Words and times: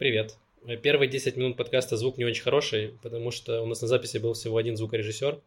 Привет. 0.00 0.36
Первые 0.82 1.10
10 1.10 1.36
минут 1.36 1.58
подкаста 1.58 1.98
звук 1.98 2.16
не 2.16 2.24
очень 2.24 2.42
хороший, 2.42 2.94
потому 3.02 3.30
что 3.30 3.60
у 3.60 3.66
нас 3.66 3.82
на 3.82 3.86
записи 3.86 4.16
был 4.16 4.32
всего 4.32 4.56
один 4.56 4.74
звукорежиссер. 4.74 5.38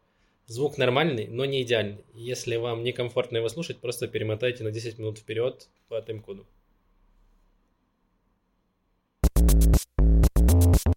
Звук 0.46 0.78
нормальный, 0.78 1.26
но 1.26 1.44
не 1.44 1.62
идеальный. 1.62 2.04
Если 2.14 2.54
вам 2.54 2.84
некомфортно 2.84 3.38
его 3.38 3.48
слушать, 3.48 3.78
просто 3.78 4.06
перемотайте 4.06 4.62
на 4.62 4.70
10 4.70 5.00
минут 5.00 5.18
вперед 5.18 5.66
по 5.88 6.00
тайм-коду. 6.00 6.46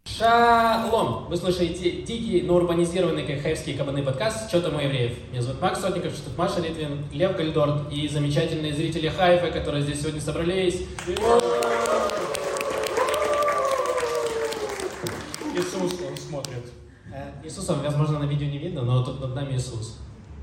Шалом! 0.06 1.28
Вы 1.28 1.38
слушаете 1.38 2.04
дикий, 2.04 2.44
но 2.44 2.58
урбанизированный 2.58 3.26
кайхаевский 3.26 3.76
кабаны 3.76 4.04
подкаст 4.04 4.50
«Что 4.50 4.62
там 4.62 4.76
у 4.76 4.80
евреев?». 4.80 5.14
Меня 5.32 5.42
зовут 5.42 5.62
Макс 5.62 5.82
Сотников, 5.82 6.14
что 6.14 6.26
тут 6.26 6.38
Маша 6.38 6.62
Литвин, 6.62 7.06
Лев 7.12 7.36
Гальдорт 7.36 7.92
и 7.92 8.08
замечательные 8.08 8.74
зрители 8.76 9.08
Хайфа, 9.08 9.50
которые 9.50 9.82
здесь 9.82 10.02
сегодня 10.02 10.22
собрались. 10.22 10.84
Иисус, 15.58 15.94
он 16.08 16.18
смотрит. 16.18 16.72
Э, 17.12 17.32
Иисуса, 17.44 17.74
возможно, 17.76 18.20
на 18.20 18.26
видео 18.26 18.48
не 18.48 18.58
видно, 18.58 18.82
но 18.84 19.04
тут 19.04 19.20
над 19.22 19.36
нами 19.36 19.56
Иисус. 19.56 19.98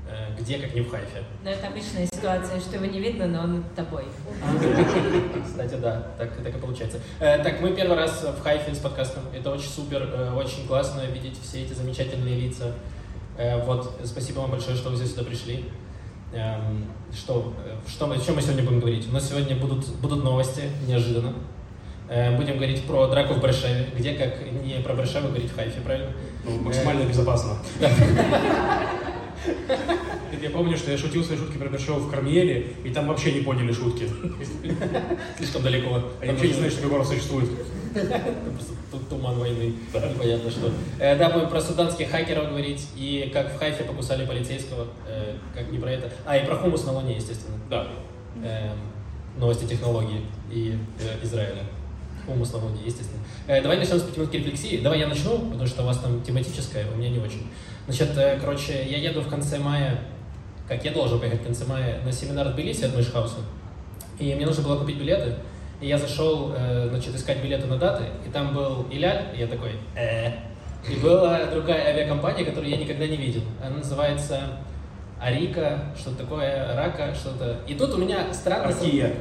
Э, 0.07 0.35
Где, 0.39 0.59
как 0.59 0.73
не 0.75 0.81
в 0.81 0.91
Хайфе. 0.91 1.23
Но 1.43 1.49
это 1.49 1.67
обычная 1.67 2.05
ситуация, 2.07 2.59
что 2.59 2.75
его 2.75 2.85
не 2.85 2.99
видно, 2.99 3.27
но 3.27 3.39
он 3.43 3.55
над 3.57 3.75
тобой. 3.75 4.05
Кстати, 5.45 5.75
да, 5.75 6.07
так, 6.17 6.35
так 6.43 6.55
и 6.55 6.59
получается. 6.59 6.99
Э, 7.19 7.41
так, 7.43 7.61
мы 7.61 7.71
первый 7.75 7.95
раз 7.97 8.23
в 8.23 8.41
Хайфе 8.41 8.73
с 8.75 8.79
подкастом. 8.79 9.23
Это 9.33 9.51
очень 9.51 9.69
супер, 9.69 10.33
очень 10.35 10.67
классно 10.67 11.01
видеть 11.05 11.39
все 11.41 11.63
эти 11.63 11.73
замечательные 11.73 12.39
лица. 12.39 12.73
Вот, 13.65 13.99
спасибо 14.05 14.39
вам 14.39 14.51
большое, 14.51 14.77
что 14.77 14.89
вы 14.89 14.95
здесь 14.95 15.11
сюда 15.11 15.23
пришли. 15.23 15.65
Эм, 16.31 16.85
Что, 17.13 17.53
что 17.85 18.07
мы, 18.07 18.15
о 18.15 18.19
чем 18.19 18.35
мы 18.35 18.41
сегодня 18.41 18.63
будем 18.63 18.79
говорить? 18.79 19.09
У 19.09 19.11
нас 19.11 19.27
сегодня 19.27 19.57
будут, 19.57 19.85
будут 19.95 20.23
новости, 20.23 20.69
неожиданно. 20.87 21.33
Э, 22.07 22.35
Будем 22.37 22.55
говорить 22.57 22.83
про 22.83 23.07
драку 23.07 23.33
в 23.35 23.41
Баршеве, 23.41 23.87
где, 23.97 24.13
как 24.13 24.33
не 24.63 24.75
про 24.83 24.93
Баршеву 24.93 25.27
говорить 25.29 25.51
в 25.51 25.55
Хайфе, 25.55 25.81
правильно? 25.81 26.11
Ну, 26.43 26.59
максимально 26.61 27.03
безопасно. 27.03 27.57
Я 30.41 30.49
помню, 30.51 30.77
что 30.77 30.91
я 30.91 30.97
шутил 30.97 31.23
свои 31.23 31.37
шутки 31.37 31.57
про 31.57 31.69
Бершева 31.69 31.97
в 31.97 32.11
Кармеле, 32.11 32.67
и 32.83 32.89
там 32.89 33.07
вообще 33.07 33.31
не 33.31 33.41
поняли 33.41 33.71
шутки. 33.71 34.07
Слишком 35.37 35.63
далеко. 35.63 36.01
Они 36.21 36.31
вообще 36.31 36.47
не 36.49 36.53
знают, 36.53 36.73
что 36.73 36.87
город 36.87 37.07
существует. 37.07 37.49
Тут 38.91 39.09
туман 39.09 39.39
войны, 39.39 39.73
непонятно 39.93 40.51
что. 40.51 40.71
Э, 40.99 41.15
Да, 41.17 41.29
будем 41.31 41.49
про 41.49 41.61
суданских 41.61 42.09
хакеров 42.11 42.49
говорить, 42.49 42.87
и 42.95 43.29
как 43.33 43.53
в 43.55 43.57
Хайфе 43.57 43.83
покусали 43.85 44.25
полицейского, 44.25 44.87
э, 45.07 45.35
как 45.53 45.71
не 45.71 45.79
про 45.79 45.91
это. 45.91 46.11
А, 46.25 46.37
и 46.37 46.45
про 46.45 46.55
хумус 46.55 46.85
на 46.85 46.91
Луне, 46.93 47.15
естественно. 47.15 47.57
Да. 47.69 47.87
Эм, 48.43 48.77
Новости 49.37 49.65
технологий 49.65 50.21
и 50.51 50.77
Израиля. 51.23 51.63
Луне, 52.27 52.79
естественно. 52.85 53.21
Э, 53.47 53.61
Давай 53.61 53.77
начнем 53.77 53.99
с 53.99 54.03
пятиминутки 54.03 54.37
рефлексии. 54.37 54.81
Давай 54.81 54.99
я 54.99 55.07
начну, 55.07 55.37
потому 55.39 55.67
что 55.67 55.83
у 55.83 55.85
вас 55.85 55.99
там 55.99 56.21
тематическое, 56.21 56.85
у 56.91 56.97
меня 56.97 57.09
не 57.09 57.19
очень. 57.19 57.47
Значит, 57.85 58.17
э, 58.17 58.39
короче, 58.39 58.85
я 58.85 58.97
еду 58.97 59.21
в 59.21 59.29
конце 59.29 59.59
мая, 59.59 59.99
как 60.67 60.83
я 60.83 60.91
должен 60.91 61.19
поехать 61.19 61.41
в 61.41 61.45
конце 61.45 61.65
мая, 61.65 62.01
на 62.03 62.11
семинар 62.11 62.47
в 62.49 62.53
Тбилиси 62.53 62.85
от 62.85 62.95
Мышхауса. 62.95 63.37
И 64.19 64.33
мне 64.33 64.45
нужно 64.45 64.63
было 64.63 64.79
купить 64.79 64.97
билеты. 64.97 65.35
И 65.81 65.87
я 65.87 65.97
зашел, 65.97 66.53
э, 66.55 66.87
значит, 66.89 67.15
искать 67.15 67.41
билеты 67.43 67.67
на 67.67 67.77
даты, 67.77 68.05
и 68.25 68.29
там 68.29 68.53
был 68.53 68.87
Иляль, 68.89 69.25
и 69.35 69.39
я 69.39 69.47
такой, 69.47 69.71
э 69.95 70.31
И 70.89 70.95
была 71.01 71.45
другая 71.45 71.87
авиакомпания, 71.89 72.45
которую 72.45 72.69
я 72.69 72.77
никогда 72.77 73.05
не 73.07 73.17
видел. 73.17 73.41
Она 73.61 73.77
называется 73.77 74.39
Арика, 75.19 75.85
что-то 75.97 76.17
такое, 76.19 76.75
Рака, 76.75 77.13
что-то. 77.13 77.57
И 77.67 77.75
тут 77.75 77.93
у 77.93 77.97
меня 77.97 78.33
странно... 78.33 78.67
Аркия. 78.67 79.13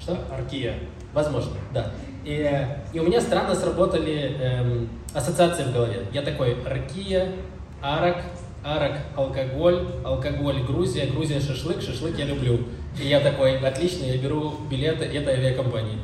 Что? 0.00 0.18
Аркия. 0.30 0.74
Возможно, 1.16 1.52
да. 1.72 1.92
И, 2.26 2.46
и 2.92 3.00
у 3.00 3.04
меня 3.04 3.22
странно 3.22 3.54
сработали 3.54 4.36
эм, 4.38 4.90
ассоциации 5.14 5.62
в 5.62 5.72
голове. 5.72 6.02
Я 6.12 6.20
такой, 6.20 6.58
ракия, 6.62 7.32
арак, 7.80 8.22
арак, 8.62 8.98
алкоголь, 9.16 9.86
алкоголь, 10.04 10.62
Грузия, 10.64 11.06
Грузия, 11.06 11.40
шашлык, 11.40 11.80
шашлык 11.80 12.18
я 12.18 12.26
люблю. 12.26 12.58
И 13.02 13.08
я 13.08 13.20
такой, 13.20 13.56
отлично, 13.58 14.04
я 14.04 14.18
беру 14.18 14.56
билеты 14.70 15.06
этой 15.06 15.32
авиакомпании. 15.36 15.96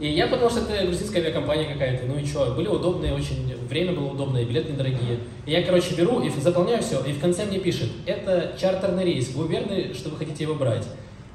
И 0.00 0.08
я 0.08 0.26
подумал, 0.26 0.50
что 0.50 0.60
это 0.60 0.86
грузинская 0.86 1.20
авиакомпания 1.20 1.70
какая-то. 1.70 2.06
Ну 2.06 2.18
и 2.18 2.24
что, 2.24 2.54
были 2.54 2.68
удобные 2.68 3.12
очень, 3.12 3.54
время 3.68 3.92
было 3.92 4.06
удобное, 4.12 4.46
билеты 4.46 4.72
недорогие. 4.72 5.18
И 5.44 5.50
я, 5.50 5.62
короче, 5.62 5.94
беру 5.96 6.22
и 6.22 6.30
заполняю 6.30 6.82
все, 6.82 7.04
и 7.04 7.12
в 7.12 7.20
конце 7.20 7.44
мне 7.44 7.58
пишет, 7.58 7.90
это 8.06 8.54
чартерный 8.58 9.04
рейс, 9.04 9.34
вы 9.34 9.44
уверены, 9.44 9.92
что 9.92 10.08
вы 10.08 10.16
хотите 10.16 10.44
его 10.44 10.54
брать? 10.54 10.86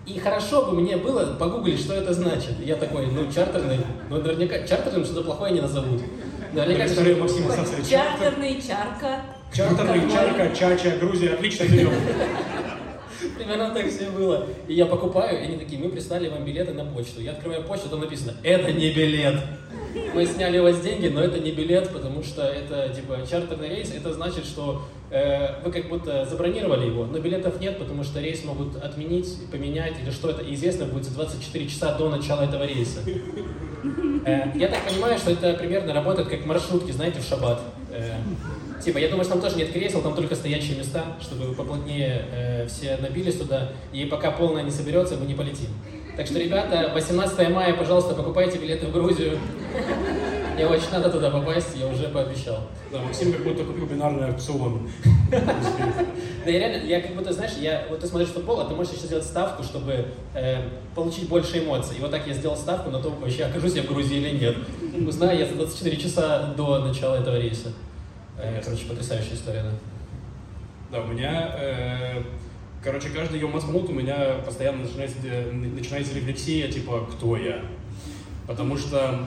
И 0.05 0.19
хорошо 0.19 0.65
бы 0.65 0.81
мне 0.81 0.97
было 0.97 1.35
погуглить, 1.35 1.79
что 1.79 1.93
это 1.93 2.13
значит. 2.13 2.59
Я 2.59 2.75
такой, 2.75 3.07
ну, 3.07 3.31
чартерный, 3.31 3.79
ну, 4.09 4.17
наверняка, 4.17 4.65
чартерным 4.67 5.05
что-то 5.05 5.23
плохое 5.23 5.53
не 5.53 5.61
назовут. 5.61 6.01
Наверняка, 6.53 6.85
История 6.87 7.15
Максима 7.15 7.51
Сасовича. 7.51 7.89
Чартерный, 7.89 8.61
чарка. 8.61 9.21
Чартерный, 9.53 10.11
чарка, 10.11 10.55
чача, 10.55 10.97
Грузия. 10.97 11.33
Отлично 11.33 11.65
берем. 11.65 11.91
Примерно 13.37 13.71
так 13.73 13.87
все 13.89 14.09
было. 14.09 14.47
И 14.67 14.73
я 14.73 14.85
покупаю, 14.85 15.39
и 15.39 15.43
они 15.43 15.57
такие, 15.57 15.81
мы 15.81 15.89
прислали 15.89 16.29
вам 16.29 16.43
билеты 16.45 16.73
на 16.73 16.85
почту. 16.85 17.21
Я 17.21 17.31
открываю 17.31 17.63
почту, 17.63 17.89
там 17.89 17.99
написано, 17.99 18.33
это 18.43 18.71
не 18.71 18.91
билет. 18.91 19.35
Мы 20.13 20.25
сняли 20.25 20.59
у 20.59 20.63
вас 20.63 20.79
деньги, 20.81 21.07
но 21.07 21.21
это 21.21 21.39
не 21.39 21.51
билет, 21.51 21.89
потому 21.89 22.23
что 22.23 22.43
это 22.43 22.89
типа 22.89 23.19
чартерный 23.29 23.69
рейс. 23.69 23.93
Это 23.95 24.13
значит, 24.13 24.45
что 24.45 24.83
вы 25.63 25.71
как 25.71 25.89
будто 25.89 26.25
забронировали 26.25 26.85
его, 26.85 27.05
но 27.05 27.19
билетов 27.19 27.59
нет, 27.59 27.77
потому 27.77 28.03
что 28.03 28.21
рейс 28.21 28.45
могут 28.45 28.77
отменить, 28.77 29.27
поменять 29.51 29.99
или 30.01 30.09
что 30.09 30.29
это. 30.29 30.41
Известно 30.53 30.85
будет 30.85 31.03
за 31.03 31.13
24 31.15 31.67
часа 31.67 31.97
до 31.97 32.09
начала 32.09 32.43
этого 32.43 32.65
рейса. 32.65 33.01
Э, 34.25 34.51
я 34.55 34.67
так 34.67 34.87
понимаю, 34.87 35.17
что 35.17 35.31
это 35.31 35.53
примерно 35.53 35.93
работает 35.93 36.29
как 36.29 36.45
маршрутки, 36.45 36.91
знаете, 36.91 37.19
в 37.19 37.25
шаббат. 37.25 37.61
Э, 37.91 38.13
Типа, 38.83 38.97
я 38.97 39.09
думаю, 39.09 39.25
что 39.25 39.33
там 39.33 39.43
тоже 39.43 39.57
нет 39.57 39.71
кресел, 39.71 40.01
там 40.01 40.15
только 40.15 40.33
стоячие 40.33 40.75
места, 40.75 41.03
чтобы 41.21 41.53
поплотнее 41.53 42.25
э, 42.31 42.67
все 42.67 42.97
набились 42.97 43.35
туда, 43.35 43.69
и 43.93 44.05
пока 44.05 44.31
полная 44.31 44.63
не 44.63 44.71
соберется, 44.71 45.17
мы 45.17 45.27
не 45.27 45.35
полетим. 45.35 45.69
Так 46.17 46.25
что, 46.25 46.39
ребята, 46.39 46.91
18 46.93 47.49
мая, 47.51 47.73
пожалуйста, 47.73 48.15
покупайте 48.15 48.57
билеты 48.57 48.87
в 48.87 48.91
Грузию. 48.91 49.37
Мне 50.61 50.69
очень 50.69 50.91
надо 50.91 51.09
туда 51.09 51.31
попасть, 51.31 51.75
я 51.75 51.87
уже 51.87 52.07
пообещал. 52.09 52.59
Да, 52.91 52.99
Максим 52.99 53.33
как 53.33 53.43
будто 53.43 53.63
купил 53.63 53.87
бинарный 53.87 54.27
аукцион. 54.27 54.89
Да, 56.43 56.49
я 56.49 56.57
реально, 56.57 56.87
я 56.87 57.01
как 57.01 57.15
будто, 57.15 57.31
знаешь, 57.31 57.51
я, 57.59 57.85
вот 57.87 57.99
ты 57.99 58.07
смотришь 58.07 58.29
футбол, 58.29 58.59
а 58.59 58.65
ты 58.65 58.73
можешь 58.73 58.93
сейчас 58.93 59.05
сделать 59.05 59.25
ставку, 59.25 59.61
чтобы 59.61 60.07
э, 60.33 60.57
получить 60.95 61.29
больше 61.29 61.63
эмоций. 61.63 61.97
И 61.97 62.01
вот 62.01 62.09
так 62.09 62.25
я 62.25 62.33
сделал 62.33 62.57
ставку 62.57 62.89
на 62.89 62.99
то, 62.99 63.11
вообще 63.11 63.43
окажусь 63.43 63.75
я 63.75 63.83
в 63.83 63.85
Грузии 63.85 64.17
или 64.17 64.39
нет. 64.39 64.57
Узнаю 65.07 65.37
я 65.37 65.45
за 65.45 65.53
24 65.53 65.97
часа 65.97 66.53
до 66.57 66.79
начала 66.79 67.15
этого 67.17 67.39
рейса. 67.39 67.69
Э, 68.39 68.59
короче, 68.63 68.85
потрясающая 68.85 69.35
история, 69.35 69.61
да. 69.61 69.71
Да, 70.91 71.03
у 71.03 71.07
меня, 71.07 71.55
э, 71.59 72.23
короче, 72.83 73.09
каждый 73.09 73.39
Йом 73.39 73.55
Асмут 73.55 73.89
у 73.89 73.93
меня 73.93 74.37
постоянно 74.43 74.83
начинается, 74.83 75.17
э, 75.23 75.51
начинается 75.51 76.15
рефлексия, 76.15 76.71
типа, 76.71 77.07
кто 77.11 77.37
я? 77.37 77.61
Потому 78.47 78.77
что, 78.77 79.19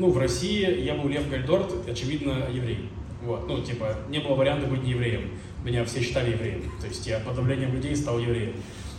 ну, 0.00 0.10
в 0.10 0.16
России 0.16 0.80
я 0.82 0.94
был 0.94 1.10
Лев 1.10 1.28
Гальдорт, 1.28 1.86
очевидно, 1.86 2.46
еврей. 2.50 2.88
Вот, 3.22 3.46
ну, 3.46 3.62
типа, 3.62 3.96
не 4.08 4.18
было 4.18 4.34
варианта 4.34 4.66
быть 4.66 4.82
не 4.82 4.92
евреем. 4.92 5.32
Меня 5.62 5.84
все 5.84 6.00
считали 6.00 6.30
евреем. 6.30 6.62
То 6.80 6.86
есть 6.86 7.06
я 7.06 7.18
под 7.18 7.36
давлением 7.36 7.74
людей 7.74 7.94
стал 7.94 8.18
евреем. 8.18 8.54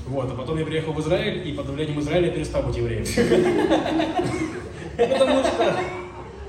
Вот, 0.06 0.31
а 0.31 0.35
потом 0.35 0.59
я 0.59 0.66
приехал 0.66 0.94
в 0.94 1.01
Израиль, 1.01 1.47
и 1.47 1.53
под 1.53 1.66
давлением 1.66 2.00
Израиля 2.00 2.28
я 2.28 2.34
перестал 2.34 2.61
быть 2.61 2.78
евреем. 2.78 3.03
Потому 4.95 5.44
что 5.44 5.79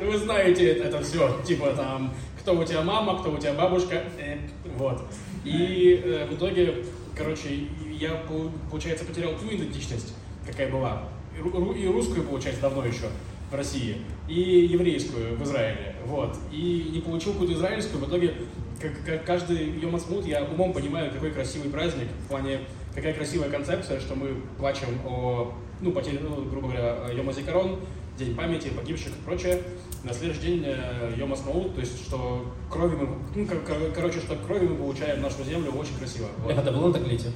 вы 0.05 0.19
знаете 0.19 0.67
это 0.67 1.03
все, 1.03 1.41
типа 1.47 1.71
там, 1.71 2.13
кто 2.39 2.55
у 2.55 2.65
тебя 2.65 2.83
мама, 2.83 3.19
кто 3.21 3.33
у 3.33 3.39
тебя 3.39 3.55
бабушка, 3.55 4.03
э, 4.19 4.37
вот. 4.77 5.03
И 5.45 6.03
э, 6.05 6.27
в 6.27 6.35
итоге, 6.35 6.85
короче, 7.17 7.69
я, 7.99 8.11
пол- 8.29 8.51
получается, 8.71 9.07
потерял 9.07 9.33
ту 9.33 9.49
идентичность, 9.55 10.15
какая 10.47 10.71
была. 10.71 11.05
И 11.35 11.87
русскую, 11.87 12.27
получается, 12.27 12.61
давно 12.61 12.85
еще 12.85 13.07
в 13.53 13.55
России, 13.55 13.99
и 14.29 14.67
еврейскую 14.71 15.37
в 15.37 15.43
Израиле, 15.43 15.95
вот. 16.07 16.37
И 16.51 16.91
не 16.93 17.01
получил 17.01 17.33
какую-то 17.33 17.55
израильскую, 17.55 18.05
в 18.05 18.09
итоге, 18.09 18.35
как, 18.81 18.93
как 19.05 19.25
каждый 19.25 19.79
Йом 19.79 19.95
Асмут, 19.95 20.27
я 20.27 20.43
умом 20.43 20.73
понимаю, 20.73 21.13
какой 21.13 21.31
красивый 21.31 21.71
праздник, 21.71 22.09
в 22.25 22.29
плане, 22.29 22.61
какая 22.95 23.13
красивая 23.15 23.51
концепция, 23.51 24.01
что 24.01 24.15
мы 24.15 24.37
плачем 24.59 24.89
о, 25.07 25.53
ну, 25.81 25.93
потере, 25.93 26.19
ну, 26.21 26.45
грубо 26.47 26.69
говоря, 26.69 27.09
Йом 27.13 27.29
Азикарон, 27.29 27.79
День 28.19 28.37
памяти, 28.37 28.69
погибших 28.69 29.09
и 29.09 29.25
прочее. 29.25 29.63
На 30.05 30.13
следующий 30.13 30.43
день 30.43 30.65
э, 30.67 31.15
Йом 31.17 31.33
Ацмаут, 31.33 31.75
то 31.75 31.81
есть, 31.81 32.05
что 32.05 32.45
крови 32.71 32.97
мы, 32.97 33.09
ну, 33.35 33.47
кор- 33.47 33.61
кор- 33.61 33.93
короче, 33.95 34.21
что 34.21 34.37
крови 34.37 34.67
мы 34.67 34.77
получаем 34.77 35.23
нашу 35.23 35.43
землю 35.45 35.73
очень 35.73 35.97
красиво. 35.97 36.27
Вот. 36.43 36.53
Это 36.53 36.71
было 36.73 36.89
на 36.89 36.93
Таглите? 36.93 37.29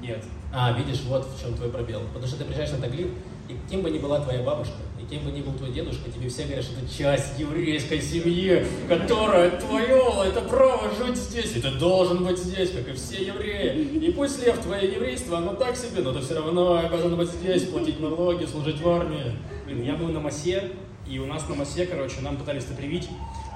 Нет. 0.00 0.24
А, 0.52 0.72
видишь, 0.72 1.02
вот 1.06 1.26
в 1.26 1.40
чем 1.40 1.54
твой 1.54 1.70
пробел. 1.70 2.00
Потому 2.08 2.26
что 2.26 2.38
ты 2.38 2.44
приезжаешь 2.44 2.72
на 2.72 2.78
Таглит, 2.78 3.08
и 3.48 3.56
кем 3.70 3.82
бы 3.82 3.90
ни 3.90 3.98
была 3.98 4.20
твоя 4.20 4.42
бабушка, 4.42 4.74
и 5.04 5.14
кем 5.14 5.24
бы 5.24 5.30
ни 5.30 5.42
был 5.42 5.52
твой 5.54 5.70
дедушка, 5.70 6.10
тебе 6.10 6.28
все 6.28 6.44
говорят, 6.44 6.64
что 6.64 6.80
это 6.80 6.92
часть 6.92 7.38
еврейской 7.38 8.00
семьи, 8.00 8.64
которая 8.88 9.50
твое, 9.50 10.28
это 10.28 10.40
право 10.42 10.90
жить 10.94 11.16
здесь, 11.16 11.56
и 11.56 11.60
ты 11.60 11.70
должен 11.72 12.24
быть 12.24 12.38
здесь, 12.38 12.70
как 12.70 12.88
и 12.88 12.92
все 12.92 13.24
евреи. 13.24 13.98
И 13.98 14.12
пусть, 14.12 14.44
Лев, 14.44 14.58
твое 14.58 14.92
еврейство, 14.92 15.38
оно 15.38 15.54
так 15.54 15.76
себе, 15.76 16.02
но 16.02 16.12
ты 16.12 16.20
все 16.20 16.34
равно 16.34 16.76
обязан 16.76 17.16
быть 17.16 17.28
здесь, 17.28 17.64
платить 17.64 18.00
налоги, 18.00 18.44
служить 18.46 18.80
в 18.80 18.88
армии. 18.88 19.32
Блин, 19.66 19.82
я 19.82 19.94
был 19.94 20.08
на 20.08 20.20
Масе, 20.20 20.70
И 21.06 21.18
у 21.18 21.26
нас 21.26 21.48
на 21.48 21.54
массе, 21.54 21.86
короче, 21.86 22.20
нам 22.22 22.36
пытались 22.36 22.64
это 22.64 22.74
привить, 22.74 23.08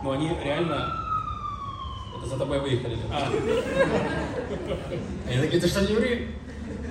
но 0.02 0.12
они 0.12 0.30
реально... 0.44 0.94
Это 2.18 2.26
за 2.26 2.36
тобой 2.36 2.60
выехали. 2.60 2.96
А, 3.12 3.30
Они 5.28 5.40
такие, 5.40 5.62
ты 5.62 5.68
что, 5.68 5.80
не 5.82 5.94
ври? 5.94 6.28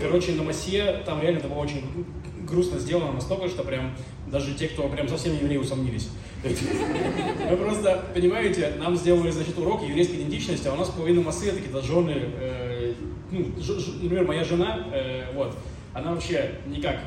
короче, 0.02 0.32
на 0.34 0.44
массе 0.44 1.02
там 1.06 1.22
реально 1.22 1.40
это 1.40 1.48
было 1.48 1.60
очень 1.60 2.06
грустно 2.48 2.80
сделано 2.80 3.12
настолько, 3.12 3.48
что 3.48 3.64
прям 3.64 3.96
даже 4.28 4.54
те, 4.56 4.68
кто 4.68 4.88
прям 4.90 5.08
совсем 5.08 5.36
евреи, 5.36 5.58
усомнились. 5.58 6.10
Мы 6.44 7.58
просто, 7.58 8.06
понимаете, 8.14 8.74
нам 8.80 8.96
сделали, 8.96 9.32
значит, 9.32 9.58
урок 9.58 9.84
еврейской 9.84 10.16
идентичности, 10.16 10.68
а 10.68 10.74
у 10.74 10.78
нас 10.78 10.90
половина 10.90 11.22
массы 11.22 11.52
такие 11.52 11.72
дожженные, 11.72 12.30
э, 12.40 12.94
ну, 13.32 13.46
ж- 13.60 13.80
ж- 13.80 14.02
например, 14.02 14.26
моя 14.26 14.44
жена, 14.44 14.88
э, 14.94 15.34
вот, 15.34 15.56
она 15.94 16.12
вообще 16.12 16.52
никак. 16.68 16.98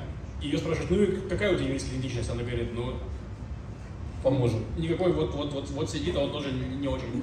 Ее 0.42 0.58
спрашивают, 0.58 0.90
ну 0.90 1.02
и 1.02 1.28
какая 1.28 1.52
у 1.52 1.54
тебя 1.54 1.64
еврейская 1.66 1.90
идентичность? 1.90 2.30
Она 2.30 2.42
говорит, 2.42 2.70
ну, 2.74 2.94
По 4.22 4.28
мужу. 4.28 4.58
никакой, 4.76 5.12
вот, 5.12 5.34
вот, 5.34 5.50
вот, 5.52 5.70
вот 5.70 5.90
сидит, 5.90 6.14
а 6.14 6.20
он 6.20 6.30
тоже 6.30 6.52
не, 6.52 6.76
не 6.76 6.88
очень. 6.88 7.22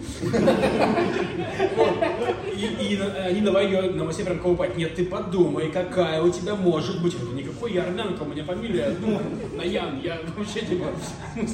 И, 2.56 2.94
и 2.94 3.00
они 3.00 3.42
давай 3.42 3.68
ее 3.68 3.92
на 3.92 4.04
массе 4.04 4.24
прям 4.24 4.40
колупать. 4.40 4.76
Нет, 4.76 4.96
ты 4.96 5.06
подумай, 5.06 5.70
какая 5.70 6.24
у 6.24 6.32
тебя 6.32 6.56
может 6.56 7.04
быть. 7.04 7.16
Никакой 7.34 7.74
я 7.74 7.84
армянка, 7.84 8.24
у 8.24 8.26
меня 8.26 8.44
фамилия, 8.44 8.96
ну, 9.00 9.20
Наян, 9.56 10.02
я 10.02 10.20
вообще 10.36 10.62
типа, 10.62 10.88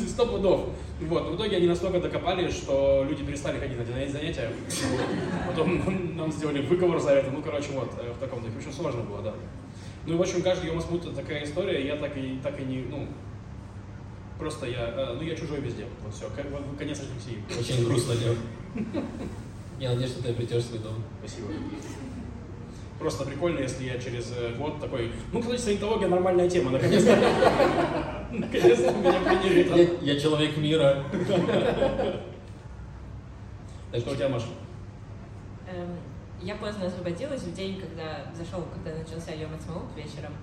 сто 0.08 0.26
пудов. 0.26 0.70
Вот, 1.02 1.32
в 1.32 1.36
итоге 1.36 1.58
они 1.58 1.68
настолько 1.68 2.00
докопали, 2.00 2.50
что 2.50 3.06
люди 3.10 3.26
перестали 3.26 3.60
ходить 3.60 3.78
на 3.78 4.00
эти 4.00 4.12
занятия. 4.12 4.50
Потом 5.48 6.16
нам, 6.16 6.32
сделали 6.32 6.62
выговор 6.62 7.00
за 7.00 7.12
это. 7.12 7.30
Ну, 7.32 7.42
короче, 7.42 7.68
вот, 7.74 7.92
э, 7.98 8.14
в 8.14 8.20
таком 8.20 8.42
духе. 8.42 8.54
Очень 8.60 8.72
сложно 8.72 9.02
было, 9.02 9.22
да. 9.22 9.34
Ну, 10.06 10.18
в 10.18 10.22
общем, 10.22 10.42
каждый 10.42 10.68
Йом 10.68 10.82
Смут 10.82 11.06
это 11.06 11.16
такая 11.16 11.44
история, 11.44 11.86
я 11.86 11.98
так 11.98 12.16
и, 12.16 12.40
так 12.42 12.60
и 12.60 12.64
не, 12.64 12.84
ну, 12.90 13.08
просто 14.38 14.68
я, 14.68 14.90
э, 14.90 15.14
ну, 15.16 15.22
я 15.22 15.36
чужой 15.36 15.60
везде. 15.60 15.86
Вот 16.04 16.14
все, 16.14 16.30
конец 16.78 17.02
рефлексии. 17.02 17.44
Очень 17.60 17.86
грустно, 17.86 18.14
Лев. 18.14 18.38
Я 19.80 19.90
надеюсь, 19.90 20.12
что 20.12 20.24
ты 20.24 20.30
обретешь 20.30 20.64
свой 20.66 20.80
дом. 20.80 21.04
Спасибо. 21.20 21.48
Просто 23.00 23.26
прикольно, 23.26 23.60
если 23.60 23.84
я 23.86 24.00
через 24.00 24.32
э, 24.38 24.54
год 24.56 24.80
такой, 24.80 25.12
ну, 25.34 25.42
кстати, 25.42 25.60
саентология 25.60 26.08
нормальная 26.08 26.50
тема, 26.50 26.72
наконец-то. 26.72 27.16
Наконец-то 28.32 28.92
меня 28.94 29.20
приняли. 29.20 29.98
Я, 30.02 30.20
человек 30.20 30.56
мира. 30.58 31.04
Так 33.92 34.02
Что 34.02 34.12
у 34.12 34.16
тебя, 34.16 34.30
Маша? 34.30 34.48
Эм, 35.68 35.98
Я 36.42 36.56
поздно 36.56 36.86
освободилась 36.86 37.42
в 37.42 37.54
день, 37.54 37.80
когда 37.80 38.32
зашел, 38.34 38.64
когда 38.74 38.98
начался 38.98 39.34
Йом 39.34 39.54
Ацмаут 39.54 39.90
вечером. 39.96 40.34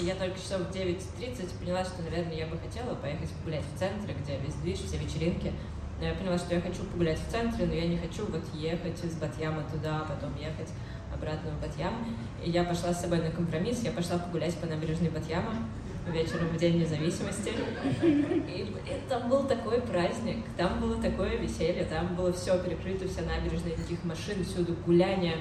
И 0.00 0.04
я 0.04 0.14
только 0.14 0.38
часов 0.38 0.62
в 0.62 0.70
9.30 0.70 1.58
поняла, 1.58 1.84
что, 1.84 2.02
наверное, 2.02 2.34
я 2.34 2.46
бы 2.46 2.58
хотела 2.58 2.94
поехать 2.94 3.30
погулять 3.30 3.64
в 3.64 3.78
центре, 3.78 4.14
где 4.14 4.38
весь 4.38 4.54
движ, 4.54 4.78
все 4.80 4.98
вечеринки. 4.98 5.52
Но 6.00 6.06
я 6.06 6.14
поняла, 6.14 6.36
что 6.36 6.54
я 6.54 6.60
хочу 6.60 6.84
погулять 6.84 7.18
в 7.18 7.30
центре, 7.30 7.66
но 7.66 7.72
я 7.72 7.86
не 7.86 7.96
хочу 7.96 8.26
вот 8.26 8.42
ехать 8.54 9.02
из 9.02 9.14
Батьяма 9.14 9.62
туда, 9.72 10.00
потом 10.00 10.36
ехать 10.36 10.70
обратно 11.14 11.50
в 11.52 11.60
Батьям. 11.60 11.94
И 12.44 12.50
я 12.50 12.64
пошла 12.64 12.92
с 12.92 13.00
собой 13.00 13.22
на 13.22 13.30
компромисс, 13.30 13.82
я 13.82 13.92
пошла 13.92 14.18
погулять 14.18 14.54
по 14.56 14.66
набережной 14.66 15.08
Батьяма 15.08 15.54
вечером 16.12 16.48
в 16.48 16.56
День 16.56 16.80
независимости. 16.80 17.52
И, 18.02 18.64
блин, 18.64 19.00
там 19.08 19.28
был 19.28 19.44
такой 19.44 19.80
праздник, 19.80 20.44
там 20.56 20.80
было 20.80 21.00
такое 21.00 21.36
веселье, 21.36 21.84
там 21.84 22.14
было 22.14 22.32
все 22.32 22.58
перекрыто, 22.62 23.08
вся 23.08 23.22
набережная, 23.22 23.72
никаких 23.72 24.04
машин, 24.04 24.44
всюду 24.44 24.74
гуляние. 24.86 25.36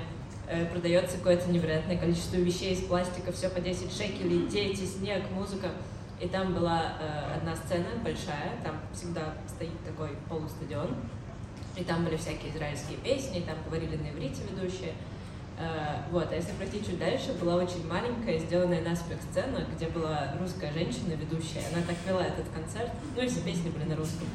Э, 0.48 0.66
Продается 0.66 1.18
какое-то 1.18 1.50
невероятное 1.50 1.98
количество 1.98 2.38
вещей 2.38 2.74
из 2.74 2.82
пластика, 2.82 3.32
все 3.32 3.50
по 3.50 3.60
10 3.60 3.92
шекелей, 3.92 4.48
дети, 4.48 4.86
снег, 4.86 5.24
музыка. 5.32 5.70
И 6.20 6.28
там 6.28 6.54
была 6.54 6.94
э, 7.00 7.36
одна 7.38 7.56
сцена 7.56 7.88
большая, 8.04 8.52
там 8.64 8.76
всегда 8.94 9.34
стоит 9.48 9.84
такой 9.86 10.10
полустадион. 10.30 10.96
И 11.76 11.84
там 11.84 12.06
были 12.06 12.16
всякие 12.16 12.52
израильские 12.54 12.98
песни, 13.00 13.42
там 13.46 13.56
говорили 13.66 13.98
на 13.98 14.10
иврите 14.10 14.44
ведущие. 14.50 14.94
Э, 15.58 16.04
Вот, 16.12 16.32
а 16.32 16.36
если 16.36 16.52
пройти 16.54 16.80
чуть 16.86 17.00
дальше, 17.00 17.34
была 17.34 17.56
очень 17.56 17.88
маленькая, 17.88 18.38
сделанная 18.38 18.82
наспех 18.82 19.18
сцена, 19.22 19.66
где 19.76 19.88
была 19.88 20.36
русская 20.40 20.72
женщина, 20.72 21.14
ведущая. 21.14 21.64
Она 21.74 21.82
так 21.86 21.98
вела 22.08 22.24
этот 22.24 22.46
концерт, 22.54 22.92
ну 23.16 23.24
и 23.24 23.28
все 23.28 23.42
песни 23.42 23.70
были 23.70 23.86
на 23.86 23.96
русском. 23.96 24.28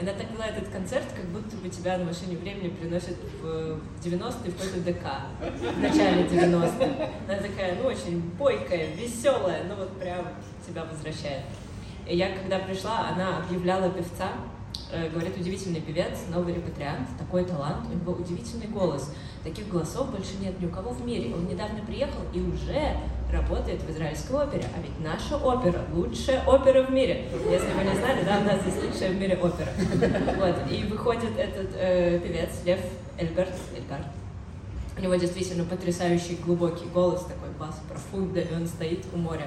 Она 0.00 0.12
так 0.12 0.30
вела 0.30 0.46
этот 0.46 0.68
концерт, 0.68 1.04
как 1.14 1.26
будто 1.26 1.56
бы 1.56 1.68
тебя 1.68 1.98
на 1.98 2.04
машине 2.04 2.38
времени 2.38 2.68
приносят 2.68 3.16
в 3.42 3.80
90-е 4.02 4.50
в 4.50 4.56
какой-то 4.56 4.80
ДК, 4.80 5.04
в 5.74 5.80
начале 5.80 6.24
90-х. 6.24 7.10
Она 7.28 7.36
такая, 7.36 7.76
ну, 7.76 7.86
очень 7.86 8.20
бойкая, 8.38 8.94
веселая, 8.94 9.64
ну 9.64 9.74
вот 9.74 10.00
прям 10.00 10.26
тебя 10.66 10.84
возвращает. 10.84 11.42
И 12.08 12.16
я, 12.16 12.34
когда 12.34 12.60
пришла, 12.60 13.10
она 13.10 13.38
объявляла 13.38 13.90
певца, 13.90 14.32
э, 14.90 15.10
говорит, 15.10 15.36
удивительный 15.36 15.82
певец, 15.82 16.18
новый 16.32 16.54
репатриант, 16.54 17.06
такой 17.18 17.44
талант, 17.44 17.86
у 17.86 17.94
него 17.94 18.12
удивительный 18.12 18.68
голос. 18.68 19.14
Таких 19.42 19.68
голосов 19.68 20.10
больше 20.10 20.36
нет 20.40 20.60
ни 20.60 20.66
у 20.66 20.68
кого 20.68 20.90
в 20.90 21.04
мире. 21.04 21.34
Он 21.34 21.46
недавно 21.46 21.80
приехал 21.86 22.20
и 22.34 22.40
уже 22.40 22.96
работает 23.32 23.80
в 23.82 23.90
израильской 23.90 24.36
опере. 24.36 24.64
А 24.76 24.80
ведь 24.80 24.98
наша 25.00 25.36
опера– 25.36 25.82
лучшая 25.94 26.44
опера 26.44 26.82
в 26.82 26.90
мире. 26.90 27.28
Если 27.50 27.72
вы 27.72 27.84
не 27.84 27.96
знали, 27.96 28.22
да, 28.24 28.40
у 28.40 28.44
нас 28.44 28.60
здесь 28.62 28.82
лучшая 28.84 29.12
в 29.12 29.16
мире 29.16 29.36
опера. 29.36 29.70
Вот. 30.36 30.70
И 30.70 30.84
выходит 30.84 31.38
этот 31.38 31.70
э, 31.74 32.18
певец 32.18 32.50
Лев 32.64 32.80
Эльгард. 33.18 33.54
Эльгард. 33.76 34.06
У 34.98 35.02
него 35.02 35.14
действительно 35.14 35.64
потрясающий 35.64 36.36
глубокий 36.44 36.86
голос, 36.92 37.22
такой 37.22 37.48
бас 37.58 37.80
профунда, 37.88 38.40
и 38.40 38.54
он 38.54 38.66
стоит 38.66 39.06
у 39.14 39.16
моря 39.16 39.46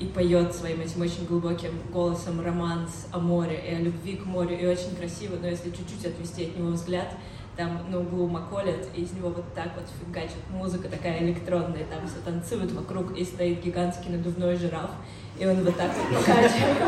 и 0.00 0.06
поет 0.06 0.54
своим 0.54 0.80
этим 0.80 1.02
очень 1.02 1.24
глубоким 1.26 1.72
голосом 1.92 2.40
романс 2.40 3.06
о 3.12 3.18
море 3.18 3.62
и 3.68 3.74
о 3.74 3.78
любви 3.80 4.16
к 4.16 4.24
морю, 4.26 4.56
и 4.58 4.66
очень 4.66 4.94
красиво, 4.96 5.36
но 5.40 5.48
если 5.48 5.70
чуть-чуть 5.70 6.06
отвести 6.06 6.46
от 6.46 6.56
него 6.56 6.70
взгляд, 6.70 7.14
там 7.58 7.90
на 7.90 7.98
углу 7.98 8.28
Маколет, 8.28 8.86
и 8.94 9.02
из 9.02 9.12
него 9.12 9.30
вот 9.30 9.52
так 9.52 9.72
вот 9.74 9.84
фигачит 10.00 10.48
музыка 10.48 10.88
такая 10.88 11.18
электронная, 11.24 11.84
там 11.86 12.06
все 12.06 12.20
танцуют 12.24 12.70
вокруг, 12.70 13.18
и 13.18 13.24
стоит 13.24 13.60
гигантский 13.64 14.12
надувной 14.12 14.56
жираф, 14.56 14.90
и 15.36 15.44
он 15.44 15.64
вот 15.64 15.76
так 15.76 15.90
вот 15.92 16.18
покачивает 16.18 16.78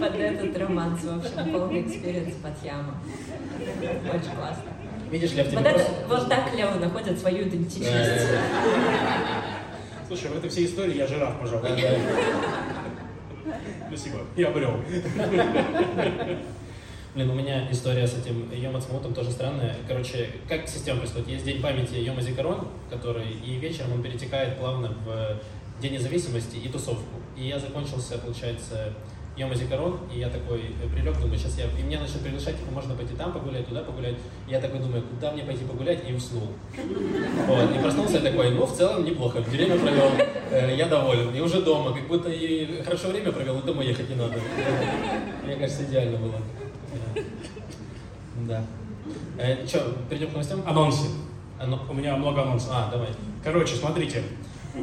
под 0.00 0.14
этот 0.14 0.56
романс, 0.56 1.04
в 1.04 1.18
общем, 1.18 1.52
полный 1.52 1.82
experience 1.82 2.36
Батьяма. 2.36 2.94
Очень 3.60 4.34
классно. 4.34 4.72
Видишь, 5.10 5.32
Лев, 5.34 5.52
Вот, 5.52 5.66
это, 5.66 5.84
вот 6.08 6.28
так 6.30 6.54
Лео 6.54 6.70
находит 6.76 7.20
свою 7.20 7.46
идентичность. 7.46 8.28
Слушай, 10.08 10.30
в 10.30 10.38
этой 10.38 10.48
всей 10.48 10.64
истории 10.64 10.96
я 10.96 11.06
жираф, 11.06 11.38
пожалуй. 11.38 11.68
да. 11.68 13.54
Спасибо, 13.88 14.20
я 14.36 14.48
обрел. 14.48 14.80
Блин, 17.16 17.30
у 17.30 17.32
меня 17.34 17.66
история 17.70 18.06
с 18.06 18.12
этим 18.18 18.46
Йом 18.52 18.76
Ацмаутом 18.76 19.14
тоже 19.14 19.30
странная. 19.30 19.74
Короче, 19.88 20.28
как 20.46 20.68
система 20.68 20.98
происходит? 20.98 21.28
Есть 21.28 21.46
День 21.46 21.62
памяти 21.62 21.94
Йом 21.94 22.20
а-Зикарон, 22.20 22.68
который 22.90 23.30
и 23.42 23.54
вечером 23.54 23.94
он 23.94 24.02
перетекает 24.02 24.58
плавно 24.58 24.94
в 25.06 25.40
День 25.80 25.94
независимости 25.94 26.56
и 26.56 26.68
тусовку. 26.68 27.16
И 27.34 27.48
я 27.48 27.58
закончился, 27.58 28.18
получается, 28.18 28.92
Йома 29.34 29.54
Зикарон, 29.54 29.98
и 30.14 30.18
я 30.18 30.28
такой 30.28 30.60
прилег, 30.94 31.18
думаю, 31.18 31.38
сейчас 31.38 31.56
я... 31.56 31.64
И 31.80 31.82
меня 31.82 32.00
начали 32.00 32.18
приглашать, 32.18 32.58
типа, 32.58 32.70
можно 32.70 32.94
пойти 32.94 33.14
там 33.14 33.32
погулять, 33.32 33.66
туда 33.66 33.80
погулять. 33.80 34.16
Я 34.46 34.60
такой 34.60 34.80
думаю, 34.80 35.02
куда 35.02 35.32
мне 35.32 35.42
пойти 35.42 35.64
погулять, 35.64 36.06
и 36.06 36.12
уснул. 36.12 36.48
Вот, 37.46 37.74
и 37.74 37.78
проснулся 37.78 38.20
такой, 38.20 38.50
ну, 38.50 38.66
в 38.66 38.76
целом 38.76 39.06
неплохо, 39.06 39.40
время 39.40 39.78
провел, 39.78 40.10
э, 40.50 40.76
я 40.76 40.86
доволен. 40.86 41.34
И 41.34 41.40
уже 41.40 41.62
дома, 41.62 41.94
как 41.94 42.06
будто 42.08 42.28
и 42.28 42.82
хорошо 42.82 43.08
время 43.08 43.32
провел, 43.32 43.58
и 43.58 43.62
домой 43.62 43.86
ехать 43.86 44.10
не 44.10 44.16
надо. 44.16 44.34
Мне 45.42 45.56
кажется, 45.56 45.84
идеально 45.84 46.18
было. 46.18 46.34
Да. 48.46 48.64
Э, 49.38 49.66
Че, 49.66 49.82
перейдем 50.08 50.28
к 50.30 50.32
новостям? 50.32 50.62
Анонсы. 50.66 51.08
У 51.88 51.94
меня 51.94 52.16
много 52.16 52.42
анонсов. 52.42 52.70
а, 52.72 52.90
давай. 52.90 53.08
Короче, 53.42 53.76
смотрите. 53.76 54.22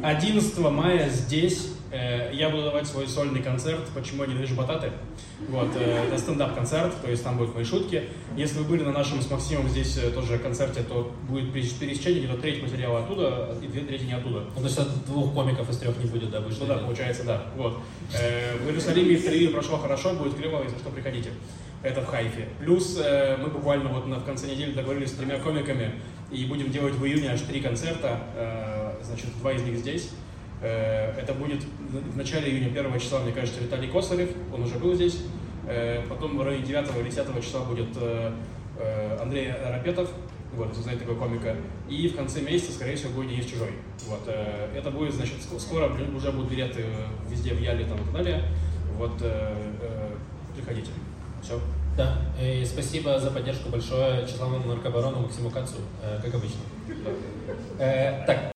11 0.02 0.58
мая 0.58 1.08
здесь 1.08 1.68
э, 1.92 2.30
я 2.32 2.50
буду 2.50 2.64
давать 2.64 2.86
свой 2.88 3.06
сольный 3.06 3.40
концерт 3.42 3.80
«Почему 3.94 4.24
я 4.24 4.30
ненавижу 4.30 4.56
бататы». 4.56 4.90
Вот, 5.48 5.68
э, 5.76 6.06
это 6.08 6.18
стендап-концерт, 6.18 6.92
то 7.00 7.08
есть 7.08 7.22
там 7.22 7.38
будут 7.38 7.54
мои 7.54 7.62
шутки. 7.62 8.02
Если 8.36 8.58
вы 8.58 8.64
были 8.64 8.82
на 8.82 8.90
нашем 8.90 9.22
с 9.22 9.30
Максимом 9.30 9.68
здесь 9.68 9.96
э, 9.98 10.10
тоже 10.10 10.38
концерте, 10.38 10.82
то 10.82 11.12
будет 11.28 11.54
перес- 11.54 11.78
пересечение, 11.78 12.24
где-то 12.24 12.40
треть 12.40 12.60
материала 12.60 13.04
оттуда 13.04 13.56
и 13.62 13.66
две 13.68 13.82
трети 13.82 14.02
не 14.04 14.14
оттуда. 14.14 14.40
Ну, 14.56 14.60
то 14.62 14.66
есть 14.66 14.78
от 14.78 15.06
двух 15.06 15.32
комиков 15.32 15.70
из 15.70 15.76
трех 15.78 15.96
не 16.02 16.06
будет, 16.10 16.30
да, 16.30 16.40
вышло? 16.40 16.64
Ну 16.64 16.74
да, 16.74 16.78
получается, 16.78 17.22
да. 17.22 17.42
Вот. 17.56 17.78
Э, 18.20 18.56
в 18.58 18.66
Иерусалиме 18.66 19.14
интервью 19.14 19.52
прошло 19.52 19.76
хорошо, 19.78 20.14
будет 20.14 20.34
криво, 20.34 20.60
если 20.64 20.78
что, 20.78 20.90
приходите. 20.90 21.30
Это 21.84 22.00
в 22.00 22.06
Хайфе. 22.06 22.48
Плюс 22.58 22.98
э, 22.98 23.36
мы 23.36 23.48
буквально 23.48 23.90
вот 23.90 24.06
на, 24.06 24.16
в 24.18 24.24
конце 24.24 24.46
недели 24.46 24.72
договорились 24.72 25.10
с 25.10 25.12
тремя 25.12 25.38
комиками 25.38 25.90
и 26.32 26.46
будем 26.46 26.70
делать 26.70 26.94
в 26.94 27.04
июне 27.04 27.30
аж 27.30 27.42
три 27.42 27.60
концерта. 27.60 28.20
Э, 28.34 28.94
значит, 29.02 29.26
два 29.38 29.52
из 29.52 29.62
них 29.62 29.76
здесь. 29.76 30.10
Э, 30.62 31.12
это 31.20 31.34
будет 31.34 31.62
в 31.90 32.16
начале 32.16 32.50
июня, 32.50 32.68
1 32.68 32.98
числа, 32.98 33.20
мне 33.20 33.32
кажется, 33.32 33.60
Виталий 33.60 33.90
Косарев, 33.90 34.30
он 34.52 34.62
уже 34.62 34.78
был 34.78 34.94
здесь. 34.94 35.22
Э, 35.68 36.02
потом 36.08 36.38
в 36.38 36.42
районе 36.42 36.64
9 36.64 36.88
или 36.96 37.10
10 37.10 37.44
числа 37.44 37.60
будет 37.60 37.88
э, 37.96 38.32
э, 38.78 39.18
Андрей 39.20 39.52
Рапетов, 39.52 40.10
вот, 40.54 40.70
если 40.70 40.82
знаете 40.84 41.04
такого 41.04 41.18
комика. 41.18 41.54
И 41.90 42.08
в 42.08 42.16
конце 42.16 42.40
месяца, 42.40 42.72
скорее 42.72 42.96
всего, 42.96 43.12
будет 43.12 43.28
Денис 43.28 43.44
Чужой. 43.44 43.72
Вот, 44.06 44.22
э, 44.26 44.70
это 44.74 44.90
будет, 44.90 45.12
значит, 45.12 45.34
ск- 45.40 45.60
скоро 45.60 45.92
уже 46.16 46.32
будут 46.32 46.50
билеты 46.50 46.82
везде 47.28 47.52
в 47.52 47.60
Яле 47.60 47.84
там, 47.84 47.98
и 47.98 48.04
так 48.04 48.12
далее. 48.12 48.42
Вот 48.96 49.20
э, 49.20 49.54
э, 49.82 50.10
приходите. 50.56 50.90
Все. 51.44 51.60
Да, 51.94 52.16
и 52.40 52.64
спасибо 52.64 53.18
за 53.20 53.30
поддержку 53.30 53.68
большое 53.68 54.26
числам 54.26 54.66
наркобарону 54.66 55.20
Максиму 55.20 55.50
Кацу, 55.50 55.76
э, 56.02 56.18
как 56.22 56.34
обычно. 56.34 56.60
Э, 57.78 58.24
так, 58.26 58.54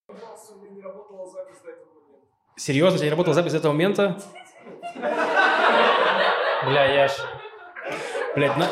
Серьезно, 2.57 2.95
у 2.95 2.99
тебя 2.99 3.07
не 3.07 3.11
работала 3.11 3.35
запись 3.35 3.53
с 3.53 3.57
этого 3.57 3.73
момента? 3.73 4.17
бля, 6.65 6.85
я 6.87 7.09
ж... 7.09 7.13
Блять, 8.35 8.57
на... 8.57 8.67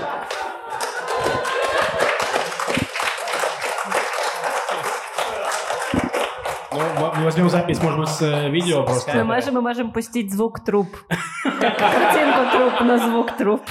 Ну, 6.73 6.81
мы 7.17 7.25
возьмем 7.25 7.51
запись, 7.51 7.83
может 7.83 8.01
быть, 8.01 8.09
с 8.09 8.23
э, 8.23 8.49
видео 8.49 8.83
просто. 8.83 9.15
Мы 9.15 9.25
можем, 9.25 9.55
мы 9.55 9.61
можем 9.61 9.93
пустить 9.93 10.33
звук 10.33 10.65
труп. 10.65 10.89
Картинку 11.43 12.51
труп, 12.51 12.81
но 12.81 12.99
звук 12.99 13.37
труп. 13.37 13.63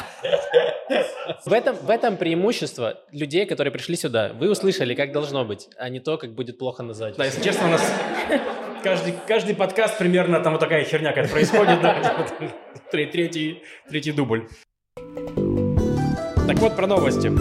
В 1.45 1.51
этом, 1.53 1.75
в 1.75 1.89
этом 1.89 2.17
преимущество 2.17 2.99
людей, 3.11 3.45
которые 3.45 3.71
пришли 3.71 3.95
сюда. 3.95 4.33
Вы 4.33 4.49
услышали, 4.51 4.93
как 4.93 5.11
должно 5.11 5.43
быть, 5.45 5.67
а 5.77 5.89
не 5.89 5.99
то, 5.99 6.17
как 6.17 6.35
будет 6.35 6.57
плохо 6.59 6.83
на 6.83 6.93
записи. 6.93 7.17
Да, 7.17 7.25
если 7.25 7.41
честно, 7.41 7.67
у 7.67 7.71
нас 7.71 7.93
каждый, 8.83 9.13
каждый 9.27 9.55
подкаст 9.55 9.97
примерно 9.97 10.39
там 10.41 10.53
вот 10.53 10.59
такая 10.59 10.83
херня 10.83 11.09
какая-то 11.09 11.31
происходит. 11.31 11.81
да, 11.81 12.27
тре- 12.91 13.07
Третий, 13.07 13.63
третий 13.89 14.11
дубль. 14.11 14.47
Так 16.47 16.59
вот, 16.59 16.75
про 16.75 16.85
новости. 16.87 17.31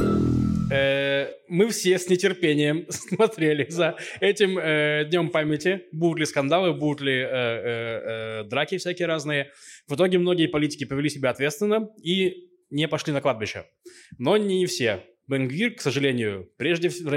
Э, 0.73 1.29
Мы 1.49 1.69
все 1.69 1.99
с 1.99 2.09
нетерпением 2.09 2.87
смотрели 2.89 3.67
за 3.69 3.97
этим 4.21 4.59
э, 4.59 5.05
днем 5.11 5.29
памяти. 5.29 5.83
Будут 5.93 6.21
ли 6.21 6.27
скандалы, 6.27 6.73
будут 6.73 7.03
ли 7.03 7.13
э, 7.13 7.27
э, 7.27 8.41
э, 8.41 8.45
драки 8.45 8.79
всякие 8.79 9.07
разные. 9.07 9.51
В 9.87 9.95
итоге 9.95 10.19
многие 10.19 10.47
политики 10.47 10.85
повели 10.85 11.11
себя 11.11 11.31
ответственно 11.31 11.89
и 12.03 12.49
не 12.71 12.89
пошли 12.89 13.13
на 13.13 13.21
кладбище. 13.21 13.67
Но 14.19 14.37
не 14.37 14.67
все. 14.67 15.05
Бенгвир, 15.27 15.75
к 15.75 15.81
сожалению, 15.81 16.51
прежде 16.59 16.89
всего... 16.89 17.11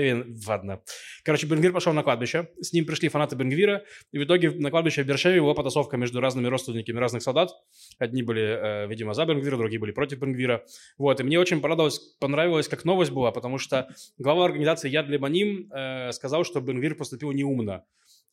Ладно. 0.47 0.81
Короче, 1.23 1.45
Бенгвир 1.45 1.73
пошел 1.73 1.93
на 1.93 2.03
кладбище. 2.03 2.49
С 2.61 2.71
ним 2.71 2.85
пришли 2.85 3.09
фанаты 3.09 3.35
Бенгвира. 3.35 3.83
И 4.11 4.17
в 4.17 4.23
итоге 4.23 4.51
на 4.51 4.71
кладбище 4.71 5.03
в 5.03 5.07
Бершеве 5.07 5.35
его 5.35 5.53
потасовка 5.53 5.97
между 5.97 6.21
разными 6.21 6.47
родственниками 6.47 6.97
разных 6.99 7.21
солдат. 7.21 7.51
Одни 7.99 8.23
были, 8.23 8.41
э, 8.41 8.87
видимо, 8.87 9.13
за 9.13 9.25
Бенгвира, 9.25 9.57
другие 9.57 9.79
были 9.79 9.91
против 9.91 10.19
Бенгвира. 10.19 10.63
Вот. 10.97 11.19
И 11.19 11.23
мне 11.23 11.39
очень 11.39 11.59
понравилось, 11.59 11.99
понравилось, 12.19 12.67
как 12.67 12.85
новость 12.85 13.11
была, 13.11 13.31
потому 13.31 13.57
что 13.57 13.89
глава 14.17 14.45
организации 14.45 14.89
Яд 14.89 15.07
Лебаним 15.07 15.69
э, 15.71 16.11
сказал, 16.13 16.45
что 16.45 16.61
Бенгвир 16.61 16.95
поступил 16.95 17.31
неумно. 17.31 17.83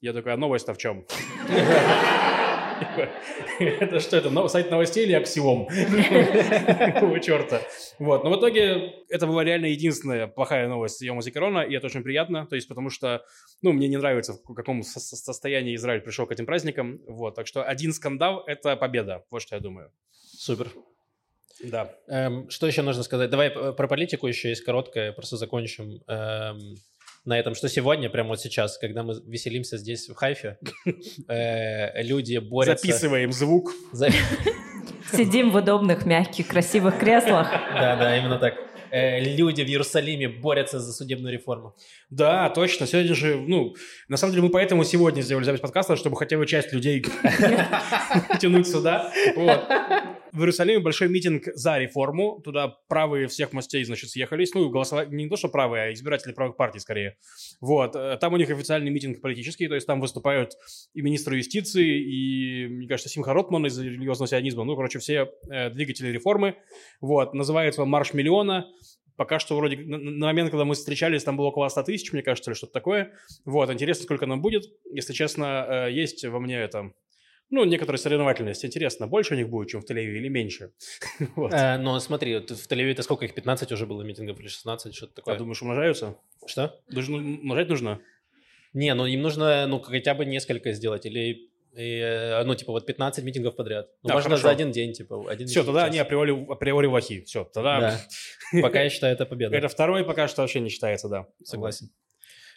Я 0.00 0.12
такой, 0.12 0.34
а 0.34 0.36
новость-то 0.36 0.74
в 0.74 0.78
чем? 0.78 1.06
Это 3.60 4.00
что 4.00 4.16
это, 4.16 4.48
сайт 4.48 4.70
новостей 4.70 5.04
или 5.04 5.12
аксиом? 5.12 5.66
Какого 6.94 7.20
черта? 7.20 7.60
Вот, 7.98 8.24
но 8.24 8.30
в 8.30 8.38
итоге 8.38 8.94
это 9.08 9.26
была 9.26 9.44
реально 9.44 9.66
единственная 9.66 10.26
плохая 10.26 10.68
новость 10.68 11.00
Йома 11.02 11.22
Зикарона, 11.22 11.60
и 11.60 11.74
это 11.74 11.86
очень 11.86 12.02
приятно, 12.02 12.46
то 12.46 12.56
есть 12.56 12.68
потому 12.68 12.90
что, 12.90 13.24
ну, 13.62 13.72
мне 13.72 13.88
не 13.88 13.96
нравится, 13.96 14.34
в 14.34 14.54
каком 14.54 14.82
со- 14.82 15.00
со- 15.00 15.16
состоянии 15.16 15.74
Израиль 15.74 16.00
пришел 16.00 16.26
к 16.26 16.32
этим 16.32 16.46
праздникам, 16.46 17.00
вот, 17.06 17.34
так 17.34 17.46
что 17.46 17.62
один 17.62 17.92
скандал– 17.92 18.44
это 18.46 18.76
победа, 18.76 19.24
вот 19.30 19.42
что 19.42 19.56
я 19.56 19.60
думаю. 19.60 19.90
Супер. 20.36 20.68
Да. 21.62 21.94
Эм, 22.08 22.50
что 22.50 22.66
еще 22.66 22.82
нужно 22.82 23.04
сказать? 23.04 23.30
Давай 23.30 23.50
про 23.50 23.86
политику 23.88 24.26
еще 24.26 24.48
есть 24.48 24.64
короткое, 24.64 25.12
просто 25.12 25.36
закончим 25.36 26.02
эм, 26.08 26.76
на 27.24 27.38
этом. 27.38 27.54
Что 27.54 27.68
сегодня, 27.68 28.10
прямо 28.10 28.30
вот 28.30 28.40
сейчас, 28.40 28.78
когда 28.78 29.02
мы 29.02 29.14
веселимся 29.26 29.78
здесь, 29.78 30.08
в 30.08 30.14
Хайфе, 30.14 30.58
э, 31.28 32.02
люди 32.02 32.38
борются... 32.38 32.86
Записываем 32.86 33.32
звук. 33.32 33.72
Сидим 35.12 35.50
в 35.50 35.56
удобных, 35.56 36.06
мягких, 36.06 36.48
красивых 36.48 36.98
креслах. 36.98 37.50
Да, 37.50 37.96
да, 37.96 38.18
именно 38.18 38.38
так. 38.38 38.54
Э, 38.90 39.20
Люди 39.20 39.62
в 39.62 39.66
Иерусалиме 39.66 40.28
борются 40.28 40.78
за 40.78 40.92
судебную 40.92 41.32
реформу. 41.32 41.74
Да, 42.10 42.48
точно. 42.50 42.86
Сегодня 42.86 43.14
же, 43.14 43.36
ну, 43.36 43.74
на 44.08 44.16
самом 44.16 44.32
деле 44.32 44.44
мы 44.44 44.50
поэтому 44.50 44.84
сегодня 44.84 45.20
сделали 45.20 45.44
запись 45.44 45.60
подкаста, 45.60 45.96
чтобы 45.96 46.16
хотя 46.16 46.36
бы 46.38 46.46
часть 46.46 46.72
людей 46.72 47.04
тянуть 48.40 48.68
сюда. 48.68 49.12
Вот. 49.34 49.68
В 50.34 50.40
Иерусалиме 50.40 50.80
большой 50.80 51.08
митинг 51.08 51.44
за 51.54 51.78
реформу. 51.78 52.40
Туда 52.42 52.66
правые 52.88 53.28
всех 53.28 53.52
мастей, 53.52 53.84
значит, 53.84 54.10
съехались. 54.10 54.52
Ну, 54.52 54.68
голосовали 54.68 55.08
не 55.14 55.28
то, 55.28 55.36
что 55.36 55.48
правые, 55.48 55.84
а 55.84 55.92
избиратели 55.92 56.32
правых 56.32 56.56
партий 56.56 56.80
скорее. 56.80 57.16
Вот. 57.60 57.94
Э, 57.94 58.18
Там 58.20 58.32
у 58.32 58.36
них 58.36 58.50
официальный 58.50 58.90
митинг 58.90 59.20
политический, 59.20 59.68
то 59.68 59.76
есть 59.76 59.86
там 59.86 60.00
выступают 60.00 60.54
и 60.92 61.02
министр 61.02 61.34
юстиции, 61.34 61.86
и, 61.86 62.66
мне 62.66 62.88
кажется, 62.88 63.08
Симха 63.08 63.32
Ротман 63.32 63.66
из 63.66 63.78
религиозного 63.78 64.26
сионизма. 64.26 64.64
Ну, 64.64 64.74
короче, 64.74 64.98
все 64.98 65.30
э, 65.48 65.70
двигатели 65.70 66.08
реформы. 66.08 66.56
Вот. 67.00 67.32
Называется 67.32 67.84
«Марш 67.84 68.12
миллиона». 68.12 68.66
Пока 69.16 69.38
что 69.38 69.56
вроде 69.56 69.76
на, 69.76 69.98
на 69.98 70.26
момент, 70.26 70.50
когда 70.50 70.64
мы 70.64 70.74
встречались, 70.74 71.22
там 71.22 71.36
было 71.36 71.46
около 71.46 71.68
100 71.68 71.84
тысяч, 71.84 72.12
мне 72.12 72.22
кажется, 72.22 72.50
или 72.50 72.56
что-то 72.56 72.72
такое. 72.72 73.12
Вот, 73.44 73.70
интересно, 73.70 74.02
сколько 74.02 74.26
нам 74.26 74.42
будет. 74.42 74.64
Если 74.90 75.12
честно, 75.12 75.86
э, 75.86 75.92
есть 75.92 76.24
во 76.24 76.40
мне 76.40 76.58
это, 76.58 76.90
ну, 77.50 77.64
некоторая 77.64 77.98
соревновательность. 77.98 78.64
Интересно, 78.64 79.06
больше 79.06 79.34
у 79.34 79.36
них 79.36 79.48
будет, 79.48 79.68
чем 79.68 79.80
в 79.80 79.84
Тель-Авиве, 79.90 80.16
или 80.18 80.28
меньше? 80.28 80.72
Вот. 81.36 81.52
Э, 81.52 81.76
Но 81.78 81.98
смотри, 82.00 82.34
вот 82.34 82.50
в 82.50 82.68
Тель-Авиве 82.70 83.00
сколько 83.02 83.24
их, 83.24 83.34
15 83.34 83.70
уже 83.72 83.86
было 83.86 84.02
митингов 84.02 84.40
или 84.40 84.48
16, 84.48 84.94
что-то 84.94 85.12
А 85.12 85.16
такое. 85.16 85.38
думаешь, 85.38 85.62
умножаются? 85.62 86.16
Что? 86.46 86.80
Даже 86.88 87.10
ну, 87.10 87.18
умножать 87.18 87.68
нужно? 87.68 88.00
Не, 88.72 88.92
ну 88.94 89.06
им 89.06 89.22
нужно, 89.22 89.66
ну, 89.66 89.80
хотя 89.80 90.14
бы 90.14 90.24
несколько 90.24 90.72
сделать, 90.72 91.06
или, 91.06 91.48
и, 91.76 91.98
э, 91.98 92.42
ну, 92.44 92.54
типа, 92.54 92.72
вот 92.72 92.86
15 92.86 93.24
митингов 93.24 93.54
подряд. 93.56 93.88
Ну, 94.02 94.08
Да, 94.08 94.14
можно 94.14 94.30
хорошо. 94.30 94.42
за 94.44 94.50
один 94.50 94.72
день, 94.72 94.92
типа, 94.92 95.30
один 95.30 95.46
Все, 95.46 95.62
тогда 95.64 95.82
час. 95.82 95.90
они 95.90 95.98
априори, 95.98 96.32
априори 96.50 96.86
лохи. 96.86 97.22
Все, 97.22 97.44
тогда... 97.44 97.80
Да. 97.80 98.00
Пока 98.62 98.82
я 98.82 98.90
считаю, 98.90 99.14
это 99.14 99.26
победа. 99.26 99.56
Это 99.56 99.68
второй 99.68 100.04
пока 100.04 100.28
что 100.28 100.42
вообще 100.42 100.60
не 100.60 100.70
считается, 100.70 101.08
да. 101.08 101.26
Согласен. 101.44 101.86
Э, 101.86 102.03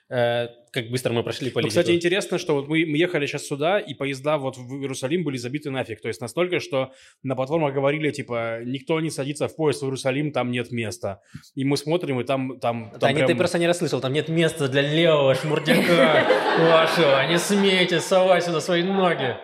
Как 0.09 0.89
быстро 0.89 1.11
мы 1.11 1.21
прошли 1.23 1.47
Ну, 1.47 1.53
политику. 1.53 1.69
кстати, 1.69 1.91
интересно, 1.95 2.37
что 2.37 2.53
вот 2.53 2.67
мы, 2.69 2.85
мы 2.85 2.97
ехали 2.97 3.25
сейчас 3.25 3.45
сюда, 3.45 3.79
и 3.79 3.93
поезда 3.93 4.37
вот 4.37 4.55
в 4.57 4.79
Иерусалим 4.81 5.23
были 5.23 5.35
забиты 5.37 5.69
нафиг. 5.69 5.99
То 6.01 6.07
есть 6.07 6.21
настолько, 6.21 6.59
что 6.59 6.93
на 7.23 7.35
платформах 7.35 7.73
говорили, 7.73 8.11
типа, 8.11 8.59
никто 8.63 9.01
не 9.01 9.09
садится 9.09 9.47
в 9.47 9.55
поезд 9.55 9.81
в 9.81 9.85
Иерусалим, 9.85 10.31
там 10.31 10.51
нет 10.51 10.71
места. 10.71 11.21
И 11.55 11.65
мы 11.65 11.75
смотрим, 11.77 12.19
и 12.21 12.23
там... 12.23 12.59
там, 12.59 12.91
Да 12.93 12.99
там 12.99 13.09
не, 13.09 13.15
прям- 13.15 13.27
ты 13.27 13.35
просто 13.35 13.59
не 13.59 13.67
расслышал, 13.67 13.99
там 13.99 14.13
нет 14.13 14.29
места 14.29 14.67
для 14.69 14.81
левого 14.81 15.35
шмурдяка 15.35 16.25
вашего. 16.59 17.27
Не 17.27 17.37
смейте 17.39 17.99
совать 17.99 18.45
сюда 18.45 18.61
свои 18.61 18.83
ноги. 18.83 19.35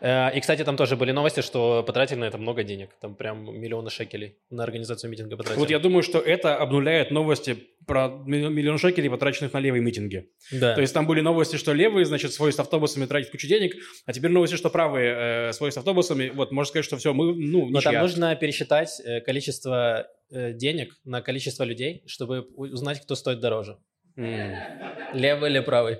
Э, 0.00 0.30
И, 0.36 0.40
кстати, 0.40 0.62
там 0.64 0.76
тоже 0.76 0.96
были 0.96 1.10
новости, 1.12 1.40
что 1.40 1.82
потратили 1.82 2.18
на 2.20 2.24
это 2.26 2.38
много 2.38 2.62
денег. 2.62 2.90
Там 3.00 3.14
прям 3.16 3.44
миллионы 3.58 3.90
шекелей 3.90 4.36
на 4.50 4.62
организацию 4.62 5.10
митинга 5.10 5.36
потратили. 5.36 5.58
Вот 5.58 5.70
я 5.70 5.78
думаю, 5.80 6.02
что 6.02 6.18
это 6.20 6.56
обнуляет 6.56 7.10
новости 7.10 7.56
про 7.88 8.08
миллион 8.08 8.78
шекелей, 8.78 9.10
потраченных 9.10 9.52
на 9.52 9.58
левые 9.58 9.82
митинги. 9.82 10.30
Да. 10.52 10.74
То 10.74 10.80
есть 10.80 10.94
там 10.94 11.06
были 11.06 11.20
новости, 11.20 11.56
что 11.56 11.72
левые, 11.72 12.04
значит, 12.04 12.32
свой 12.32 12.52
с 12.52 12.60
автобусами 12.60 13.06
тратят 13.06 13.32
кучу 13.32 13.48
денег, 13.48 13.74
а 14.06 14.12
теперь 14.12 14.30
новости, 14.30 14.54
что 14.54 14.70
правые 14.70 15.48
э, 15.48 15.52
свой 15.52 15.72
с 15.72 15.78
автобусами. 15.78 16.28
Вот, 16.28 16.52
можно 16.52 16.68
сказать, 16.68 16.84
что 16.84 16.96
все, 16.98 17.12
мы, 17.12 17.34
ну, 17.34 17.68
Но 17.70 17.80
там 17.80 17.92
ничья. 17.92 18.02
нужно 18.02 18.36
пересчитать 18.36 19.00
э, 19.00 19.20
количество 19.22 20.06
э, 20.30 20.52
денег 20.52 20.94
на 21.04 21.22
количество 21.22 21.64
людей, 21.64 22.04
чтобы 22.06 22.42
узнать, 22.54 23.00
кто 23.00 23.16
стоит 23.16 23.40
дороже. 23.40 23.78
Левый 24.16 25.50
или 25.50 25.60
правый? 25.60 25.98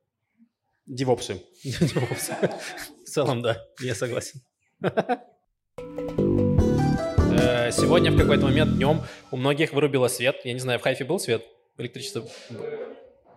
Девопсы. 0.86 1.40
В 1.64 3.08
целом, 3.08 3.42
да, 3.42 3.64
я 3.80 3.94
согласен. 3.94 4.42
Э, 7.40 7.70
Сегодня 7.72 8.10
в 8.10 8.18
какой-то 8.18 8.44
момент 8.44 8.76
днем 8.76 9.00
у 9.30 9.36
многих 9.36 9.72
вырубило 9.72 10.08
свет. 10.08 10.40
Я 10.44 10.52
не 10.52 10.58
знаю, 10.58 10.78
в 10.78 10.82
Хайфе 10.82 11.04
был 11.04 11.18
свет? 11.18 11.42
Электричество? 11.78 12.28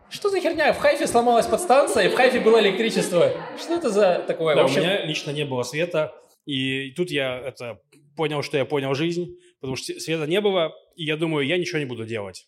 Что 0.09 0.29
за 0.29 0.39
херня? 0.41 0.73
В 0.73 0.79
Хайфе 0.79 1.07
сломалась 1.07 1.45
подстанция, 1.45 2.05
и 2.05 2.09
в 2.09 2.15
Хайфе 2.15 2.39
было 2.39 2.59
электричество. 2.59 3.31
Что 3.57 3.75
это 3.75 3.89
за 3.89 4.23
такое? 4.27 4.55
Да, 4.55 4.63
общем, 4.63 4.81
у 4.81 4.83
меня 4.83 5.05
лично 5.05 5.31
не 5.31 5.45
было 5.45 5.63
света, 5.63 6.13
и 6.45 6.91
тут 6.91 7.09
я 7.09 7.39
это 7.39 7.79
понял, 8.17 8.43
что 8.43 8.57
я 8.57 8.65
понял 8.65 8.93
жизнь, 8.93 9.37
потому 9.61 9.75
что 9.75 9.97
света 9.99 10.27
не 10.27 10.41
было, 10.41 10.73
и 10.95 11.05
я 11.05 11.15
думаю, 11.15 11.47
я 11.47 11.57
ничего 11.57 11.79
не 11.79 11.85
буду 11.85 12.05
делать, 12.05 12.45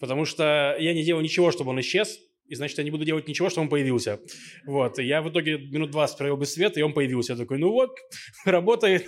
потому 0.00 0.24
что 0.24 0.74
я 0.78 0.94
не 0.94 1.04
делаю 1.04 1.22
ничего, 1.22 1.50
чтобы 1.50 1.70
он 1.70 1.80
исчез, 1.80 2.18
и 2.46 2.54
значит, 2.54 2.78
я 2.78 2.84
не 2.84 2.90
буду 2.90 3.04
делать 3.04 3.28
ничего, 3.28 3.50
чтобы 3.50 3.64
он 3.64 3.68
появился. 3.70 4.20
Вот, 4.66 4.98
и 4.98 5.04
я 5.04 5.22
в 5.22 5.30
итоге 5.30 5.58
минут 5.58 5.90
20 5.90 6.18
провел 6.18 6.36
без 6.36 6.52
света, 6.52 6.80
и 6.80 6.82
он 6.82 6.92
появился. 6.92 7.32
Я 7.32 7.38
такой, 7.38 7.58
ну 7.58 7.70
вот, 7.70 7.96
работает. 8.44 9.06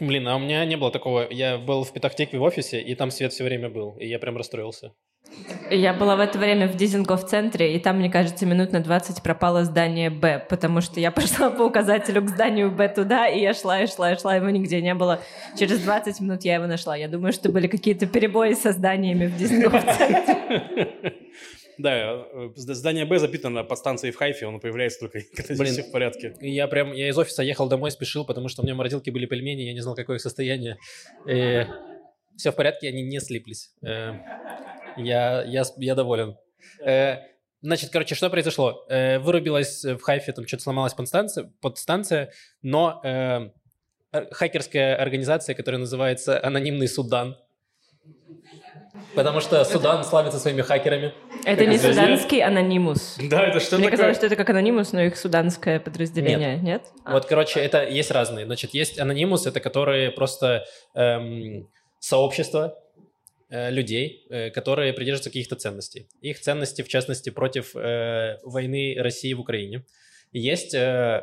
Блин, 0.00 0.28
а 0.28 0.36
у 0.36 0.38
меня 0.38 0.64
не 0.64 0.76
было 0.76 0.90
такого. 0.90 1.26
Я 1.30 1.58
был 1.58 1.84
в 1.84 1.92
Петахтекве 1.92 2.38
в 2.38 2.42
офисе, 2.42 2.80
и 2.80 2.94
там 2.94 3.10
свет 3.10 3.32
все 3.32 3.44
время 3.44 3.68
был, 3.68 3.96
и 3.98 4.06
я 4.06 4.18
прям 4.18 4.36
расстроился. 4.36 4.92
Я 5.70 5.94
была 5.94 6.16
в 6.16 6.20
это 6.20 6.38
время 6.38 6.68
в 6.68 6.76
Дизингоф-центре, 6.76 7.74
и 7.74 7.78
там, 7.78 7.98
мне 7.98 8.10
кажется, 8.10 8.44
минут 8.44 8.72
на 8.72 8.80
20 8.80 9.22
пропало 9.22 9.64
здание 9.64 10.10
Б, 10.10 10.44
потому 10.48 10.82
что 10.82 11.00
я 11.00 11.10
пошла 11.12 11.50
по 11.50 11.62
указателю 11.62 12.22
к 12.22 12.28
зданию 12.28 12.70
Б 12.70 12.88
туда, 12.88 13.28
и 13.28 13.40
я 13.40 13.54
шла, 13.54 13.80
и 13.80 13.86
шла, 13.86 14.12
и 14.12 14.18
шла, 14.18 14.36
его 14.36 14.50
нигде 14.50 14.82
не 14.82 14.94
было. 14.94 15.20
Через 15.58 15.80
20 15.80 16.20
минут 16.20 16.42
я 16.42 16.56
его 16.56 16.66
нашла. 16.66 16.96
Я 16.96 17.08
думаю, 17.08 17.32
что 17.32 17.50
были 17.50 17.68
какие-то 17.68 18.06
перебои 18.06 18.52
со 18.52 18.72
зданиями 18.72 19.26
в 19.26 19.36
Дизингоф-центре. 19.38 21.21
Да, 21.82 22.26
э, 22.32 22.50
здание 22.56 23.04
Б 23.04 23.18
запитано 23.18 23.64
под 23.64 23.78
станцией 23.78 24.12
в 24.12 24.16
Хайфе, 24.16 24.46
он 24.46 24.60
появляется 24.60 25.00
только, 25.00 25.20
когда 25.36 25.54
Блин. 25.54 25.66
здесь 25.66 25.84
все 25.84 25.88
в 25.88 25.92
порядке. 25.92 26.34
Я 26.40 26.68
прям, 26.68 26.92
я 26.92 27.08
из 27.08 27.18
офиса 27.18 27.42
ехал 27.42 27.68
домой, 27.68 27.90
спешил, 27.90 28.24
потому 28.24 28.48
что 28.48 28.62
у 28.62 28.64
меня 28.64 28.74
в 28.74 28.78
морозилке 28.78 29.10
были 29.10 29.26
пельмени, 29.26 29.62
я 29.62 29.72
не 29.72 29.80
знал, 29.80 29.94
какое 29.94 30.16
их 30.16 30.22
состояние. 30.22 30.76
все 31.24 32.50
в 32.50 32.54
порядке, 32.54 32.88
они 32.88 33.02
не 33.02 33.20
слиплись. 33.20 33.70
Э, 33.82 34.14
я, 34.96 35.42
я, 35.42 35.64
я 35.76 35.94
доволен. 35.94 36.36
Э, 36.84 37.18
значит, 37.60 37.90
короче, 37.90 38.14
что 38.14 38.30
произошло? 38.30 38.84
Э, 38.88 39.18
вырубилась 39.18 39.84
в 39.84 40.00
Хайфе, 40.00 40.32
там 40.32 40.46
что-то 40.46 40.62
сломалась 40.62 40.94
подстанция, 40.94 41.52
подстанция 41.60 42.32
но 42.62 43.00
э, 43.04 43.50
хакерская 44.30 44.96
организация, 44.96 45.54
которая 45.54 45.80
называется 45.80 46.44
«Анонимный 46.44 46.88
Судан», 46.88 47.36
потому 49.14 49.40
что 49.40 49.64
Судан 49.64 50.04
славится 50.04 50.38
своими 50.38 50.62
хакерами. 50.62 51.12
Это 51.44 51.66
не 51.66 51.78
суданский 51.78 52.40
анонимус. 52.40 53.18
Да, 53.20 53.42
это 53.46 53.60
что 53.60 53.76
Мне 53.76 53.86
такое? 53.86 53.96
казалось, 53.96 54.16
что 54.16 54.26
это 54.26 54.36
как 54.36 54.50
анонимус, 54.50 54.92
но 54.92 55.02
их 55.02 55.16
суданское 55.16 55.80
подразделение, 55.80 56.58
нет? 56.58 56.82
А. 57.04 57.12
Вот, 57.12 57.26
короче, 57.26 57.60
это 57.60 57.84
есть 57.84 58.10
разные. 58.10 58.46
Значит, 58.46 58.74
есть 58.74 58.98
анонимус, 58.98 59.46
это 59.46 59.60
которые 59.60 60.10
просто 60.10 60.64
эм, 60.94 61.68
сообщество 61.98 62.78
э, 63.48 63.70
людей, 63.70 64.26
э, 64.30 64.50
которые 64.50 64.92
придерживаются 64.92 65.30
каких-то 65.30 65.56
ценностей. 65.56 66.08
Их 66.20 66.40
ценности, 66.40 66.82
в 66.82 66.88
частности, 66.88 67.30
против 67.30 67.74
э, 67.74 68.38
войны 68.42 68.96
России 68.98 69.32
в 69.34 69.40
Украине. 69.40 69.84
Есть 70.34 70.72
э, 70.74 70.78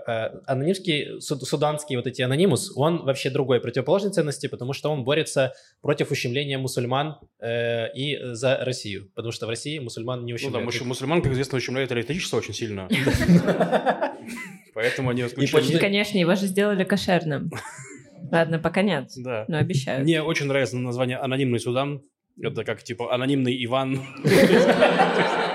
э, 0.06 0.30
анонимский, 0.46 1.20
суд- 1.20 1.42
суданский 1.44 1.96
вот 1.96 2.06
эти 2.06 2.22
анонимус, 2.22 2.72
он 2.76 3.04
вообще 3.06 3.32
другой, 3.32 3.60
противоположной 3.60 4.12
ценности, 4.12 4.46
потому 4.48 4.74
что 4.74 4.92
он 4.92 5.04
борется 5.04 5.54
против 5.82 6.12
ущемления 6.12 6.60
мусульман 6.60 7.18
э, 7.40 7.92
и 7.96 8.20
за 8.34 8.58
Россию, 8.64 9.10
потому 9.16 9.32
что 9.32 9.48
в 9.48 9.50
России 9.50 9.80
мусульман 9.80 10.26
не 10.26 10.34
Ну 10.34 10.38
да, 10.52 10.60
ущемляют. 10.60 10.86
мусульман, 10.86 11.22
как 11.24 11.32
известно, 11.32 11.58
ущемляют 11.58 11.92
электричество 11.92 12.38
очень 12.38 12.54
сильно. 12.54 12.88
Поэтому 14.76 15.10
они 15.10 15.24
отключили. 15.24 15.80
Конечно, 15.80 16.18
его 16.20 16.36
же 16.36 16.46
сделали 16.46 16.84
кошерным. 16.84 17.50
Ладно, 18.32 18.60
пока 18.60 18.84
нет, 18.84 19.10
Да. 19.18 19.46
но 19.48 19.58
обещаю. 19.58 20.04
Мне 20.04 20.22
очень 20.22 20.46
нравится 20.46 20.78
название 20.78 21.18
«Анонимный 21.18 21.60
Судан». 21.60 22.04
Это 22.42 22.64
как, 22.64 22.84
типа, 22.84 23.12
анонимный 23.14 23.66
Иван. 23.66 24.00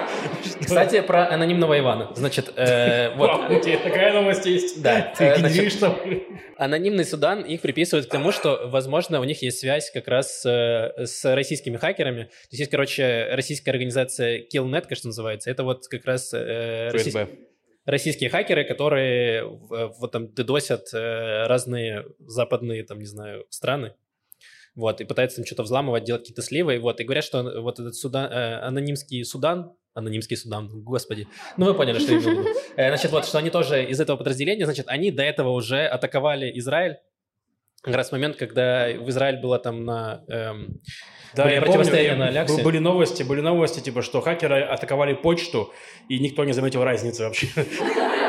Кстати, 0.60 1.00
про 1.00 1.28
анонимного 1.28 1.78
Ивана. 1.78 2.12
Значит, 2.14 2.52
э, 2.56 3.14
вот 3.16 3.50
у 3.50 3.60
тебя 3.60 3.78
такая 3.78 4.12
новость 4.12 4.46
есть. 4.46 4.82
Да, 4.82 5.12
Ты 5.18 5.24
э, 5.24 5.38
значит, 5.38 5.56
генеришь 5.56 5.74
там. 5.74 5.98
Анонимный 6.56 7.04
Судан 7.04 7.42
их 7.42 7.60
приписывают 7.60 8.06
к 8.06 8.10
тому, 8.10 8.32
что, 8.32 8.68
возможно, 8.68 9.20
у 9.20 9.24
них 9.24 9.42
есть 9.42 9.58
связь 9.58 9.90
как 9.90 10.08
раз 10.08 10.44
э, 10.46 11.06
с 11.06 11.34
российскими 11.34 11.76
хакерами. 11.76 12.24
То 12.24 12.48
есть 12.50 12.60
есть, 12.60 12.70
короче, 12.70 13.28
российская 13.32 13.70
организация 13.70 14.44
Killnet, 14.52 14.82
кажется, 14.82 15.08
называется. 15.08 15.50
Это 15.50 15.64
вот 15.64 15.86
как 15.88 16.04
раз 16.04 16.28
ФСБ. 16.28 17.28
российские 17.84 18.30
хакеры, 18.30 18.64
которые 18.64 19.44
вот 19.44 20.12
там 20.12 20.32
дедосят 20.32 20.88
разные 20.92 22.04
западные, 22.20 22.84
там, 22.84 22.98
не 22.98 23.06
знаю, 23.06 23.46
страны. 23.50 23.94
Вот, 24.74 25.00
и 25.00 25.04
пытаются 25.04 25.36
там 25.36 25.46
что-то 25.46 25.62
взламывать, 25.62 26.04
делать 26.04 26.22
какие-то 26.22 26.42
сливы. 26.42 26.78
Вот, 26.80 27.00
и 27.00 27.04
говорят, 27.04 27.24
что 27.24 27.42
вот 27.60 27.78
этот 27.78 27.94
Судан, 27.94 28.30
э, 28.30 28.58
анонимский 28.60 29.24
Судан, 29.24 29.72
анонимский 29.94 30.36
Судан, 30.36 30.68
господи. 30.82 31.26
Ну, 31.56 31.66
вы 31.66 31.74
поняли, 31.74 31.98
что 31.98 32.12
я 32.12 32.18
имею 32.18 32.36
в 32.36 32.46
виду. 32.46 32.58
Э, 32.76 32.88
Значит, 32.88 33.12
вот, 33.12 33.24
что 33.26 33.38
они 33.38 33.50
тоже 33.50 33.84
из 33.84 34.00
этого 34.00 34.16
подразделения, 34.16 34.64
значит, 34.64 34.86
они 34.88 35.10
до 35.10 35.22
этого 35.22 35.50
уже 35.50 35.86
атаковали 35.86 36.50
Израиль. 36.58 36.96
Как 37.82 37.94
раз 37.94 38.08
в 38.08 38.12
момент, 38.12 38.36
когда 38.36 38.88
в 38.88 39.08
Израиль 39.10 39.40
было 39.40 39.58
там 39.58 39.84
на... 39.84 40.24
эм, 40.28 40.80
Да, 41.34 41.44
Были 41.44 41.54
я 41.54 41.62
помню, 41.62 42.16
на 42.16 42.26
Аляксе. 42.28 42.62
были 42.62 42.78
новости, 42.78 43.22
были 43.22 43.40
новости, 43.42 43.80
типа, 43.80 44.00
что 44.02 44.20
хакеры 44.22 44.62
атаковали 44.62 45.12
почту, 45.14 45.72
и 46.08 46.18
никто 46.18 46.44
не 46.44 46.52
заметил 46.52 46.82
разницы 46.82 47.24
вообще. 47.24 47.48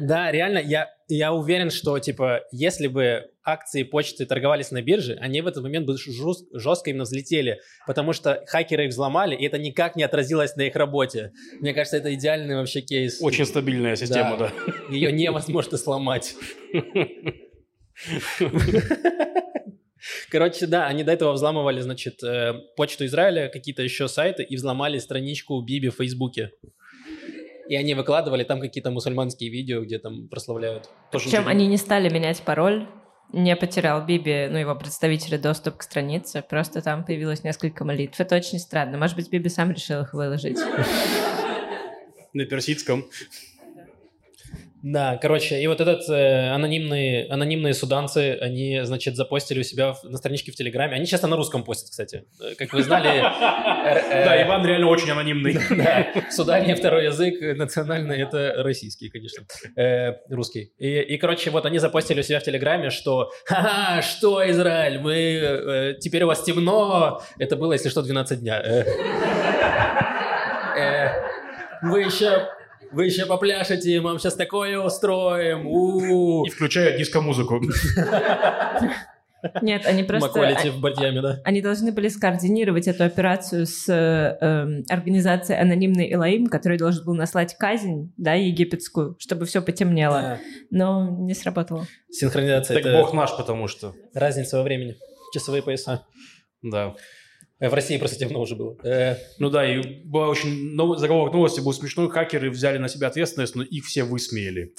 Да, 0.00 0.32
реально, 0.32 0.58
я, 0.58 0.88
я 1.08 1.32
уверен, 1.32 1.70
что, 1.70 1.98
типа, 1.98 2.42
если 2.52 2.86
бы 2.86 3.30
акции 3.44 3.82
почты 3.82 4.26
торговались 4.26 4.70
на 4.70 4.82
бирже, 4.82 5.16
они 5.20 5.40
в 5.40 5.46
этот 5.46 5.62
момент 5.62 5.86
бы 5.86 5.96
жест- 5.96 6.46
жестко 6.52 6.90
именно 6.90 7.04
взлетели, 7.04 7.60
потому 7.86 8.12
что 8.12 8.42
хакеры 8.46 8.86
их 8.86 8.90
взломали, 8.90 9.34
и 9.36 9.46
это 9.46 9.58
никак 9.58 9.96
не 9.96 10.02
отразилось 10.02 10.56
на 10.56 10.62
их 10.62 10.76
работе. 10.76 11.32
Мне 11.60 11.74
кажется, 11.74 11.96
это 11.96 12.14
идеальный 12.14 12.56
вообще 12.56 12.80
кейс. 12.80 13.18
Очень 13.20 13.46
стабильная 13.46 13.96
система, 13.96 14.36
да. 14.36 14.52
Ее 14.90 15.12
невозможно 15.12 15.76
сломать. 15.76 16.34
Короче, 20.30 20.66
да, 20.66 20.86
они 20.86 21.04
до 21.04 21.12
этого 21.12 21.32
взламывали, 21.32 21.80
значит, 21.80 22.22
э, 22.22 22.54
почту 22.76 23.04
Израиля, 23.04 23.48
какие-то 23.48 23.82
еще 23.82 24.08
сайты, 24.08 24.42
и 24.42 24.56
взломали 24.56 24.98
страничку 24.98 25.60
Биби 25.60 25.88
в 25.88 25.96
Фейсбуке. 25.96 26.52
И 27.70 27.76
они 27.76 27.94
выкладывали 27.94 28.42
там 28.42 28.60
какие-то 28.60 28.90
мусульманские 28.90 29.48
видео, 29.48 29.82
где 29.84 30.00
там 30.00 30.26
прославляют. 30.26 30.90
Тоже 31.12 31.26
Причем 31.26 31.46
они 31.46 31.68
не 31.68 31.76
стали 31.76 32.12
менять 32.12 32.42
пароль, 32.42 32.88
не 33.32 33.54
потерял 33.54 34.04
Биби, 34.04 34.48
ну, 34.50 34.58
его 34.58 34.74
представители, 34.74 35.36
доступ 35.36 35.76
к 35.76 35.82
странице, 35.84 36.42
просто 36.42 36.82
там 36.82 37.04
появилось 37.04 37.44
несколько 37.44 37.84
молитв. 37.84 38.18
Это 38.18 38.34
очень 38.34 38.58
странно. 38.58 38.98
Может 38.98 39.14
быть, 39.14 39.30
Биби 39.30 39.48
сам 39.48 39.70
решил 39.70 40.00
их 40.00 40.14
выложить. 40.14 40.58
На 42.32 42.44
персидском. 42.44 43.04
Да, 44.82 45.18
короче, 45.20 45.60
и 45.60 45.66
вот 45.66 45.80
этот 45.82 46.08
э, 46.08 46.48
анонимные, 46.54 47.26
анонимные 47.28 47.74
суданцы, 47.74 48.38
они, 48.40 48.80
значит, 48.84 49.14
запостили 49.14 49.60
у 49.60 49.62
себя 49.62 49.92
в- 49.92 50.04
на 50.04 50.16
страничке 50.16 50.52
в 50.52 50.54
Телеграме. 50.56 50.94
Они 50.96 51.06
часто 51.06 51.26
на 51.26 51.36
русском 51.36 51.64
постят, 51.64 51.90
кстати. 51.90 52.24
Э, 52.40 52.54
Как 52.56 52.72
вы 52.72 52.82
знали, 52.82 53.18
э, 53.20 54.24
Да, 54.24 54.42
Иван 54.42 54.64
реально 54.66 54.88
очень 54.88 55.10
анонимный. 55.10 55.58
Да, 55.70 56.06
в 56.30 56.32
Судане 56.32 56.74
второй 56.76 57.04
язык 57.04 57.42
э, 57.42 57.54
национальный 57.54 58.22
это 58.22 58.54
российский, 58.62 59.10
конечно, 59.10 59.44
э, 59.76 60.14
русский. 60.30 60.72
И, 60.78 61.16
короче, 61.18 61.50
вот 61.50 61.66
они 61.66 61.78
запостили 61.78 62.20
у 62.20 62.22
себя 62.22 62.40
в 62.40 62.44
Телеграме, 62.44 62.88
что 62.88 63.30
«Ха-ха, 63.44 64.00
что, 64.00 64.48
Израиль, 64.50 64.98
мы, 64.98 65.12
э, 65.14 65.94
теперь 66.00 66.22
у 66.22 66.26
вас 66.28 66.42
темно». 66.42 67.20
Это 67.38 67.56
было, 67.56 67.74
если 67.74 67.90
что, 67.90 68.00
12 68.02 68.40
дня. 68.40 68.58
Э, 68.64 68.84
э, 70.76 71.08
вы 71.82 72.00
еще... 72.00 72.48
Вы 72.92 73.06
еще 73.06 73.26
попляшете, 73.26 74.00
мы 74.00 74.10
вам 74.10 74.18
сейчас 74.18 74.34
такое 74.34 74.78
устроим. 74.78 75.66
У-у-у». 75.66 76.44
И 76.44 76.50
включают 76.50 76.98
диско-музыку. 76.98 77.60
Нет, 79.62 79.86
они 79.86 80.02
просто... 80.02 80.28
Маколите 80.28 80.70
в 80.70 80.80
Бардьяме, 80.80 81.22
да? 81.22 81.40
Они 81.44 81.62
должны 81.62 81.92
были 81.92 82.08
скоординировать 82.08 82.88
эту 82.88 83.04
операцию 83.04 83.66
с 83.66 83.88
э, 83.88 84.82
организацией 84.88 85.58
«Анонимный 85.58 86.12
Элоим», 86.12 86.46
который 86.46 86.78
должен 86.78 87.04
был 87.04 87.14
наслать 87.14 87.56
казнь, 87.56 88.12
да, 88.16 88.34
египетскую, 88.34 89.16
чтобы 89.18 89.46
все 89.46 89.62
потемнело. 89.62 90.38
Но 90.70 91.08
не 91.08 91.34
сработало. 91.34 91.86
Синхронизация 92.10 92.76
Так 92.76 92.86
это 92.86 92.98
бог 93.00 93.14
наш, 93.14 93.34
потому 93.36 93.68
что. 93.68 93.94
разница 94.14 94.58
во 94.58 94.62
времени. 94.62 94.96
Часовые 95.32 95.62
пояса. 95.62 96.04
Да. 96.62 96.94
Э, 97.60 97.68
В 97.68 97.74
России 97.74 97.98
просто 97.98 98.18
темно 98.18 98.40
уже 98.40 98.56
было. 98.56 98.76
Э, 98.82 99.16
Ну 99.38 99.50
да, 99.50 99.70
и 99.70 99.80
была 100.04 100.28
очень... 100.28 100.74
нов- 100.74 100.98
Заголовок 100.98 101.32
новости 101.34 101.60
был 101.60 101.72
смешной. 101.72 102.08
Хакеры 102.10 102.50
взяли 102.50 102.78
на 102.78 102.88
себя 102.88 103.08
ответственность, 103.08 103.54
но 103.54 103.62
их 103.62 103.84
все 103.84 104.02
высмеяли. 104.02 104.72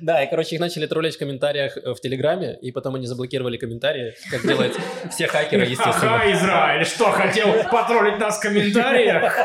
Да, 0.00 0.22
и, 0.24 0.30
короче, 0.30 0.56
их 0.56 0.60
начали 0.60 0.86
троллить 0.86 1.14
в 1.16 1.18
комментариях 1.18 1.76
э, 1.76 1.92
в 1.94 2.00
Телеграме, 2.00 2.58
и 2.60 2.72
потом 2.72 2.94
они 2.96 3.06
заблокировали 3.06 3.56
комментарии, 3.58 4.14
как 4.30 4.42
делают 4.46 4.76
все 5.10 5.26
хакеры, 5.28 5.62
естественно. 5.66 6.16
Ага, 6.20 6.32
Израиль, 6.32 6.84
что, 6.84 7.10
хотел 7.10 7.52
потроллить 7.70 8.18
нас 8.18 8.38
в 8.38 8.42
комментариях? 8.42 9.36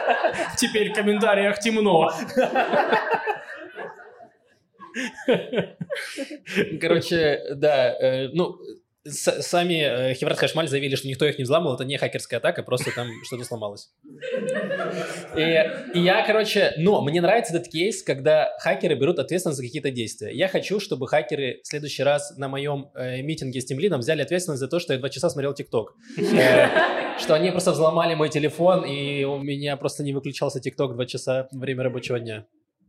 Теперь 0.57 0.91
в 0.91 0.95
комментариях 0.95 1.59
темно. 1.59 2.11
Короче, 6.81 7.41
да, 7.55 7.95
ну, 8.33 8.57
сами 9.05 10.11
э, 10.11 10.13
Хеврат 10.13 10.37
Хашмаль 10.37 10.67
заявили, 10.67 10.95
что 10.95 11.07
никто 11.07 11.25
их 11.25 11.37
не 11.37 11.43
взламывал, 11.43 11.75
это 11.75 11.83
не 11.83 11.97
хакерская 11.97 12.39
атака, 12.39 12.63
просто 12.63 12.91
там 12.95 13.07
что-то 13.23 13.43
сломалось. 13.43 13.89
И, 15.35 15.41
и 15.93 15.99
я, 15.99 16.25
короче, 16.25 16.73
ну, 16.77 17.01
мне 17.01 17.21
нравится 17.21 17.53
этот 17.55 17.69
кейс, 17.69 18.03
когда 18.03 18.51
хакеры 18.59 18.95
берут 18.95 19.19
ответственность 19.19 19.57
за 19.57 19.63
какие-то 19.63 19.91
действия. 19.91 20.31
Я 20.33 20.47
хочу, 20.47 20.79
чтобы 20.79 21.07
хакеры 21.07 21.59
в 21.63 21.67
следующий 21.67 22.03
раз 22.03 22.35
на 22.37 22.47
моем 22.47 22.91
э, 22.95 23.21
митинге 23.21 23.59
с 23.61 23.65
Тимлином 23.65 23.99
взяли 23.99 24.21
ответственность 24.21 24.59
за 24.59 24.67
то, 24.67 24.79
что 24.79 24.93
я 24.93 24.99
два 24.99 25.09
часа 25.09 25.29
смотрел 25.29 25.53
ТикТок. 25.53 25.95
Э, 26.33 27.19
Что 27.19 27.35
они 27.35 27.51
просто 27.51 27.71
взломали 27.71 28.15
мой 28.15 28.29
телефон, 28.29 28.85
и 28.85 29.23
у 29.23 29.37
меня 29.37 29.77
просто 29.77 30.03
не 30.03 30.13
выключался 30.13 30.59
ТикТок 30.59 30.93
два 30.95 31.05
часа 31.05 31.47
во 31.51 31.59
время 31.59 31.83
рабочего 31.83 32.19
дня. 32.19 32.45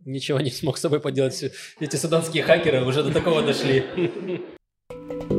Ничего 0.07 0.41
не 0.41 0.51
смог 0.51 0.79
с 0.79 0.81
собой 0.81 1.01
поделать. 1.01 1.45
Эти 1.81 1.97
суданские 1.97 2.43
хакеры 2.43 2.85
уже 2.85 3.03
до 3.03 3.13
такого 3.13 3.43
дошли. 3.43 3.85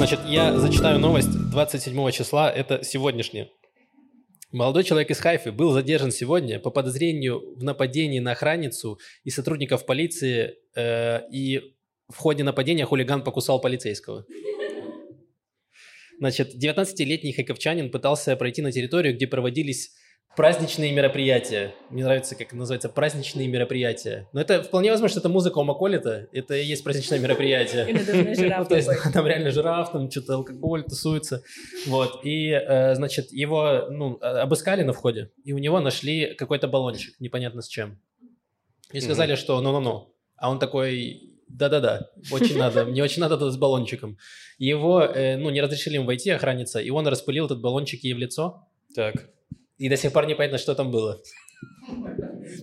Значит, 0.00 0.20
я 0.26 0.56
зачитаю 0.56 0.98
новость 0.98 1.28
27 1.50 2.10
числа, 2.10 2.50
это 2.50 2.82
сегодняшняя. 2.82 3.50
Молодой 4.50 4.82
человек 4.82 5.10
из 5.10 5.18
Хайфы 5.18 5.52
был 5.52 5.72
задержан 5.72 6.10
сегодня 6.10 6.58
по 6.58 6.70
подозрению 6.70 7.54
в 7.54 7.62
нападении 7.62 8.18
на 8.18 8.32
охранницу 8.32 8.98
и 9.24 9.30
сотрудников 9.30 9.84
полиции, 9.84 10.54
э, 10.74 11.28
и 11.30 11.74
в 12.08 12.16
ходе 12.16 12.44
нападения 12.44 12.86
хулиган 12.86 13.22
покусал 13.22 13.60
полицейского. 13.60 14.24
Значит, 16.18 16.54
19-летний 16.54 17.34
хайковчанин 17.34 17.90
пытался 17.90 18.34
пройти 18.36 18.62
на 18.62 18.72
территорию, 18.72 19.14
где 19.14 19.26
проводились 19.26 19.90
праздничные 20.36 20.92
мероприятия. 20.92 21.74
Мне 21.90 22.04
нравится, 22.04 22.36
как 22.36 22.52
называется, 22.52 22.88
праздничные 22.88 23.48
мероприятия. 23.48 24.28
Но 24.32 24.40
это 24.40 24.62
вполне 24.62 24.90
возможно, 24.90 25.10
что 25.10 25.20
это 25.20 25.28
музыка 25.28 25.58
у 25.58 25.64
Маколита. 25.64 26.28
Это 26.32 26.54
и 26.54 26.64
есть 26.64 26.84
праздничное 26.84 27.18
мероприятие. 27.18 27.88
Или 27.88 28.02
даже 28.02 28.34
жираф 28.34 28.68
То 28.68 28.76
есть 28.76 28.88
там 29.12 29.26
реально 29.26 29.50
жираф, 29.50 29.92
там 29.92 30.10
что-то 30.10 30.34
алкоголь 30.34 30.84
тусуется. 30.84 31.42
Вот. 31.86 32.24
И, 32.24 32.50
э, 32.50 32.94
значит, 32.94 33.32
его 33.32 33.86
ну, 33.90 34.18
а- 34.20 34.42
обыскали 34.42 34.82
на 34.82 34.92
входе, 34.92 35.30
и 35.44 35.52
у 35.52 35.58
него 35.58 35.80
нашли 35.80 36.34
какой-то 36.34 36.68
баллончик, 36.68 37.18
непонятно 37.20 37.62
с 37.62 37.68
чем. 37.68 38.00
И 38.92 39.00
сказали, 39.00 39.34
что 39.34 39.60
ну-ну-ну. 39.60 40.14
А 40.36 40.50
он 40.50 40.58
такой, 40.58 41.34
да-да-да, 41.48 42.10
очень 42.32 42.56
надо, 42.56 42.84
мне 42.86 43.02
очень 43.02 43.20
надо 43.20 43.36
тут 43.36 43.52
с 43.52 43.56
баллончиком. 43.56 44.16
Его, 44.58 45.02
э, 45.02 45.36
ну, 45.36 45.50
не 45.50 45.60
разрешили 45.60 45.94
ему 45.94 46.06
войти, 46.06 46.30
охранница, 46.30 46.80
и 46.80 46.90
он 46.90 47.06
распылил 47.06 47.46
этот 47.46 47.60
баллончик 47.60 48.02
ей 48.04 48.14
в 48.14 48.18
лицо, 48.18 48.66
Так. 48.94 49.30
И 49.80 49.88
до 49.88 49.96
сих 49.96 50.12
пор 50.12 50.26
непонятно, 50.26 50.58
что 50.58 50.74
там 50.74 50.90
было. 50.90 51.22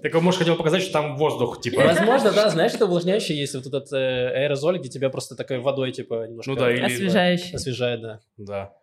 Так 0.03 0.13
он, 0.13 0.23
может, 0.23 0.37
хотел 0.37 0.55
показать, 0.55 0.83
что 0.83 0.93
там 0.93 1.17
воздух, 1.17 1.59
типа. 1.59 1.81
Возможно, 1.81 2.31
да, 2.31 2.49
знаешь, 2.49 2.73
что 2.73 2.85
увлажняющий 2.85 3.35
есть 3.35 3.55
вот 3.55 3.65
этот 3.65 3.91
э, 3.91 4.45
аэрозоль, 4.45 4.77
где 4.77 4.87
тебя 4.87 5.09
просто 5.09 5.35
такой 5.35 5.57
водой, 5.57 5.91
типа, 5.91 6.27
немножко... 6.27 6.51
Ну 6.51 6.55
да, 6.55 6.71
или- 6.71 6.83
Освежающий. 6.83 7.55
Освежает, 7.55 8.01
да. 8.01 8.19
Да. 8.37 8.73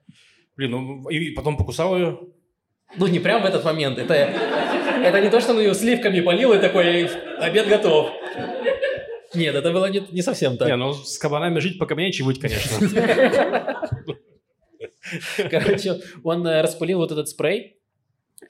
Блин, 0.57 0.73
ну 0.73 1.09
и 1.11 1.31
потом 1.31 1.57
покусал 1.57 1.97
ее. 1.97 2.19
Ну, 2.97 3.07
не 3.07 3.21
прям 3.21 3.43
в 3.43 3.45
этот 3.45 3.65
момент. 3.65 3.99
Это, 3.99 4.15
это 4.15 5.21
не 5.21 5.31
то, 5.31 5.41
что 5.41 5.53
он 5.53 5.61
ее 5.61 5.73
сливками 5.73 6.21
полил 6.21 6.53
и 6.55 6.59
такой, 6.59 7.09
обед 7.39 7.69
готов. 7.69 8.11
Нет, 9.33 9.55
это 9.55 9.73
было 9.73 9.87
не, 9.87 10.05
не 10.11 10.23
совсем 10.23 10.57
так. 10.57 10.67
Не, 10.69 10.77
ну 10.77 10.93
с 10.93 11.19
кабанами 11.19 11.61
жить 11.61 11.79
пока 11.79 11.95
меньше 11.95 12.25
быть, 12.25 12.41
конечно. 12.41 12.89
Короче, 15.51 16.01
он 16.25 16.45
э, 16.47 16.63
распылил 16.63 16.99
вот 16.99 17.13
этот 17.13 17.29
спрей, 17.29 17.79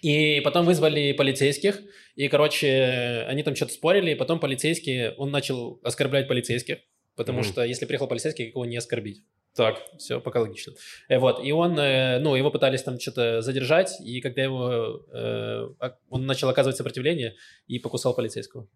и 0.04 0.40
потом 0.40 0.66
вызвали 0.66 1.12
полицейских, 1.12 1.80
и, 2.14 2.28
короче, 2.28 3.24
они 3.26 3.42
там 3.42 3.56
что-то 3.56 3.72
спорили, 3.72 4.10
и 4.10 4.14
потом 4.14 4.38
полицейские, 4.38 5.12
он 5.16 5.30
начал 5.30 5.80
оскорблять 5.82 6.28
полицейских, 6.28 6.76
потому 7.16 7.38
Мгм. 7.38 7.48
что 7.48 7.64
если 7.64 7.86
приехал 7.86 8.06
полицейский, 8.06 8.44
как 8.46 8.54
его 8.54 8.66
не 8.66 8.76
оскорбить? 8.76 9.22
Так. 9.56 9.80
Все 9.98 10.20
пока 10.20 10.40
логично. 10.40 10.74
Э, 11.08 11.18
Вот, 11.18 11.42
и 11.42 11.52
он, 11.52 11.78
э, 11.78 12.18
ну, 12.18 12.34
его 12.36 12.50
пытались 12.50 12.82
там 12.82 13.00
что-то 13.00 13.40
задержать, 13.40 13.98
и 14.04 14.20
когда 14.20 14.42
его, 14.42 15.06
э, 15.14 15.68
он 16.10 16.26
начал 16.26 16.50
оказывать 16.50 16.76
сопротивление 16.76 17.34
и 17.66 17.78
покусал 17.78 18.14
полицейского. 18.14 18.68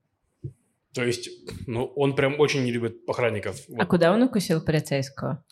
То 0.94 1.04
есть, 1.04 1.28
ну, 1.66 1.84
он 1.96 2.16
прям 2.16 2.40
очень 2.40 2.64
не 2.64 2.72
любит 2.72 2.96
охранников. 3.06 3.60
А 3.76 3.84
куда 3.84 4.12
он 4.14 4.22
укусил 4.22 4.64
полицейского? 4.64 5.44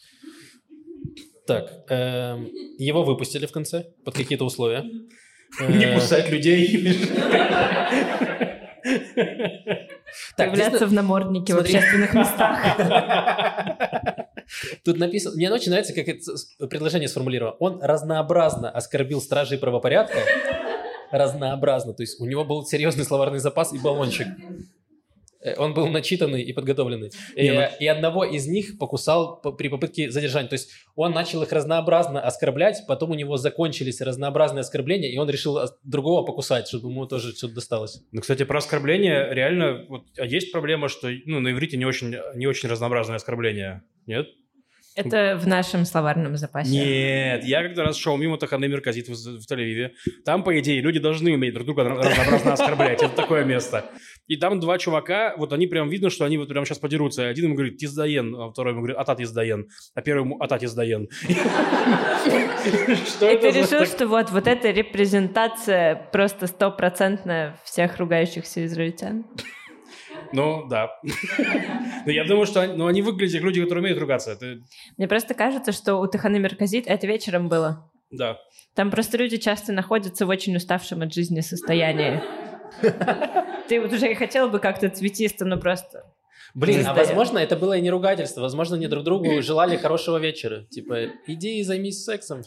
Так, 1.47 1.85
эм, 1.91 2.49
его 2.79 3.05
выпустили 3.05 3.45
в 3.47 3.53
конце 3.53 3.85
под 4.05 4.15
какие-то 4.15 4.45
условия. 4.47 4.85
Не 5.61 5.85
Э, 5.85 5.95
кусать 5.95 6.31
людей. 6.31 7.09
Так, 10.37 10.51
Появляться 10.53 10.87
в 10.87 10.93
наморднике 10.93 11.55
в 11.55 11.59
общественных 11.59 12.15
местах. 12.15 12.61
Тут 14.85 14.99
написано... 14.99 15.35
Мне 15.35 15.51
очень 15.51 15.71
нравится, 15.71 15.93
как 15.93 16.07
это 16.07 16.21
предложение 16.69 17.09
сформулировано. 17.09 17.57
Он 17.59 17.83
разнообразно 17.83 18.71
оскорбил 18.71 19.21
стражей 19.21 19.59
правопорядка. 19.59 20.19
Разнообразно. 21.11 21.95
То 21.95 22.03
есть 22.03 22.21
у 22.21 22.27
него 22.27 22.45
был 22.45 22.65
серьезный 22.65 23.05
словарный 23.05 23.41
запас 23.41 23.73
и 23.73 23.79
баллончик. 23.79 24.29
Э, 25.43 25.55
Он 25.59 25.75
был 25.75 25.87
начитанный 25.89 26.43
и 26.43 26.53
подготовленный. 26.53 27.11
Не, 27.37 27.53
ну- 27.53 27.61
Э, 27.61 27.71
И 27.81 27.87
одного 27.87 28.25
из 28.25 28.47
них 28.47 28.79
покусал 28.79 29.41
по- 29.41 29.53
при 29.53 29.69
попытке 29.69 30.11
задержания. 30.11 30.49
То 30.49 30.55
есть 30.55 30.71
он 30.95 31.13
начал 31.13 31.43
их 31.43 31.53
разнообразно 31.53 32.21
оскорблять, 32.21 32.83
потом 32.89 33.11
у 33.11 33.15
него 33.15 33.37
закончились 33.37 34.01
разнообразные 34.01 34.61
оскорбления, 34.63 35.11
и 35.11 35.17
он 35.19 35.29
решил 35.31 35.57
ос- 35.57 35.77
другого 35.85 36.25
покусать, 36.25 36.69
чтобы 36.69 36.89
ему 36.91 37.07
тоже 37.07 37.35
что-то 37.37 37.55
досталось. 37.55 38.01
Ну, 38.13 38.21
кстати, 38.21 38.45
про 38.45 38.59
оскорбление 38.59 39.29
реально 39.33 39.85
вот, 39.89 40.03
а 40.19 40.25
есть 40.25 40.53
проблема, 40.53 40.89
что 40.89 41.09
ну, 41.27 41.41
на 41.41 41.53
иврите 41.53 41.77
не 41.77 41.85
очень, 41.85 42.17
не 42.35 42.47
очень 42.47 42.69
разнообразные 42.69 43.17
оскорбления. 43.17 43.83
Нет? 44.07 44.27
Это 44.95 45.37
в 45.39 45.47
нашем 45.47 45.85
словарном 45.85 46.39
запасе. 46.39 46.71
Нет, 46.71 47.45
я 47.45 47.63
когда 47.63 47.85
раз 47.85 47.99
шел 47.99 48.17
мимо 48.17 48.39
Таханы 48.39 48.67
Мерказит 48.67 49.09
в, 49.09 49.13
в 49.13 49.45
Тель-Авиве, 49.47 49.91
там, 50.25 50.43
по 50.43 50.59
идее, 50.59 50.81
люди 50.81 50.99
должны 50.99 51.35
уметь 51.35 51.53
друг 51.53 51.67
друга 51.67 51.85
раз- 51.85 51.99
разнообразно 52.07 52.53
оскорблять. 52.55 53.03
Это 53.03 53.15
такое 53.15 53.45
место. 53.45 53.85
И 54.27 54.37
там 54.37 54.59
два 54.59 54.79
чувака, 54.79 55.35
вот 55.37 55.53
они 55.53 55.67
прям 55.67 55.89
видно, 55.89 56.11
что 56.11 56.25
они 56.25 56.37
вот 56.37 56.49
прямо 56.49 56.67
сейчас 56.67 56.79
подерутся. 56.79 57.29
Один 57.29 57.47
ему 57.47 57.55
говорит 57.55 57.79
«Тиздаен», 57.79 58.35
а 58.35 58.51
второй 58.51 58.73
ему 58.73 58.81
говорит 58.83 58.99
«Атат 58.99 59.21
Издаен», 59.21 59.69
а 59.95 60.03
первый 60.03 60.23
ему 60.23 60.37
«Атат 60.41 60.63
Издаен». 60.65 61.09
И 62.67 63.39
ты 63.39 63.51
решил, 63.51 63.87
что 63.87 64.07
вот, 64.09 64.31
вот 64.31 64.47
эта 64.49 64.71
репрезентация 64.71 65.95
просто 66.13 66.47
стопроцентная 66.49 67.57
всех 67.65 67.99
ругающихся 67.99 68.65
израильтян? 68.65 69.25
Ну, 70.33 70.67
да. 70.69 70.91
Но 72.05 72.11
я 72.11 72.25
думаю, 72.25 72.47
что 72.47 72.63
они, 72.63 72.75
ну, 72.75 72.87
они 72.87 73.03
выглядят 73.03 73.35
как 73.37 73.45
люди, 73.45 73.63
которые 73.63 73.83
умеют 73.83 74.01
ругаться. 74.01 74.33
Это, 74.33 74.59
Мне 74.97 75.07
просто 75.07 75.35
кажется, 75.35 75.71
что 75.71 75.97
у 75.97 76.07
Таханы 76.09 76.41
Мерказит 76.41 76.87
это 76.89 77.07
вечером 77.07 77.49
было. 77.49 77.91
да. 78.11 78.39
Там 78.75 78.91
просто 78.91 79.17
люди 79.17 79.39
часто 79.39 79.73
находятся 79.73 80.27
в 80.27 80.29
очень 80.29 80.55
уставшем 80.55 81.01
от 81.01 81.15
жизни 81.15 81.41
состоянии. 81.41 82.21
Ты 83.69 83.81
вот 83.81 83.93
уже 83.93 84.15
хотел 84.15 84.49
бы 84.49 84.59
как-то 84.59 84.89
цветисто, 84.89 85.45
но 85.45 85.59
просто... 85.59 86.05
Блин, 86.55 86.87
а 86.87 86.95
возможно, 86.95 87.39
это 87.39 87.57
было 87.57 87.77
и 87.77 87.81
не 87.81 87.91
ругательство. 87.91 88.41
Возможно, 88.41 88.77
они 88.77 88.87
друг 88.87 89.05
другу 89.05 89.43
желали 89.43 89.77
хорошего 89.77 90.19
вечера. 90.19 90.65
Типа, 90.71 91.07
иди 91.27 91.59
и 91.59 91.63
займись 91.63 92.05
сексом. 92.05 92.43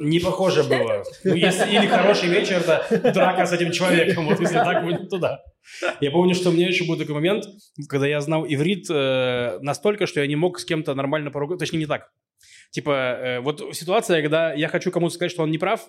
Не 0.00 0.20
похоже 0.20 0.64
было. 0.64 1.04
Ну, 1.24 1.34
если 1.34 1.68
или 1.70 1.86
хороший 1.86 2.28
вечер, 2.28 2.58
это 2.58 3.12
драка 3.12 3.46
с 3.46 3.52
этим 3.52 3.72
человеком. 3.72 4.26
Вот 4.26 4.40
если 4.40 4.54
так 4.54 4.84
будет, 4.84 5.08
то 5.10 5.18
да. 5.18 5.40
Я 6.00 6.10
помню, 6.10 6.34
что 6.34 6.50
у 6.50 6.52
меня 6.52 6.68
еще 6.68 6.84
был 6.84 6.96
такой 6.96 7.14
момент, 7.14 7.44
когда 7.88 8.06
я 8.06 8.20
знал 8.20 8.44
иврит 8.46 8.86
э, 8.90 9.58
настолько, 9.60 10.06
что 10.06 10.20
я 10.20 10.26
не 10.26 10.36
мог 10.36 10.58
с 10.58 10.64
кем-то 10.64 10.94
нормально 10.94 11.30
поругаться. 11.30 11.66
Точнее, 11.66 11.80
не 11.80 11.86
так. 11.86 12.10
Типа, 12.70 12.90
э, 12.90 13.40
вот 13.40 13.76
ситуация, 13.76 14.22
когда 14.22 14.52
я 14.52 14.68
хочу 14.68 14.90
кому-то 14.90 15.14
сказать, 15.14 15.32
что 15.32 15.42
он 15.42 15.50
не 15.50 15.58
прав, 15.58 15.88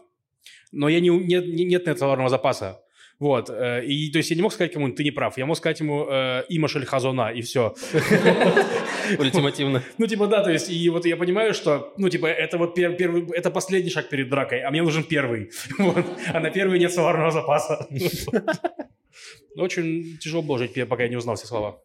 но 0.72 0.90
я 0.90 1.00
не, 1.00 1.10
нет, 1.10 1.46
не- 1.48 1.66
нет 1.66 1.88
это 1.88 2.00
товарного 2.00 2.30
запаса. 2.30 2.82
Вот. 3.20 3.50
э, 3.50 3.84
И 3.86 4.12
то 4.12 4.18
есть 4.20 4.30
я 4.30 4.36
не 4.38 4.42
мог 4.42 4.54
сказать 4.54 4.72
кому-нибудь, 4.74 4.98
ты 4.98 5.04
не 5.04 5.12
прав. 5.12 5.38
Я 5.38 5.46
мог 5.46 5.58
сказать 5.58 5.80
ему 5.82 6.06
э, 6.10 6.44
има 6.50 6.68
шель 6.70 6.86
хазона, 6.86 7.32
и 7.34 7.42
все. 7.42 7.74
Ультимативно. 9.20 9.84
Ну, 9.98 10.08
типа, 10.08 10.28
да, 10.28 10.44
то 10.44 10.52
есть, 10.52 10.70
и 10.70 10.90
вот 10.90 11.06
я 11.06 11.18
понимаю, 11.18 11.54
что, 11.54 11.94
ну, 11.98 12.10
типа, 12.10 12.28
это 12.28 12.58
вот 12.58 12.78
пер- 12.78 12.96
первый, 12.96 13.28
это 13.34 13.52
последний 13.52 13.90
шаг 13.90 14.10
перед 14.10 14.30
дракой, 14.30 14.62
а 14.62 14.72
мне 14.72 14.82
нужен 14.84 15.04
первый. 15.04 15.52
Вот. 15.80 16.06
А 16.34 16.40
на 16.40 16.50
первый 16.50 16.80
нет 16.80 16.94
словарного 16.94 17.32
запаса. 17.32 17.88
Очень 19.56 20.18
тяжело 20.20 20.42
было 20.42 20.58
жить, 20.58 20.88
пока 20.88 21.04
я 21.04 21.10
не 21.10 21.16
узнал 21.18 21.36
все 21.36 21.48
слова. 21.48 21.82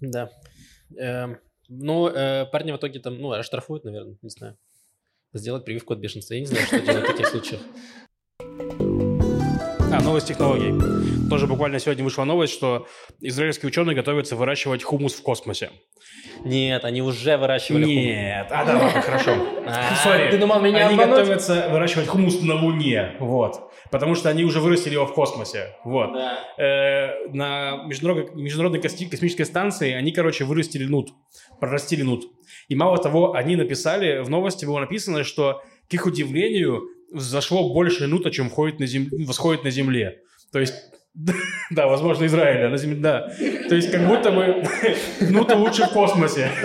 Да. 0.00 0.30
Эм, 0.98 1.36
Ну, 1.68 2.08
э, 2.08 2.46
парня 2.50 2.74
в 2.74 2.78
итоге 2.78 2.98
там, 3.00 3.18
ну, 3.18 3.30
оштрафуют, 3.30 3.84
наверное, 3.84 4.16
не 4.22 4.28
знаю. 4.30 4.56
Сделать 5.32 5.64
прививку 5.64 5.92
от 5.92 6.00
бешенства. 6.00 6.34
Я 6.34 6.40
не 6.40 6.46
знаю, 6.46 6.66
что 6.66 6.80
делать 6.80 7.04
в 7.04 7.08
таких 7.08 7.28
случаях. 7.28 7.60
А, 9.92 10.00
новость 10.02 10.28
технологий. 10.28 10.72
Тоже 11.28 11.46
буквально 11.46 11.80
сегодня 11.80 12.04
вышла 12.04 12.24
новость, 12.24 12.52
что 12.52 12.86
израильские 13.20 13.68
ученые 13.68 13.96
готовятся 13.96 14.36
выращивать 14.36 14.84
хумус 14.84 15.14
в 15.14 15.22
космосе. 15.22 15.70
Нет, 16.44 16.84
они 16.84 17.02
уже 17.02 17.36
выращивали. 17.36 17.84
Нет. 17.84 18.46
А, 18.50 18.64
да, 18.64 18.78
ладно, 18.78 19.02
хорошо. 19.02 19.32
А, 19.66 19.94
Сори. 19.96 20.30
Ты 20.30 20.38
думал 20.38 20.60
меня 20.60 20.86
Они 20.86 20.94
обмануть? 20.94 21.18
готовятся 21.18 21.68
выращивать 21.70 22.08
хумус 22.08 22.40
на 22.42 22.54
Луне. 22.54 23.16
Вот. 23.20 23.72
Потому 23.90 24.14
что 24.14 24.28
они 24.28 24.44
уже 24.44 24.60
вырастили 24.60 24.94
его 24.94 25.06
в 25.06 25.14
космосе. 25.14 25.76
Вот. 25.84 26.10
Э, 26.58 27.28
на 27.32 27.84
международной, 27.86 28.80
космической 28.80 29.44
станции 29.44 29.92
они, 29.92 30.12
короче, 30.12 30.44
вырастили 30.44 30.84
нут, 30.84 31.10
прорастили 31.60 32.02
нут. 32.02 32.26
И 32.68 32.74
мало 32.74 32.98
того, 32.98 33.34
они 33.34 33.56
написали, 33.56 34.22
в 34.22 34.30
новости 34.30 34.64
было 34.64 34.80
написано, 34.80 35.24
что, 35.24 35.62
к 35.88 35.94
их 35.94 36.06
удивлению, 36.06 36.82
зашло 37.12 37.72
больше 37.72 38.06
нута, 38.06 38.30
чем 38.30 38.50
входит 38.50 38.80
на 38.80 38.86
зем... 38.86 39.08
восходит 39.26 39.64
на 39.64 39.70
Земле. 39.70 40.22
То 40.52 40.58
есть, 40.60 40.74
да, 41.70 41.86
возможно, 41.86 42.26
Израиля, 42.26 42.68
на 42.68 42.76
Земле, 42.76 42.96
да. 42.96 43.32
То 43.68 43.74
есть, 43.74 43.90
как 43.90 44.06
будто 44.06 44.30
бы 44.30 44.62
нута 45.30 45.56
лучше 45.56 45.84
в 45.84 45.90
космосе. 45.90 46.50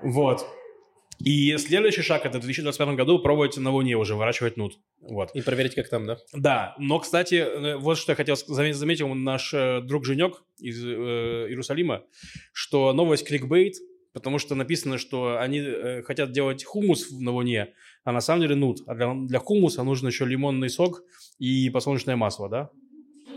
Вот. 0.00 0.46
И 1.24 1.56
следующий 1.58 2.02
шаг 2.02 2.24
это 2.24 2.38
в 2.38 2.42
2025 2.42 2.96
году 2.96 3.18
пробовать 3.18 3.56
на 3.56 3.72
Луне 3.72 3.96
уже 3.96 4.14
выращивать 4.14 4.56
нут. 4.56 4.78
Вот. 5.00 5.30
И 5.34 5.42
проверить, 5.42 5.74
как 5.74 5.88
там, 5.88 6.06
да? 6.06 6.18
Да, 6.32 6.76
но, 6.78 7.00
кстати, 7.00 7.34
э, 7.34 7.76
вот 7.76 7.98
что 7.98 8.12
я 8.12 8.16
хотел 8.16 8.36
сказать, 8.36 8.74
заметил 8.76 9.12
наш 9.14 9.52
э, 9.52 9.80
друг 9.80 10.04
Женек 10.04 10.42
из 10.58 10.84
э, 10.84 11.46
Иерусалима, 11.48 12.04
что 12.52 12.92
новость 12.92 13.26
кликбейт, 13.26 13.74
потому 14.18 14.38
что 14.38 14.54
написано, 14.54 14.98
что 14.98 15.38
они 15.40 15.60
э, 15.60 16.02
хотят 16.02 16.32
делать 16.32 16.64
хумус 16.64 17.10
на 17.10 17.30
Луне, 17.30 17.68
а 18.04 18.12
на 18.12 18.20
самом 18.20 18.42
деле 18.42 18.54
нут. 18.54 18.80
А 18.86 18.94
для, 18.94 19.14
для 19.14 19.38
хумуса 19.38 19.82
нужно 19.82 20.08
еще 20.08 20.24
лимонный 20.24 20.68
сок 20.68 21.02
и 21.38 21.70
подсолнечное 21.70 22.16
масло, 22.16 22.48
да? 22.48 22.70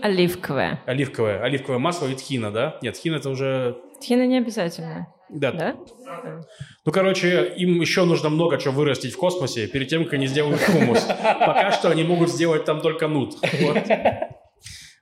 Оливковое. 0.02 0.82
Оливковое. 0.86 1.44
Оливковое 1.44 1.80
масло 1.80 2.08
и 2.08 2.15
тхина, 2.15 2.52
да? 2.52 2.80
Нет, 2.82 2.96
тхина 2.96 3.17
это 3.17 3.30
уже... 3.30 3.78
Тхина 4.02 4.26
не 4.26 4.39
обязательно, 4.39 5.08
Да, 5.30 5.52
да? 5.52 5.76
Ну, 6.86 6.91
короче, 6.91 7.54
им 7.56 7.80
еще 7.80 8.06
нужно 8.06 8.30
много 8.30 8.58
чего 8.58 8.74
вырастить 8.74 9.13
в 9.13 9.17
космосе 9.17 9.67
перед 9.67 9.88
тем, 9.88 10.06
как 10.06 10.13
они 10.13 10.26
сделают 10.26 10.60
хумус. 10.62 11.06
Пока 11.06 11.72
что 11.72 11.89
они 11.89 12.04
могут 12.04 12.30
сделать 12.30 12.65
там 12.65 12.82
только 12.82 13.08
нут. 13.08 13.36
Вот. 13.62 13.78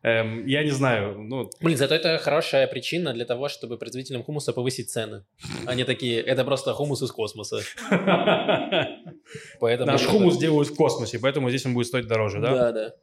Эм, 0.02 0.46
я 0.46 0.64
не 0.64 0.72
знаю, 0.72 1.22
ну... 1.22 1.50
Блин, 1.60 1.78
зато 1.78 1.94
это 1.94 2.18
хорошая 2.20 2.68
причина 2.68 3.14
для 3.14 3.26
того, 3.26 3.50
чтобы 3.50 3.78
производителям 3.78 4.24
хумуса 4.24 4.54
повысить 4.54 4.90
цены. 4.90 5.26
Они 5.66 5.84
такие, 5.84 6.22
это 6.22 6.46
просто 6.46 6.74
хумус 6.74 7.02
из 7.02 7.12
космоса. 7.12 7.60
Наш 9.60 10.06
хумус 10.06 10.38
делают 10.38 10.70
в 10.70 10.76
космосе, 10.76 11.20
поэтому 11.20 11.50
здесь 11.50 11.66
он 11.66 11.74
будет 11.74 11.88
стоить 11.88 12.08
дороже, 12.08 12.40
да? 12.40 12.52
Да, 12.56 12.72
да. 12.72 12.94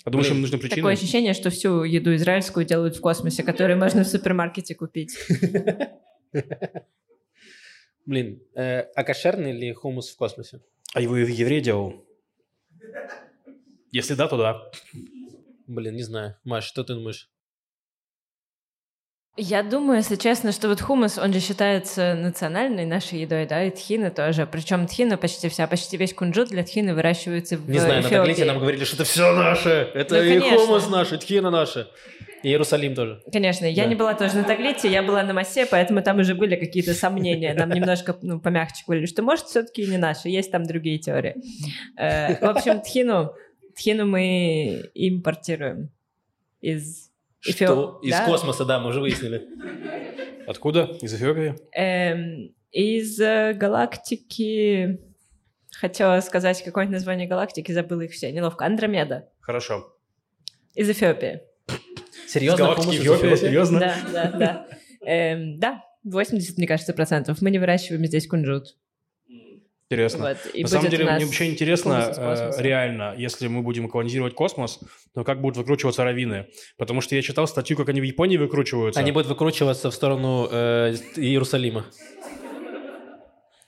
Что 0.00 0.10
Блин, 0.10 0.32
им 0.32 0.40
нужны 0.40 0.58
причины. 0.58 0.76
Такое 0.76 0.94
ощущение, 0.94 1.32
что 1.32 1.50
всю 1.50 1.84
еду 1.84 2.12
израильскую 2.16 2.66
делают 2.66 2.96
в 2.96 3.00
космосе, 3.00 3.44
которую 3.44 3.78
можно 3.78 4.02
в 4.02 4.08
супермаркете 4.08 4.74
купить. 4.74 5.16
Блин, 8.04 8.42
э, 8.56 8.80
а 8.96 9.04
кошерный 9.04 9.52
ли 9.52 9.72
хумус 9.72 10.10
в 10.10 10.16
космосе? 10.16 10.60
А 10.92 11.00
его 11.00 11.16
и 11.16 11.32
еврей 11.32 11.60
делал? 11.60 12.04
Если 13.92 14.14
да, 14.14 14.26
то 14.26 14.36
да. 14.36 14.70
Блин, 15.66 15.96
не 15.96 16.02
знаю. 16.02 16.36
Маш, 16.44 16.64
что 16.64 16.84
ты 16.84 16.94
думаешь? 16.94 17.28
Я 19.38 19.62
думаю, 19.62 19.96
если 19.98 20.16
честно, 20.16 20.52
что 20.52 20.68
вот 20.68 20.82
хумус, 20.82 21.16
он 21.16 21.32
же 21.32 21.40
считается 21.40 22.14
национальной 22.14 22.84
нашей 22.84 23.20
едой, 23.20 23.46
да, 23.46 23.64
и 23.64 23.70
тхина 23.70 24.10
тоже. 24.10 24.46
Причем 24.46 24.86
тхина 24.86 25.16
почти 25.16 25.48
вся, 25.48 25.66
почти 25.66 25.96
весь 25.96 26.12
кунжут 26.12 26.50
для 26.50 26.62
тхины 26.64 26.94
выращивается 26.94 27.56
в 27.56 27.66
Не 27.66 27.78
знаю, 27.78 28.02
на 28.02 28.06
Эфиопии. 28.06 28.16
Таглите 28.18 28.44
нам 28.44 28.58
говорили, 28.58 28.84
что 28.84 28.96
это 28.96 29.04
все 29.04 29.32
наше. 29.32 29.70
Это 29.94 30.16
Ну, 30.16 30.22
и 30.22 30.38
конечно. 30.38 30.58
хумус 30.58 30.90
наш, 30.90 31.12
и 31.12 31.16
тхина 31.16 31.50
наша. 31.50 31.88
И 32.42 32.48
Иерусалим 32.48 32.94
тоже. 32.94 33.22
Конечно, 33.32 33.64
я 33.64 33.84
Да. 33.84 33.88
не 33.88 33.94
была 33.94 34.12
тоже 34.14 34.36
на 34.36 34.44
Таглите, 34.44 34.90
я 34.90 35.02
была 35.02 35.22
на 35.22 35.32
Массе, 35.32 35.64
поэтому 35.64 36.02
там 36.02 36.18
уже 36.18 36.34
были 36.34 36.56
какие-то 36.56 36.92
сомнения. 36.92 37.54
Нам 37.54 37.70
немножко 37.70 38.14
ну, 38.20 38.38
помягче 38.38 38.82
говорили, 38.86 39.06
что 39.06 39.22
может 39.22 39.46
все-таки 39.46 39.86
не 39.86 39.96
наши, 39.96 40.28
есть 40.28 40.50
там 40.50 40.64
другие 40.64 40.98
теории. 40.98 41.36
Э, 41.96 42.34
В 42.44 42.50
общем, 42.50 42.80
тхину, 42.82 43.32
тхину 43.74 44.06
мы 44.06 44.90
импортируем 44.94 45.90
из 46.60 47.10
Что? 47.40 47.52
Эфио- 47.52 48.00
Из 48.02 48.10
да? 48.12 48.26
космоса, 48.26 48.64
да, 48.64 48.78
мы 48.80 48.88
уже 48.90 49.00
выяснили. 49.00 49.46
Откуда? 50.46 50.96
Из 51.00 51.14
Эфиопии? 51.14 51.54
Эм, 51.72 52.54
из 52.70 53.20
э, 53.20 53.52
галактики... 53.54 55.00
Хотела 55.74 56.20
сказать 56.20 56.62
какое-нибудь 56.62 56.96
название 56.96 57.26
галактики, 57.26 57.72
забыла 57.72 58.02
их 58.02 58.12
все, 58.12 58.30
неловко. 58.30 58.66
Андромеда. 58.66 59.30
Хорошо. 59.40 59.96
Из 60.74 60.88
Эфиопии. 60.90 61.40
Серьезно? 62.28 62.64
Галактики 62.66 62.94
из 62.96 63.00
Эфиопии? 63.00 63.26
Эфиопии? 63.28 63.40
Серьезно? 63.40 63.80
Да, 63.80 63.96
да, 64.12 64.30
да. 64.38 64.66
Эм, 65.06 65.58
Да, 65.58 65.82
80, 66.04 66.58
мне 66.58 66.66
кажется, 66.66 66.92
процентов. 66.92 67.40
Мы 67.40 67.50
не 67.50 67.58
выращиваем 67.58 68.04
здесь 68.04 68.26
кунжут. 68.26 68.76
Интересно. 69.92 70.28
Вот, 70.28 70.54
и 70.54 70.62
На 70.62 70.68
самом 70.68 70.90
деле, 70.90 71.04
мне 71.04 71.24
вообще 71.24 71.50
интересно, 71.50 72.12
э, 72.16 72.52
реально, 72.58 73.14
если 73.16 73.46
мы 73.48 73.62
будем 73.62 73.88
колонизировать 73.88 74.34
космос, 74.34 74.80
то 75.14 75.24
как 75.24 75.40
будут 75.40 75.58
выкручиваться 75.58 76.04
раввины? 76.04 76.46
Потому 76.78 77.00
что 77.00 77.14
я 77.14 77.22
читал 77.22 77.46
статью, 77.46 77.76
как 77.76 77.88
они 77.88 78.00
в 78.00 78.04
Японии 78.04 78.38
выкручиваются. 78.38 79.00
Они 79.00 79.12
будут 79.12 79.28
выкручиваться 79.28 79.90
в 79.90 79.94
сторону 79.94 80.48
э, 80.50 80.94
Иерусалима. 81.16 81.84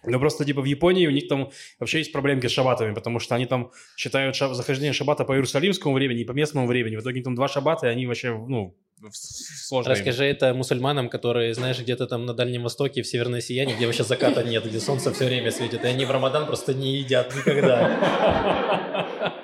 Но 0.07 0.19
просто, 0.19 0.45
типа, 0.45 0.61
в 0.61 0.65
Японии 0.67 1.07
у 1.07 1.11
них 1.11 1.29
там 1.29 1.51
вообще 1.81 1.99
есть 1.99 2.13
проблемки 2.13 2.47
с 2.47 2.51
шабатами, 2.51 2.95
потому 2.95 3.19
что 3.21 3.35
они 3.35 3.47
там 3.47 3.71
считают 3.97 4.37
ша- 4.37 4.55
захождение 4.55 4.93
шабата 4.93 5.25
по 5.25 5.33
иерусалимскому 5.33 5.95
времени 5.95 6.21
и 6.21 6.25
по 6.25 6.33
местному 6.33 6.67
времени. 6.67 6.97
В 6.97 7.01
итоге 7.01 7.23
там 7.23 7.35
два 7.35 7.49
шабата, 7.49 7.87
и 7.87 7.91
они 7.91 8.07
вообще, 8.07 8.37
ну, 8.37 8.75
в- 9.01 9.13
с- 9.15 9.67
сложно 9.69 9.91
им. 9.91 9.97
Расскажи 9.97 10.25
это 10.25 10.55
мусульманам, 10.55 11.09
которые, 11.09 11.55
знаешь, 11.55 11.81
где-то 11.81 12.07
там 12.07 12.27
на 12.27 12.35
Дальнем 12.35 12.63
Востоке, 12.63 13.03
в 13.03 13.07
Северной 13.07 13.41
Сиянии, 13.43 13.75
где 13.75 13.87
вообще 13.87 14.05
заката 14.05 14.43
нет, 14.43 14.65
где 14.67 14.81
солнце 14.81 15.13
все 15.13 15.27
время 15.27 15.51
светит, 15.51 15.85
и 15.85 15.89
они 15.89 16.05
в 16.05 16.11
Рамадан 16.11 16.47
просто 16.47 16.75
не 16.75 16.97
едят 16.99 17.35
никогда. 17.35 19.35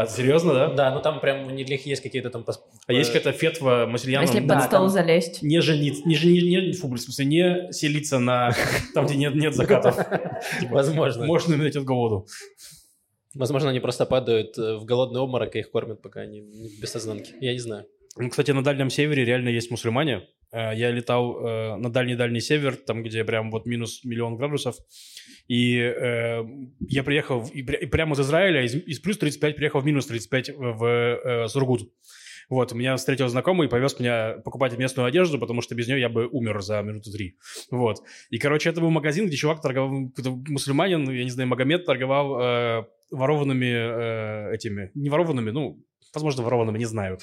А 0.00 0.06
серьезно, 0.06 0.54
да? 0.54 0.68
Да, 0.72 0.94
ну 0.94 1.02
там 1.02 1.20
прям 1.20 1.46
у 1.46 1.50
них 1.50 1.84
есть 1.84 2.02
какие-то 2.02 2.30
там... 2.30 2.42
А 2.86 2.92
есть 2.94 3.12
какая-то 3.12 3.32
фетва 3.38 3.84
мусульманам 3.86 4.26
Если 4.26 4.40
под 4.48 4.62
стол 4.62 4.88
залезть. 4.88 5.42
не 5.42 5.60
жениться, 5.60 6.08
не, 6.08 6.14
жени- 6.16 6.40
не, 6.40 6.72
фу, 6.72 6.88
в 6.88 6.96
смысле, 6.96 7.24
не 7.26 7.72
селиться 7.72 8.18
на 8.18 8.50
там, 8.94 9.04
где 9.04 9.16
нет, 9.16 9.34
нет 9.34 9.54
закатов. 9.54 9.98
Возможно. 10.70 11.26
Можно 11.26 11.56
умереть 11.56 11.76
от 11.76 11.84
голоду. 11.84 12.26
Возможно, 13.34 13.68
они 13.68 13.80
просто 13.80 14.06
падают 14.06 14.56
э, 14.56 14.76
в 14.76 14.86
голодный 14.86 15.20
обморок, 15.20 15.54
и 15.54 15.58
их 15.58 15.70
кормят, 15.70 16.00
пока 16.00 16.20
они 16.20 16.40
не- 16.40 16.80
без 16.80 16.90
сознанки. 16.90 17.34
Я 17.38 17.52
не 17.52 17.58
знаю. 17.58 17.84
Ну, 18.16 18.28
кстати, 18.28 18.50
на 18.50 18.62
Дальнем 18.62 18.90
Севере 18.90 19.24
реально 19.24 19.48
есть 19.50 19.70
мусульмане. 19.70 20.22
Э, 20.52 20.74
Я 20.74 20.90
летал 20.90 21.38
э, 21.38 21.76
на 21.76 21.90
дальний-дальний 21.90 22.40
север, 22.40 22.76
там, 22.76 23.02
где 23.02 23.24
прям 23.24 23.50
вот 23.50 23.66
минус 23.66 24.04
миллион 24.04 24.36
градусов. 24.36 24.76
И 25.48 25.76
э, 25.78 26.44
я 26.88 27.02
приехал 27.02 27.46
и, 27.52 27.60
и 27.60 27.86
прямо 27.86 28.14
из 28.14 28.20
Израиля, 28.20 28.64
из, 28.64 28.74
из 28.74 29.00
плюс 29.00 29.18
35 29.18 29.56
приехал 29.56 29.80
в 29.80 29.84
минус 29.84 30.06
35 30.06 30.50
в, 30.56 30.84
э, 30.84 31.48
Сургут. 31.48 31.90
Вот, 32.48 32.72
меня 32.72 32.96
встретил 32.96 33.28
знакомый 33.28 33.68
и 33.68 33.70
повез 33.70 33.98
меня 34.00 34.38
покупать 34.44 34.76
местную 34.76 35.06
одежду, 35.06 35.38
потому 35.38 35.62
что 35.62 35.76
без 35.76 35.86
нее 35.86 36.00
я 36.00 36.08
бы 36.08 36.26
умер 36.26 36.60
за 36.62 36.82
минуты 36.82 37.12
три. 37.12 37.36
Вот. 37.70 38.02
И, 38.30 38.38
короче, 38.38 38.70
это 38.70 38.80
был 38.80 38.90
магазин, 38.90 39.28
где 39.28 39.36
чувак 39.36 39.62
торговал, 39.62 40.10
мусульманин, 40.48 41.08
я 41.10 41.22
не 41.22 41.30
знаю, 41.30 41.48
Магомед 41.48 41.86
торговал 41.86 42.40
э, 42.40 42.84
ворованными 43.12 44.50
э, 44.50 44.54
этими, 44.54 44.90
не 44.94 45.10
ворованными, 45.10 45.50
ну, 45.50 45.80
возможно, 46.12 46.42
ворованными, 46.42 46.78
не 46.78 46.86
знаю. 46.86 47.18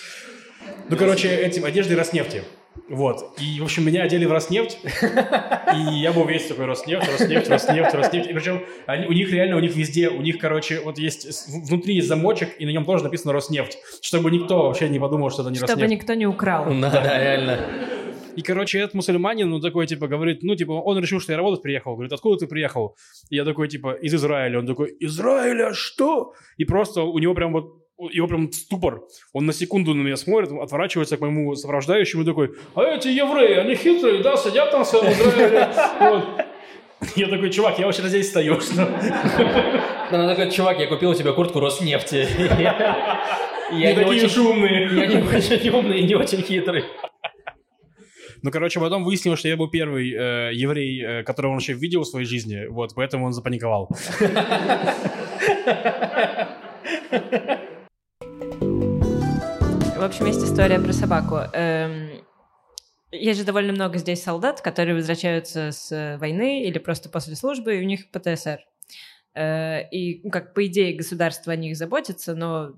Ну, 0.90 0.98
короче, 0.98 1.30
этим 1.30 1.66
одеждой 1.66 1.98
Роснефти. 1.98 2.44
Вот. 2.90 3.38
И, 3.40 3.60
в 3.60 3.64
общем, 3.64 3.86
меня 3.86 4.04
одели 4.04 4.26
в 4.26 4.32
Роснефть, 4.32 4.78
и 4.84 6.00
я 6.00 6.14
был 6.14 6.26
весь 6.26 6.46
такой 6.46 6.66
Роснефть, 6.66 7.10
Роснефть, 7.12 7.50
Роснефть, 7.50 7.94
Роснефть. 7.94 8.30
И 8.30 8.34
причем 8.34 8.64
они, 8.86 9.08
у 9.08 9.12
них 9.12 9.32
реально, 9.32 9.58
у 9.58 9.60
них 9.60 9.76
везде, 9.76 10.10
у 10.10 10.22
них, 10.22 10.38
короче, 10.38 10.80
вот 10.82 10.98
есть, 10.98 11.50
внутри 11.68 11.96
есть 11.96 12.08
замочек, 12.08 12.50
и 12.60 12.66
на 12.66 12.70
нем 12.70 12.86
тоже 12.86 13.04
написано 13.04 13.34
Роснефть, 13.34 13.78
чтобы 14.02 14.32
никто 14.32 14.68
вообще 14.68 14.90
не 14.90 15.00
подумал, 15.00 15.32
что 15.32 15.42
это 15.42 15.52
не 15.52 15.58
Чтобы 15.58 15.74
Роснефть. 15.74 15.92
никто 15.92 16.14
не 16.14 16.28
украл. 16.28 16.66
Да, 16.66 16.90
да, 16.92 17.20
реально. 17.20 17.60
И, 18.38 18.44
короче, 18.44 18.78
этот 18.78 18.94
мусульманин, 18.94 19.50
ну, 19.50 19.60
такой, 19.60 19.88
типа, 19.88 20.08
говорит, 20.08 20.44
ну, 20.44 20.56
типа, 20.56 20.74
он 20.74 21.00
решил, 21.00 21.20
что 21.20 21.32
я 21.32 21.38
работать 21.38 21.64
приехал. 21.64 21.94
Говорит, 21.96 22.14
откуда 22.14 22.38
ты 22.38 22.46
приехал? 22.46 22.96
И 23.32 23.36
я 23.36 23.44
такой, 23.44 23.68
типа, 23.68 23.94
из 23.94 24.14
Израиля. 24.14 24.60
Он 24.60 24.68
такой, 24.68 24.96
Израиля, 25.00 25.74
что? 25.74 26.34
И 26.56 26.64
просто 26.64 27.02
у 27.02 27.18
него 27.18 27.34
прям 27.34 27.52
вот, 27.52 27.87
его 27.98 28.28
прям 28.28 28.52
ступор. 28.52 29.04
Он 29.34 29.46
на 29.46 29.54
секунду 29.54 29.94
на 29.94 30.02
меня 30.02 30.18
смотрит, 30.18 30.52
отворачивается 30.52 31.18
к 31.18 31.22
моему 31.22 31.56
сопровождающему 31.56 32.24
и 32.24 32.26
такой, 32.26 32.52
а 32.76 32.84
эти 32.84 33.08
евреи, 33.08 33.58
они 33.58 33.76
хитрые, 33.76 34.22
да, 34.22 34.38
сидят 34.38 34.72
там 34.72 34.84
все 34.84 35.02
в 35.02 35.08
Израиле. 35.08 35.70
Вот. 36.00 36.26
Я 37.16 37.28
такой, 37.28 37.52
чувак, 37.52 37.80
я 37.80 37.86
вообще 37.86 38.08
здесь 38.08 38.30
стою. 38.30 38.60
что?» 38.60 38.86
Да, 40.12 40.18
ну 40.18 40.28
такой, 40.28 40.52
чувак, 40.52 40.80
я 40.80 40.88
купил 40.88 41.12
у 41.12 41.14
тебя 41.14 41.32
куртку 41.32 41.60
Роснефти. 41.60 42.28
Я 43.70 43.90
Не 43.90 43.96
такие 43.96 44.24
очень... 44.24 44.28
уж 44.28 44.38
умные. 44.38 44.90
Я 44.96 45.08
не 45.08 45.18
очень 45.18 45.70
умный 45.72 46.00
и 46.00 46.04
не 46.04 46.16
очень 46.16 46.42
хитрый. 46.42 46.86
Ну, 48.42 48.50
короче, 48.50 48.80
потом 48.80 49.04
выяснилось, 49.04 49.40
что 49.40 49.50
я 49.50 49.58
был 49.58 49.70
первый 49.70 50.10
э, 50.10 50.52
еврей, 50.54 51.04
э, 51.04 51.24
которого 51.24 51.52
он 51.52 51.58
вообще 51.58 51.74
видел 51.74 52.04
в 52.04 52.08
своей 52.08 52.26
жизни, 52.26 52.68
вот, 52.68 52.96
поэтому 52.96 53.26
он 53.26 53.34
запаниковал. 53.34 53.90
В 59.98 60.04
общем, 60.04 60.28
есть 60.28 60.44
история 60.44 60.80
про 60.80 60.94
собаку. 60.94 61.38
Эм, 61.54 62.24
Есть 63.12 63.40
же 63.40 63.46
довольно 63.46 63.74
много 63.74 63.98
здесь 63.98 64.22
солдат, 64.22 64.62
которые 64.62 64.96
возвращаются 64.96 65.72
с 65.72 65.92
э, 65.92 66.18
войны 66.18 66.66
или 66.66 66.78
просто 66.78 67.10
после 67.10 67.36
службы, 67.36 67.76
и 67.76 67.82
у 67.82 67.84
них 67.84 68.12
ПТСР. 68.12 68.60
Э, 69.34 69.90
И, 69.90 70.22
ну, 70.24 70.30
как 70.30 70.54
по 70.54 70.68
идее, 70.68 70.96
государство 70.96 71.52
о 71.52 71.56
них 71.56 71.76
заботится, 71.76 72.36
но 72.36 72.74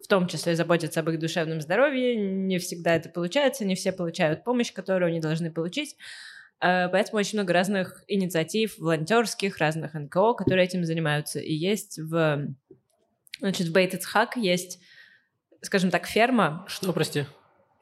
в 0.00 0.06
том 0.08 0.28
числе 0.28 0.54
заботится 0.54 1.00
об 1.00 1.10
их 1.10 1.18
душевном 1.18 1.60
здоровье. 1.60 2.14
Не 2.14 2.58
всегда 2.58 2.94
это 2.94 3.08
получается, 3.08 3.64
не 3.64 3.74
все 3.74 3.90
получают 3.90 4.44
помощь, 4.44 4.72
которую 4.72 5.08
они 5.08 5.18
должны 5.18 5.50
получить. 5.50 5.96
Э, 6.60 6.88
Поэтому 6.88 7.18
очень 7.18 7.38
много 7.38 7.52
разных 7.54 8.04
инициатив, 8.06 8.78
волонтерских, 8.78 9.58
разных 9.58 9.94
НКО, 9.94 10.34
которые 10.34 10.66
этим 10.66 10.84
занимаются. 10.84 11.40
И 11.40 11.52
есть 11.52 11.98
в, 11.98 12.54
значит, 13.40 13.66
в 13.66 13.72
Бейт-Ицхак 13.72 14.36
есть, 14.36 14.78
скажем 15.62 15.90
так, 15.90 16.06
ферма. 16.06 16.64
Что, 16.68 16.92
прости? 16.92 17.24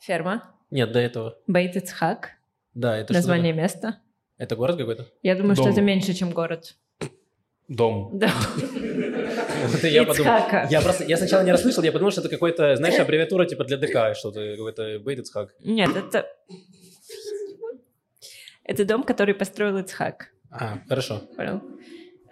Ферма. 0.01 0.55
Нет, 0.71 0.93
до 0.93 0.99
этого. 0.99 1.39
Бейт-Ицхак. 1.47 2.31
Да, 2.75 2.97
это 2.97 3.13
Название 3.13 3.53
что? 3.53 3.63
места. 3.63 4.01
Это 4.37 4.57
город 4.57 4.77
какой-то? 4.77 5.07
Я 5.23 5.37
думаю, 5.37 5.55
что 5.55 5.65
Дом. 5.65 5.73
это 5.73 5.83
меньше, 5.83 6.13
чем 6.13 6.33
город. 6.33 6.77
Дом. 7.69 8.11
Да. 8.19 8.31
Это 9.73 9.89
я 9.89 10.05
подумал. 10.05 10.41
Я 10.71 10.83
просто, 10.83 11.05
я 11.05 11.17
сначала 11.17 11.43
не 11.45 11.53
расслышал, 11.53 11.83
я 11.83 11.93
подумал, 11.93 12.11
что 12.11 12.21
это 12.21 12.29
какой-то, 12.29 12.77
знаешь, 12.77 12.99
аббревиатура 12.99 13.47
типа 13.47 13.65
для 13.65 13.77
ДК, 13.77 14.17
что-то, 14.17 14.57
какой-то 14.57 14.99
Бейт 14.99 15.21
Ицхак. 15.21 15.55
Нет, 15.61 15.97
это... 15.97 16.27
Это 18.65 18.85
дом, 18.85 19.05
который 19.05 19.35
построил 19.35 19.79
Ицхак. 19.79 20.31
А, 20.51 20.79
хорошо. 20.89 21.21
Понял? 21.37 21.63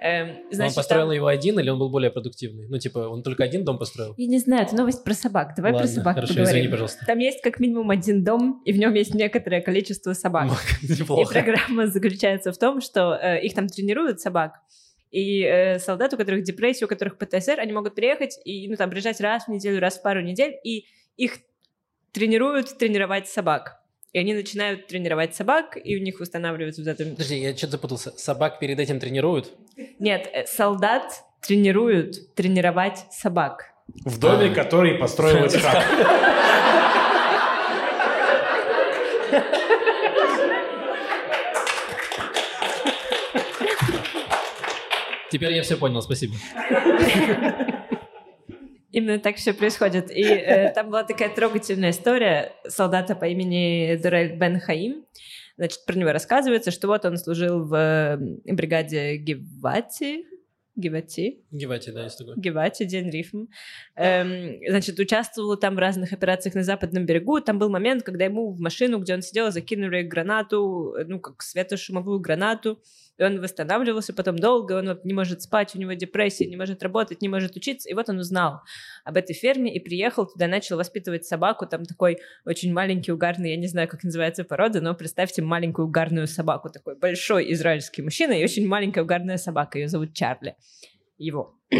Эм, 0.02 0.26
Но 0.26 0.32
он 0.32 0.54
значит, 0.54 0.74
построил 0.74 1.06
там- 1.06 1.14
его 1.14 1.26
один 1.28 1.60
или 1.60 1.70
он 1.70 1.78
был 1.78 1.88
более 1.88 2.10
продуктивный? 2.10 2.66
Ну, 2.68 2.78
типа, 2.78 2.98
он 3.08 3.22
только 3.22 3.44
один 3.44 3.64
дом 3.64 3.78
построил? 3.78 4.14
Я 4.16 4.26
не 4.26 4.38
знаю, 4.38 4.64
это 4.64 4.74
новость 4.74 5.04
про 5.04 5.14
собак. 5.14 5.52
Давай 5.56 5.72
Ладно, 5.72 5.86
про 5.86 5.94
собак 5.94 6.14
хорошо, 6.16 6.34
поговорим. 6.34 6.56
извини, 6.56 6.68
пожалуйста. 6.68 7.06
Там 7.06 7.18
есть 7.18 7.40
как 7.40 7.60
минимум 7.60 7.88
один 7.90 8.24
дом, 8.24 8.62
и 8.64 8.72
в 8.72 8.78
нем 8.78 8.92
есть 8.94 9.14
некоторое 9.14 9.60
количество 9.60 10.12
собак. 10.12 10.50
И 10.82 11.24
программа 11.24 11.86
заключается 11.86 12.52
в 12.52 12.58
том, 12.58 12.80
что 12.80 13.14
э, 13.14 13.42
их 13.42 13.54
там 13.54 13.68
тренируют 13.68 14.20
собак. 14.20 14.54
И 15.12 15.42
э, 15.42 15.78
солдаты, 15.78 16.16
у 16.16 16.18
которых 16.18 16.42
депрессия, 16.42 16.86
у 16.86 16.88
которых 16.88 17.16
ПТСР, 17.18 17.60
они 17.60 17.72
могут 17.72 17.94
приехать 17.94 18.40
и 18.44 18.66
ну, 18.68 18.76
там, 18.76 18.90
приезжать 18.90 19.20
раз 19.20 19.44
в 19.44 19.48
неделю, 19.48 19.78
раз 19.78 19.98
в 19.98 20.02
пару 20.02 20.20
недель, 20.20 20.54
и 20.64 20.86
их 21.16 21.38
тренируют 22.10 22.76
тренировать 22.76 23.28
собак. 23.28 23.81
И 24.12 24.18
они 24.18 24.34
начинают 24.34 24.88
тренировать 24.88 25.34
собак, 25.34 25.78
и 25.82 25.96
у 25.96 26.02
них 26.02 26.20
устанавливается 26.20 26.82
вот 26.82 26.88
это... 26.90 27.04
Подожди, 27.04 27.38
я 27.38 27.56
что-то 27.56 27.72
запутался. 27.72 28.12
Собак 28.18 28.58
перед 28.58 28.78
этим 28.78 29.00
тренируют? 29.00 29.52
Нет, 29.98 30.28
э, 30.32 30.44
солдат 30.46 31.24
тренируют 31.40 32.34
тренировать 32.34 33.06
собак. 33.10 33.72
В 34.04 34.18
доме, 34.18 34.50
А. 34.50 34.54
который 34.54 34.96
построил 34.96 35.44
Ицхак. 35.46 35.82
Теперь 45.30 45.54
я 45.54 45.62
все 45.62 45.78
понял, 45.78 46.02
спасибо. 46.02 46.34
Именно 48.92 49.18
так 49.18 49.36
все 49.36 49.54
происходит. 49.54 50.10
И 50.10 50.22
э, 50.22 50.72
там 50.72 50.90
была 50.90 51.02
такая 51.02 51.34
трогательная 51.34 51.90
история 51.90 52.52
солдата 52.68 53.14
по 53.14 53.24
имени 53.24 53.96
Дурель 53.96 54.36
Бен 54.36 54.60
Хаим. 54.60 55.06
Значит, 55.56 55.84
про 55.86 55.96
него 55.96 56.12
рассказывается, 56.12 56.70
что 56.70 56.88
вот 56.88 57.04
он 57.04 57.16
служил 57.16 57.64
в 57.64 58.18
бригаде 58.44 59.16
Гевати. 59.16 60.26
Гевати. 60.74 61.44
Гевати, 61.50 61.90
да, 61.90 62.04
есть 62.04 62.18
такой. 62.18 62.34
Гевати, 62.36 62.84
день 62.84 63.10
рифм. 63.10 63.44
Эм, 63.94 64.58
значит, 64.66 64.98
участвовал 64.98 65.56
там 65.58 65.74
в 65.74 65.78
разных 65.78 66.14
операциях 66.14 66.54
на 66.54 66.64
западном 66.64 67.04
берегу. 67.04 67.40
Там 67.40 67.58
был 67.58 67.68
момент, 67.68 68.02
когда 68.02 68.24
ему 68.24 68.50
в 68.52 68.60
машину, 68.60 68.98
где 68.98 69.14
он 69.14 69.22
сидел, 69.22 69.50
закинули 69.50 70.02
гранату, 70.02 70.94
э, 70.98 71.04
ну, 71.06 71.20
как 71.20 71.42
светошумовую 71.42 72.20
гранату. 72.20 72.80
И 73.18 73.24
он 73.24 73.40
восстанавливался 73.40 74.14
потом 74.14 74.38
долго, 74.38 74.72
он 74.72 74.98
не 75.04 75.12
может 75.12 75.42
спать, 75.42 75.74
у 75.74 75.78
него 75.78 75.92
депрессия, 75.92 76.46
не 76.46 76.56
может 76.56 76.82
работать, 76.82 77.20
не 77.20 77.28
может 77.28 77.56
учиться. 77.56 77.88
И 77.88 77.94
вот 77.94 78.08
он 78.08 78.18
узнал 78.18 78.62
об 79.04 79.16
этой 79.16 79.34
ферме 79.34 79.74
и 79.74 79.78
приехал 79.80 80.26
туда, 80.26 80.46
начал 80.48 80.76
воспитывать 80.76 81.24
собаку. 81.26 81.66
Там 81.66 81.84
такой 81.84 82.18
очень 82.46 82.72
маленький, 82.72 83.12
угарный, 83.12 83.50
я 83.50 83.56
не 83.56 83.66
знаю, 83.66 83.88
как 83.88 84.02
называется 84.02 84.44
порода, 84.44 84.80
но 84.80 84.94
представьте 84.94 85.42
маленькую 85.42 85.88
угарную 85.88 86.26
собаку. 86.26 86.70
Такой 86.70 86.96
большой 86.96 87.52
израильский 87.52 88.02
мужчина 88.02 88.32
и 88.32 88.44
очень 88.44 88.66
маленькая 88.66 89.02
угарная 89.02 89.36
собака. 89.36 89.78
Ее 89.78 89.88
зовут 89.88 90.14
Чарли. 90.14 90.56
Его. 91.18 91.58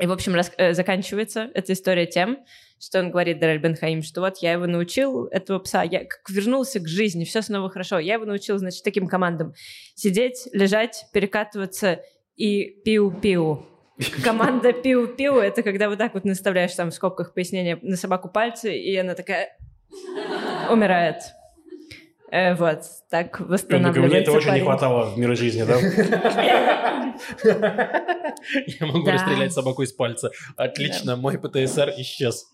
И, 0.00 0.06
в 0.06 0.12
общем, 0.12 0.34
э, 0.34 0.72
заканчивается 0.72 1.50
эта 1.52 1.74
история 1.74 2.06
тем, 2.06 2.38
что 2.80 2.98
он 2.98 3.10
говорит 3.10 3.38
Дарель 3.38 3.60
Бенхаим, 3.60 4.02
что 4.02 4.22
вот 4.22 4.38
я 4.38 4.52
его 4.52 4.66
научил, 4.66 5.26
этого 5.26 5.58
пса, 5.58 5.82
я 5.82 6.00
как 6.00 6.28
вернулся 6.30 6.80
к 6.80 6.88
жизни, 6.88 7.24
все 7.24 7.42
снова 7.42 7.68
хорошо. 7.68 7.98
Я 7.98 8.14
его 8.14 8.24
научил, 8.24 8.58
значит, 8.58 8.82
таким 8.82 9.06
командам. 9.06 9.52
Сидеть, 9.94 10.48
лежать, 10.52 11.04
перекатываться 11.12 12.00
и 12.36 12.82
пиу-пиу. 12.84 13.66
Команда 14.24 14.72
пиу-пиу— 14.72 15.38
это 15.40 15.62
когда 15.62 15.90
вот 15.90 15.98
так 15.98 16.14
вот 16.14 16.24
наставляешь 16.24 16.74
там 16.74 16.90
в 16.90 16.94
скобках 16.94 17.34
пояснения 17.34 17.78
на 17.82 17.96
собаку 17.96 18.30
пальцы, 18.30 18.74
и 18.74 18.96
она 18.96 19.14
такая 19.14 19.50
умирает. 20.70 21.16
Э, 22.32 22.54
вот, 22.54 22.82
так 23.10 23.40
Мне 23.40 23.48
восстанавливается 23.48 24.18
это 24.18 24.32
очень 24.32 24.52
не 24.52 24.60
хватало 24.60 25.10
в 25.10 25.18
мире 25.18 25.34
жизни, 25.34 25.64
да? 25.64 25.78
Я 28.66 28.86
могу 28.86 29.10
расстрелять 29.10 29.52
собаку 29.52 29.82
из 29.82 29.92
пальца. 29.92 30.30
Отлично, 30.56 31.16
мой 31.16 31.38
ПТСР 31.38 31.92
исчез. 31.98 32.46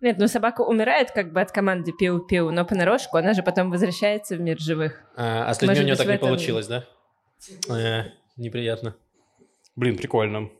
Нет, 0.00 0.18
ну 0.18 0.28
собака 0.28 0.60
умирает 0.62 1.10
как 1.10 1.32
бы 1.32 1.40
от 1.40 1.52
команды 1.52 1.92
пиу-пиу, 1.92 2.50
но 2.50 2.64
понарошку 2.64 3.16
она 3.16 3.32
же 3.32 3.42
потом 3.42 3.70
возвращается 3.70 4.36
в 4.36 4.40
мир 4.40 4.58
живых. 4.58 5.02
А, 5.16 5.48
а 5.48 5.54
с 5.54 5.62
людьми 5.62 5.76
Может 5.76 5.84
у 5.86 5.88
быть, 5.90 5.98
так 5.98 6.06
не 6.06 6.14
этом- 6.14 6.28
получилось, 6.28 6.66
да? 6.66 6.86
Э, 7.70 8.10
неприятно. 8.36 8.94
Блин, 9.76 9.96
прикольно. 9.96 10.50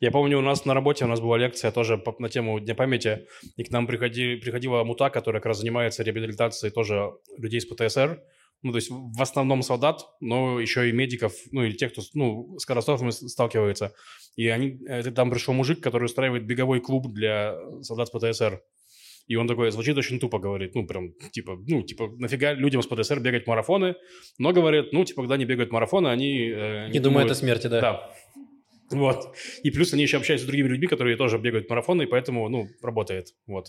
Я 0.00 0.10
помню, 0.10 0.38
у 0.38 0.42
нас 0.42 0.64
на 0.64 0.74
работе 0.74 1.04
у 1.04 1.08
нас 1.08 1.20
была 1.20 1.38
лекция 1.38 1.70
тоже 1.70 1.96
по- 1.98 2.14
на 2.18 2.28
тему 2.28 2.60
Дня 2.60 2.74
памяти, 2.74 3.26
и 3.56 3.64
к 3.64 3.70
нам 3.70 3.86
приходи, 3.86 4.36
приходила 4.36 4.84
мута, 4.84 5.10
которая 5.10 5.40
как 5.40 5.46
раз 5.48 5.58
занимается 5.58 6.02
реабилитацией 6.02 6.72
тоже 6.72 7.12
людей 7.38 7.60
с 7.60 7.66
ПТСР. 7.66 8.22
Ну, 8.62 8.70
то 8.70 8.76
есть 8.76 8.90
в 8.90 9.20
основном 9.20 9.62
солдат, 9.62 10.06
но 10.20 10.60
еще 10.60 10.88
и 10.88 10.92
медиков, 10.92 11.32
ну, 11.50 11.64
или 11.64 11.72
тех, 11.72 11.92
кто 11.92 12.02
ну, 12.14 12.58
с 12.58 12.64
катастрофами 12.64 13.10
сталкивается. 13.10 13.92
И 14.36 14.48
они, 14.48 14.78
там 15.14 15.30
пришел 15.30 15.54
мужик, 15.54 15.80
который 15.80 16.04
устраивает 16.04 16.46
беговой 16.46 16.80
клуб 16.80 17.12
для 17.12 17.56
солдат 17.82 18.08
с 18.08 18.10
ПТСР. 18.10 18.62
И 19.28 19.36
он 19.36 19.46
такой, 19.46 19.70
звучит 19.70 19.96
очень 19.96 20.18
тупо, 20.18 20.38
говорит, 20.38 20.74
ну, 20.74 20.86
прям, 20.86 21.12
типа, 21.30 21.56
ну, 21.68 21.82
типа, 21.82 22.10
нафига 22.18 22.54
людям 22.54 22.82
с 22.82 22.86
ПТСР 22.86 23.20
бегать 23.20 23.46
марафоны? 23.46 23.94
Но, 24.38 24.52
говорит, 24.52 24.92
ну, 24.92 25.04
типа, 25.04 25.22
когда 25.22 25.34
они 25.36 25.44
бегают 25.44 25.70
марафоны, 25.70 26.08
они... 26.08 26.48
э, 26.48 26.88
Не 26.88 26.98
думаю 26.98 27.30
о 27.30 27.34
смерти, 27.34 27.68
да. 27.68 27.80
да. 27.80 28.14
Вот. 28.92 29.34
И 29.62 29.70
плюс 29.70 29.92
они 29.92 30.02
еще 30.02 30.18
общаются 30.18 30.44
с 30.44 30.48
другими 30.48 30.68
людьми, 30.68 30.86
которые 30.86 31.16
тоже 31.16 31.38
бегают 31.38 31.68
марафоны, 31.68 32.02
и 32.02 32.06
поэтому, 32.06 32.48
ну, 32.48 32.68
работает. 32.82 33.28
Вот. 33.46 33.68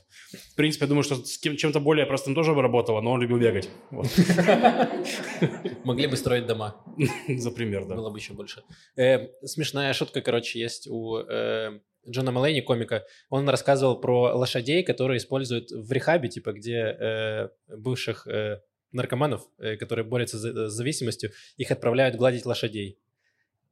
В 0.52 0.56
принципе, 0.56 0.86
я 0.86 0.90
думаю, 0.90 1.04
что 1.04 1.16
с 1.16 1.38
кем- 1.38 1.58
чем-то 1.58 1.80
более 1.80 2.06
простым 2.06 2.36
тоже 2.36 2.54
бы 2.54 2.62
работало, 2.62 3.02
но 3.02 3.12
он 3.12 3.22
любил 3.22 3.40
бегать. 3.40 3.70
Могли 5.84 6.08
бы 6.08 6.16
строить 6.18 6.46
дома. 6.46 6.84
За 7.28 7.52
пример, 7.52 7.86
да. 7.86 7.96
Было 7.96 8.10
бы 8.10 8.18
еще 8.20 8.34
больше. 8.34 8.64
Э, 8.96 9.28
смешная 9.44 9.94
шутка, 9.94 10.22
короче, 10.22 10.60
есть 10.60 10.88
у 10.88 11.18
э, 11.18 11.80
Джона 12.10 12.32
Малейни, 12.32 12.62
комика. 12.62 13.06
Он 13.30 13.48
рассказывал 13.50 14.00
про 14.00 14.36
лошадей, 14.36 14.84
которые 14.84 15.18
используют 15.18 15.72
в 15.72 15.92
рехабе, 15.92 16.30
типа, 16.30 16.54
где 16.54 16.78
э, 16.78 17.50
бывших 17.68 18.28
э, 18.28 18.62
наркоманов, 18.92 19.42
э, 19.58 19.78
которые 19.78 20.06
борются 20.06 20.38
с 20.38 20.72
зависимостью, 20.74 21.32
их 21.58 21.72
отправляют 21.72 22.16
гладить 22.16 22.46
лошадей. 22.46 23.00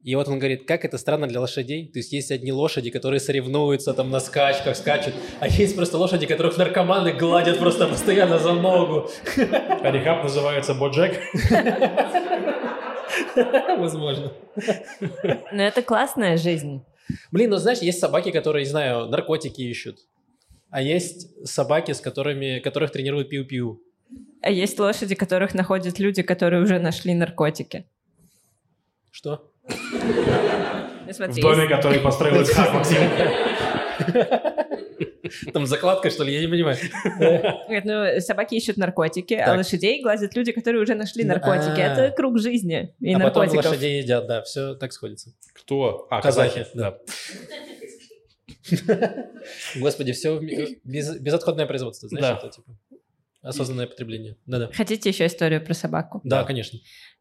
И 0.02 0.16
вот 0.16 0.26
он 0.26 0.38
говорит, 0.40 0.66
как 0.66 0.84
это 0.84 0.98
странно 0.98 1.28
для 1.28 1.40
лошадей. 1.40 1.86
То 1.86 2.00
есть 2.00 2.12
есть 2.12 2.32
одни 2.32 2.52
лошади, 2.52 2.90
которые 2.90 3.20
соревнуются 3.20 3.94
там 3.94 4.10
на 4.10 4.18
скачках, 4.18 4.76
скачут, 4.76 5.14
а 5.38 5.46
есть 5.46 5.76
просто 5.76 5.96
лошади, 5.96 6.26
которых 6.26 6.58
наркоманы 6.58 7.12
гладят 7.12 7.58
просто 7.58 7.86
постоянно 7.86 8.38
за 8.38 8.52
ногу. 8.54 9.08
А 9.36 9.90
рехаб 9.90 10.24
называется 10.24 10.74
Боджек. 10.74 11.20
Возможно. 13.78 14.32
Но 15.52 15.62
это 15.62 15.82
классная 15.82 16.36
жизнь. 16.36 16.82
Блин, 17.30 17.50
ну 17.50 17.58
знаешь, 17.58 17.78
есть 17.78 18.00
собаки, 18.00 18.30
которые, 18.32 18.64
не 18.64 18.70
знаю, 18.70 19.06
наркотики 19.06 19.60
ищут. 19.62 19.98
А 20.70 20.82
есть 20.82 21.46
собаки, 21.46 21.92
с 21.92 22.00
которыми, 22.00 22.58
которых 22.58 22.90
тренируют 22.90 23.30
пиу-пиу. 23.30 23.78
А 24.40 24.50
есть 24.50 24.78
лошади, 24.80 25.14
которых 25.14 25.54
находят 25.54 25.98
люди, 26.00 26.22
которые 26.22 26.62
уже 26.62 26.78
нашли 26.80 27.14
наркотики. 27.14 27.86
Что? 29.10 29.51
В 31.12 31.40
доме, 31.40 31.68
который 31.68 31.98
построил 32.00 32.40
Ицхак 32.42 32.72
Максим. 32.72 32.98
Там 35.52 35.66
закладка, 35.66 36.10
что 36.10 36.24
ли? 36.24 36.34
Я 36.34 36.40
не 36.40 36.46
понимаю. 36.48 36.76
Нет, 37.68 37.84
ну, 37.84 38.20
собаки 38.20 38.54
ищут 38.54 38.76
наркотики, 38.76 39.34
а 39.34 39.46
Так. 39.46 39.56
лошадей 39.58 40.02
гладят 40.02 40.34
люди, 40.36 40.52
которые 40.52 40.82
уже 40.82 40.94
нашли 40.94 41.24
наркотики. 41.24 41.80
а. 41.80 41.92
Это 41.92 42.14
круг 42.14 42.38
жизни 42.38 42.94
и 43.00 43.14
а 43.14 43.18
потом 43.18 43.42
наркотиков. 43.44 43.66
лошадей 43.66 44.02
едят, 44.02 44.26
да, 44.26 44.42
все 44.42 44.74
так 44.74 44.92
сходится. 44.92 45.32
Кто? 45.54 46.06
А, 46.10 46.20
Казахи, 46.20 46.66
казахи. 46.72 46.74
Да. 46.74 46.98
Господи, 49.76 50.12
все 50.12 50.38
без, 50.84 51.16
безотходное 51.18 51.66
производство, 51.66 52.08
знаешь, 52.08 52.26
Да. 52.26 52.38
это 52.38 52.48
типа 52.56 52.76
осознанное 53.42 53.86
потребление. 53.86 54.36
Да-да. 54.46 54.70
Хотите 54.72 55.08
еще 55.10 55.26
историю 55.26 55.64
про 55.64 55.74
собаку? 55.74 56.20
Да, 56.24 56.44
конечно. 56.44 56.78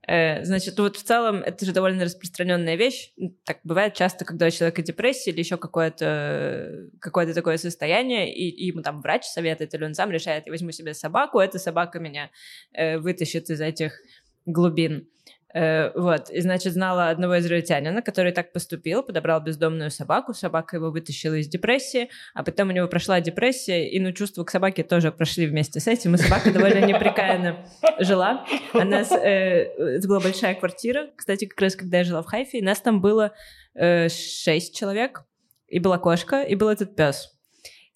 Э, 0.07 0.43
Значит, 0.43 0.77
вот 0.79 0.97
в 0.97 1.03
целом 1.03 1.37
это 1.37 1.65
же 1.65 1.73
довольно 1.73 2.05
распространенная 2.05 2.75
вещь. 2.75 3.13
Ну, 3.17 3.37
Так 3.45 3.59
бывает 3.63 3.93
часто, 3.93 4.25
когда 4.25 4.47
у 4.47 4.49
человека 4.49 4.81
депрессия 4.81 5.31
или 5.31 5.39
еще 5.39 5.57
какое-то 5.57 6.89
какое 6.99 7.31
такое 7.33 7.57
состояние, 7.57 8.33
и, 8.33 8.49
и 8.49 8.67
ему 8.67 8.81
там 8.81 9.01
врач 9.01 9.25
советует, 9.25 9.73
или 9.73 9.83
он 9.83 9.93
сам 9.93 10.11
решает, 10.11 10.45
я 10.47 10.51
возьму 10.51 10.71
себе 10.71 10.93
собаку, 10.93 11.39
эта 11.39 11.59
собака 11.59 11.99
меня 11.99 12.31
э, 12.73 12.97
вытащит 12.97 13.49
из 13.49 13.61
этих 13.61 13.93
глубин. 14.45 15.07
Э, 15.53 15.91
вот, 15.95 16.29
и, 16.29 16.41
значит, 16.41 16.73
знала 16.73 17.09
одного 17.09 17.39
израильтянина, 17.39 18.01
который 18.01 18.31
так 18.31 18.53
поступил, 18.53 19.03
подобрал 19.03 19.41
бездомную 19.41 19.91
собаку, 19.91 20.33
собака 20.33 20.77
его 20.77 20.91
вытащила 20.91 21.35
из 21.35 21.47
депрессии, 21.47 22.09
а 22.33 22.43
потом 22.43 22.69
у 22.69 22.71
него 22.71 22.87
прошла 22.87 23.19
депрессия, 23.19 23.89
и, 23.89 23.99
ну, 23.99 24.11
чувства 24.13 24.43
к 24.43 24.51
собаке 24.51 24.83
тоже 24.83 25.11
прошли 25.11 25.47
вместе 25.47 25.79
с 25.79 25.87
этим, 25.87 26.15
и 26.15 26.17
собака 26.17 26.51
довольно 26.51 26.85
неприкаянно 26.85 27.65
жила. 27.99 28.45
А 28.73 28.85
нас, 28.85 29.11
э, 29.11 29.97
это 29.97 30.07
была 30.07 30.19
большая 30.19 30.55
квартира, 30.55 31.09
кстати, 31.15 31.45
как 31.45 31.59
раз 31.61 31.75
когда 31.75 31.97
я 31.99 32.03
жила 32.03 32.21
в 32.21 32.25
Хайфе, 32.25 32.59
и 32.59 32.61
нас 32.61 32.79
там 32.79 33.01
было 33.01 33.33
э, 33.75 34.07
шесть 34.09 34.75
человек, 34.75 35.23
и 35.67 35.79
была 35.79 35.97
кошка, 35.97 36.43
и 36.43 36.55
был 36.55 36.69
этот 36.69 36.95
пес. 36.95 37.29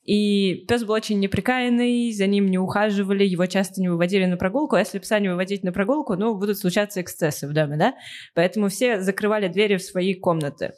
И 0.06 0.66
пес 0.68 0.84
был 0.84 0.94
очень 0.94 1.20
неприкаянный, 1.20 2.12
за 2.12 2.28
ним 2.28 2.46
не 2.48 2.60
ухаживали, 2.60 3.26
его 3.26 3.46
часто 3.48 3.82
не 3.82 3.90
выводили 3.90 4.26
на 4.26 4.38
прогулку. 4.38 4.76
А 4.76 4.80
если 4.80 5.00
пса 5.00 5.20
не 5.20 5.30
выводить 5.30 5.64
на 5.64 5.72
прогулку, 5.72 6.16
ну, 6.16 6.38
будут 6.38 6.60
случаться 6.60 7.02
эксцессы 7.02 7.48
в 7.48 7.54
доме, 7.54 7.76
да? 7.76 7.96
Поэтому 8.36 8.70
все 8.70 9.02
закрывали 9.02 9.48
двери 9.48 9.78
в 9.78 9.84
свои 9.84 10.14
комнаты 10.14 10.74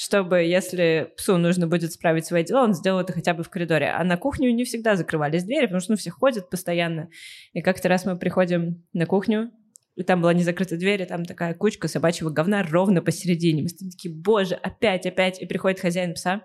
чтобы, 0.00 0.44
если 0.44 1.12
псу 1.16 1.38
нужно 1.38 1.66
будет 1.66 1.92
справить 1.92 2.24
свои 2.24 2.44
дела, 2.44 2.62
он 2.62 2.72
сделал 2.72 3.00
это 3.00 3.12
хотя 3.12 3.34
бы 3.34 3.42
в 3.42 3.50
коридоре. 3.50 3.88
А 3.88 4.04
на 4.04 4.16
кухню 4.16 4.52
не 4.52 4.62
всегда 4.62 4.94
закрывались 4.94 5.42
двери, 5.42 5.66
потому 5.66 5.80
что 5.80 5.92
ну, 5.92 5.96
все 5.96 6.10
ходят 6.10 6.48
постоянно. 6.50 7.10
И 7.52 7.62
как-то 7.62 7.88
раз 7.88 8.04
мы 8.04 8.16
приходим 8.16 8.86
на 8.92 9.06
кухню, 9.06 9.50
и 9.96 10.04
там 10.04 10.20
была 10.20 10.32
не 10.34 10.44
закрыта 10.44 10.76
дверь, 10.76 11.02
и 11.02 11.04
там 11.04 11.24
такая 11.24 11.52
кучка 11.52 11.88
собачьего 11.88 12.30
говна 12.30 12.62
ровно 12.62 13.02
посередине. 13.02 13.64
Мы 13.64 13.68
такие, 13.90 14.14
боже, 14.14 14.54
опять, 14.54 15.04
опять. 15.04 15.42
И 15.42 15.46
приходит 15.46 15.80
хозяин 15.80 16.14
пса, 16.14 16.42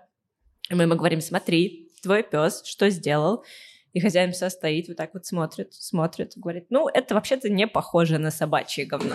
и 0.68 0.74
мы 0.74 0.82
ему 0.82 0.96
говорим, 0.96 1.20
смотри, 1.20 1.83
твой 2.04 2.22
пес 2.22 2.62
что 2.64 2.88
сделал? 2.90 3.44
И 3.92 4.00
хозяин 4.00 4.32
пса 4.32 4.50
стоит, 4.50 4.88
вот 4.88 4.96
так 4.96 5.10
вот 5.14 5.24
смотрит, 5.24 5.72
смотрит, 5.72 6.32
говорит, 6.36 6.66
ну, 6.70 6.88
это 6.88 7.14
вообще-то 7.14 7.48
не 7.48 7.68
похоже 7.68 8.18
на 8.18 8.32
собачье 8.32 8.86
говно. 8.86 9.14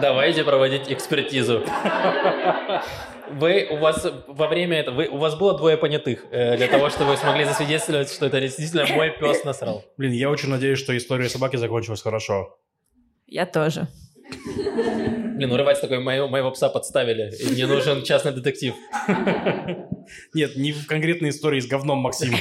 Давайте 0.00 0.44
проводить 0.44 0.90
экспертизу. 0.90 1.64
Вы, 3.32 3.66
у 3.70 3.76
вас 3.76 4.06
во 4.28 4.46
время 4.48 4.78
этого, 4.78 4.94
вы, 4.94 5.08
у 5.08 5.16
вас 5.16 5.36
было 5.36 5.56
двое 5.56 5.76
понятых 5.76 6.26
э, 6.30 6.56
для 6.56 6.68
того, 6.68 6.90
чтобы 6.90 7.10
вы 7.10 7.16
смогли 7.16 7.44
засвидетельствовать, 7.44 8.12
что 8.12 8.26
это 8.26 8.40
действительно 8.40 8.86
мой 8.94 9.10
пес 9.10 9.44
насрал. 9.44 9.84
Блин, 9.96 10.12
я 10.12 10.30
очень 10.30 10.48
надеюсь, 10.48 10.78
что 10.78 10.96
история 10.96 11.28
собаки 11.28 11.56
закончилась 11.56 12.02
хорошо. 12.02 12.56
Я 13.26 13.46
тоже. 13.46 13.86
Блин, 15.36 15.52
урывать 15.52 15.80
такой, 15.80 16.00
моего, 16.00 16.28
моего 16.28 16.50
пса 16.50 16.68
подставили, 16.68 17.32
и 17.36 17.52
мне 17.52 17.66
нужен 17.66 18.02
частный 18.02 18.32
детектив. 18.32 18.74
Нет, 20.34 20.56
не 20.56 20.72
в 20.72 20.86
конкретной 20.86 21.30
истории 21.30 21.60
с 21.60 21.66
говном, 21.66 21.98
Максим. 21.98 22.32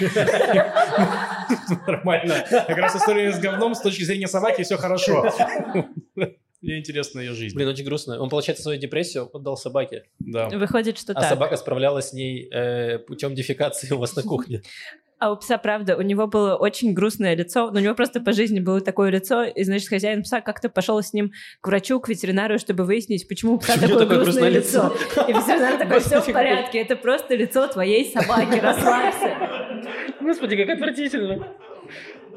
Нормально. 1.87 2.45
Как 2.49 2.77
раз 2.77 2.95
история 2.95 3.31
с 3.31 3.39
говном 3.39 3.75
с 3.75 3.81
точки 3.81 4.03
зрения 4.03 4.27
собаки 4.27 4.63
все 4.63 4.77
хорошо. 4.77 5.31
Мне 6.61 6.79
интересна 6.79 7.21
ее 7.21 7.33
жизнь. 7.33 7.55
Блин, 7.55 7.69
очень 7.69 7.85
грустно. 7.85 8.19
Он, 8.19 8.29
получается, 8.29 8.63
свою 8.63 8.79
депрессию 8.79 9.29
отдал 9.31 9.55
собаке. 9.55 10.03
Да. 10.19 10.49
Выходит, 10.49 10.97
что 10.97 11.13
а 11.13 11.21
так. 11.21 11.29
собака 11.29 11.55
справлялась 11.55 12.09
с 12.09 12.13
ней 12.13 12.49
э, 12.51 12.99
путем 12.99 13.33
дефекации 13.33 13.93
у 13.93 13.97
вас 13.97 14.15
на 14.15 14.23
кухне. 14.23 14.61
А 15.19 15.33
у 15.33 15.35
пса, 15.35 15.57
правда, 15.57 15.97
у 15.97 16.01
него 16.01 16.27
было 16.27 16.55
очень 16.55 16.93
грустное 16.93 17.35
лицо, 17.35 17.71
но 17.71 17.79
у 17.79 17.83
него 17.83 17.93
просто 17.93 18.21
по 18.21 18.31
жизни 18.31 18.61
было 18.61 18.79
такое 18.79 19.09
лицо, 19.09 19.43
и, 19.43 19.63
значит, 19.65 19.89
хозяин 19.89 20.23
пса 20.23 20.39
как-то 20.39 20.69
пошел 20.69 21.01
с 21.01 21.11
ним 21.11 21.33
к 21.59 21.67
врачу, 21.67 21.99
к 21.99 22.07
ветеринару, 22.07 22.57
чтобы 22.57 22.85
выяснить, 22.85 23.27
почему 23.27 23.55
у 23.55 23.57
пса 23.59 23.73
Почему 23.73 23.99
такое, 23.99 24.05
такое 24.05 24.23
грустное 24.23 24.49
грустное 24.49 24.89
лицо. 24.89 25.25
И 25.27 25.33
ветеринар 25.33 25.77
такой, 25.77 25.99
все 25.99 26.21
в 26.21 26.31
порядке, 26.31 26.79
это 26.79 26.95
просто 26.95 27.35
лицо 27.35 27.67
твоей 27.67 28.09
собаки, 28.09 28.59
расслабься. 28.59 29.35
Господи, 30.21 30.55
как 30.55 30.69
отвратительно. 30.69 31.47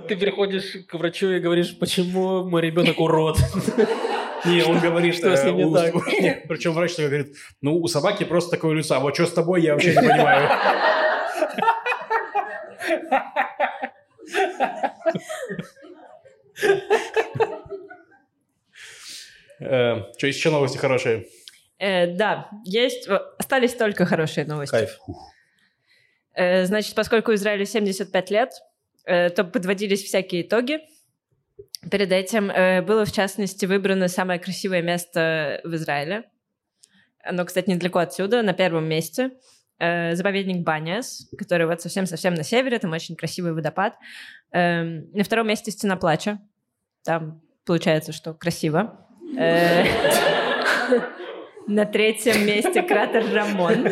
Ты 0.09 0.17
приходишь 0.17 0.79
к 0.89 0.95
врачу 0.95 1.31
и 1.31 1.39
говоришь, 1.39 1.79
почему 1.79 2.43
мой 2.43 2.63
ребенок 2.63 2.99
урод. 2.99 3.39
Не, 4.45 4.65
он 4.65 4.81
говорит, 4.81 5.15
Что 5.15 5.37
с 5.37 5.45
ним 5.45 5.57
не 5.57 5.65
у- 5.67 5.73
так? 5.73 5.95
Причем 6.49 6.73
врач 6.73 6.95
такой 6.97 7.11
говорит, 7.11 7.37
ну, 7.61 7.77
у 7.79 7.87
собаки 7.87 8.25
просто 8.25 8.51
такое 8.51 8.75
лицо, 8.75 8.97
а 8.97 8.99
вот 8.99 9.15
что 9.15 9.27
с 9.27 9.33
тобой, 9.33 9.63
я 9.63 9.75
вообще 9.75 9.91
не 9.91 9.97
понимаю. 10.09 10.51
Что, 19.59 20.27
есть 20.27 20.39
еще 20.39 20.51
новости 20.51 20.77
хорошие? 20.79 21.27
Э, 21.79 22.07
да, 22.07 22.49
есть, 22.65 23.09
э, 23.09 23.19
остались 23.39 23.75
только 23.75 24.07
хорошие 24.07 24.47
новости. 24.47 24.73
Кайф. 24.73 24.99
Э, 26.35 26.65
Значит, 26.65 26.95
поскольку 26.95 27.35
Израилю 27.35 27.67
75 27.67 28.31
лет, 28.31 28.51
э, 29.05 29.31
то 29.31 29.45
подводились 29.45 30.03
всякие 30.03 30.43
итоги. 30.43 30.81
Перед 31.91 32.13
этим 32.13 32.51
э, 32.51 32.83
было, 32.83 33.05
в 33.05 33.13
частности, 33.13 33.67
выбрано 33.67 34.09
самое 34.09 34.39
красивое 34.39 34.83
место 34.83 35.61
в 35.65 35.75
Израиле. 35.75 36.25
Оно, 37.25 37.45
кстати, 37.45 37.71
недалеко 37.71 37.99
отсюда, 37.99 38.43
на 38.43 38.53
первом 38.53 38.85
месте. 38.89 39.31
Э, 39.85 40.15
Заповедник 40.15 40.63
Баняс, 40.65 41.29
который 41.37 41.67
вот 41.67 41.81
совсем-совсем 41.83 42.35
на 42.35 42.45
севере, 42.45 42.79
там 42.79 42.93
очень 42.93 43.17
красивый 43.17 43.53
водопад. 43.53 43.95
Эм, 44.53 45.11
На 45.13 45.25
втором 45.25 45.49
месте 45.49 45.73
Стена 45.73 45.97
Плача. 45.97 46.39
Там 47.05 47.41
получается, 47.67 48.13
что 48.13 48.33
красиво. 48.33 49.05
Э, 49.37 49.85
На 51.67 51.85
третьем 51.85 52.47
месте 52.47 52.83
кратер 52.83 53.25
Рамон. 53.35 53.89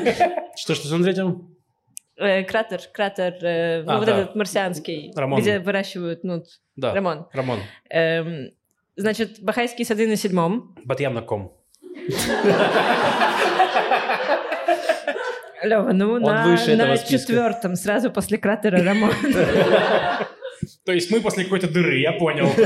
Что, 0.56 0.76
что 0.76 0.96
на 0.96 1.02
третьем? 1.02 1.56
Э, 2.16 2.44
кратер, 2.44 2.80
кратер, 2.92 3.34
э, 3.44 3.82
ну, 3.82 3.90
А, 3.92 3.96
вот 3.98 4.06
да. 4.06 4.18
этот 4.20 4.36
марсианский, 4.36 5.12
Рамон. 5.16 5.40
где 5.40 5.58
выращивают, 5.58 6.22
ну, 6.22 6.44
Да, 6.76 6.94
Рамон. 6.94 7.26
Рамон. 7.32 7.58
Эм, 7.88 8.50
значит, 8.94 9.42
Бахайские 9.42 9.84
сады 9.86 10.06
на 10.06 10.14
седьмом. 10.14 10.76
Батьям 10.84 11.14
на 11.14 11.22
ком? 11.22 11.56
Лева, 15.62 15.92
ну, 15.92 16.12
Он 16.14 16.22
на, 16.22 16.46
выше 16.46 16.76
на 16.76 16.96
четвертом, 16.98 17.76
сразу 17.76 18.10
после 18.10 18.38
кратера 18.38 18.82
Рамон. 18.82 19.12
То 20.84 20.92
есть 20.92 21.10
мы 21.10 21.20
после 21.20 21.44
какой-то 21.44 21.68
дыры, 21.72 21.98
я 21.98 22.12
понял. 22.12 22.48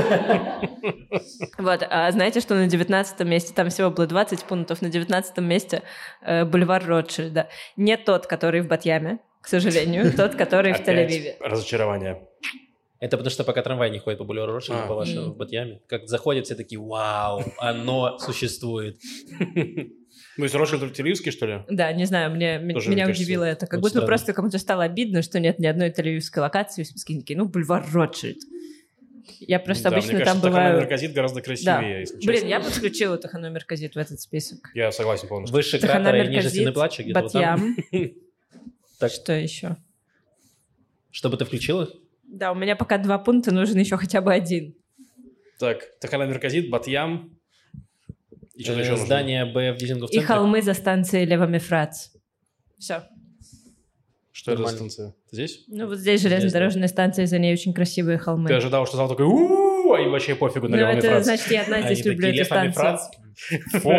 Вот, 1.57 1.81
а 1.89 2.11
знаете, 2.11 2.41
что 2.41 2.55
на 2.55 2.67
девятнадцатом 2.67 3.29
месте, 3.29 3.53
там 3.53 3.69
всего 3.69 3.89
было 3.89 4.05
20 4.05 4.43
пунктов, 4.43 4.81
на 4.81 4.89
девятнадцатом 4.89 5.45
месте 5.45 5.81
э, 6.21 6.45
бульвар 6.45 6.85
Ротшильда. 6.85 7.47
Не 7.77 7.97
тот, 7.97 8.27
который 8.27 8.61
в 8.61 8.67
Батьяме, 8.67 9.19
к 9.41 9.47
сожалению, 9.47 10.11
тот, 10.17 10.35
который 10.35 10.73
в 10.73 10.81
Тель-Авиве. 10.81 11.35
разочарование. 11.39 12.27
Это 12.99 13.17
потому 13.17 13.31
что 13.31 13.43
пока 13.43 13.61
трамвай 13.61 13.89
не 13.89 13.99
ходит 13.99 14.19
по 14.19 14.25
бульвару 14.25 14.53
Ротшильда, 14.53 14.83
А. 14.83 14.87
по 14.87 14.95
вашему, 14.95 15.33
в 15.33 15.37
Батьяме. 15.37 15.81
Как 15.87 16.07
заходят, 16.07 16.45
все 16.45 16.55
такие, 16.55 16.79
вау, 16.79 17.43
оно 17.57 18.17
существует. 18.19 18.97
Ну, 20.37 20.43
есть 20.43 20.55
Ротшильд 20.55 20.83
Тель-Авивский, 20.99 21.31
что 21.31 21.45
ли? 21.45 21.61
Да, 21.69 21.91
не 21.93 22.05
знаю, 22.05 22.31
мне, 22.31 22.59
Тоже, 22.73 22.89
меня 22.89 23.05
кажется, 23.05 23.23
удивило 23.23 23.43
это. 23.43 23.67
Как 23.67 23.79
будто 23.79 24.01
просто 24.01 24.33
кому-то 24.33 24.57
стало 24.57 24.83
обидно, 24.83 25.21
что 25.21 25.39
нет 25.39 25.59
ни 25.59 25.65
одной 25.65 25.89
тель-авивской 25.91 26.41
локации 26.41 26.83
в 26.83 26.87
списке. 26.87 27.19
Такие, 27.19 27.37
ну, 27.37 27.45
бульвар 27.45 27.85
Ротшильд. 27.93 28.37
Я 29.39 29.59
просто 29.59 29.89
Да, 29.89 29.95
обычно 29.95 30.13
мне 30.13 30.19
там 30.19 30.27
кажется, 30.35 30.47
бываю... 30.49 30.69
Таханамерказит 30.73 31.13
гораздо 31.13 31.41
красивее, 31.41 31.99
если 32.01 32.15
честно. 32.19 32.31
Блин, 32.31 32.47
я 32.47 32.59
подключила 32.59 33.17
Таханомерказит 33.17 33.95
в 33.95 33.97
этот 33.97 34.19
список. 34.19 34.69
Я 34.73 34.91
согласен 34.91 35.27
полностью. 35.27 35.55
Выше 35.55 35.79
кратера 35.79 36.23
и 36.23 36.27
ниже 36.27 36.49
стены 36.49 36.71
плача, 36.71 37.03
где-то 37.03 37.21
вот 37.21 37.31
там. 37.31 37.75
Батьям. 37.91 38.11
Так. 38.97 39.11
Что 39.11 39.33
еще? 39.33 39.75
Чтобы 41.11 41.35
ты 41.35 41.43
включила? 41.43 41.89
Да, 42.23 42.53
у 42.53 42.55
меня 42.55 42.77
пока 42.77 42.97
два 42.97 43.17
пункта, 43.17 43.53
нужен 43.53 43.77
еще 43.77 43.97
хотя 43.97 44.21
бы 44.21 44.33
один. 44.33 44.73
Так, 45.59 45.99
Таханамерказит, 45.99 46.69
Батьям. 46.69 47.34
И 48.55 48.63
что-то 48.63 48.79
Э, 48.79 48.83
еще. 48.83 48.97
Здание 48.97 49.45
Б 49.45 49.73
в 49.73 49.77
дизинговом 49.77 50.09
И 50.11 50.19
холмы 50.19 50.61
за 50.61 50.73
станцией 50.73 51.25
Левомефрац. 51.25 52.11
Все. 52.79 53.03
Что 54.31 54.53
это 54.53 54.65
за 54.65 54.75
станция? 54.75 55.15
Здесь? 55.31 55.63
Ну, 55.67 55.87
вот 55.87 55.97
здесь 55.97 56.21
железнодорожная 56.21 56.87
станция, 56.87 57.25
за 57.25 57.39
ней 57.39 57.53
очень 57.53 57.73
красивые 57.73 58.17
холмы. 58.17 58.47
Ты 58.47 58.53
ожидал, 58.55 58.85
что 58.85 58.97
зал 58.97 59.09
такой 59.09 59.25
у 59.25 59.65
а 59.95 60.01
им 60.01 60.11
вообще 60.11 60.35
пофигу 60.35 60.67
на 60.67 60.77
Ну, 60.77 60.83
это 60.83 61.23
значит, 61.23 61.49
я 61.51 61.61
одна 61.63 61.81
здесь 61.81 62.01
Они 62.01 62.09
люблю 62.11 62.27
такие, 62.27 62.41
эту 62.43 62.53
«Лев 62.55 62.73
станцию. 62.73 62.87
Амифрац». 62.87 63.09
Фу, 63.81 63.89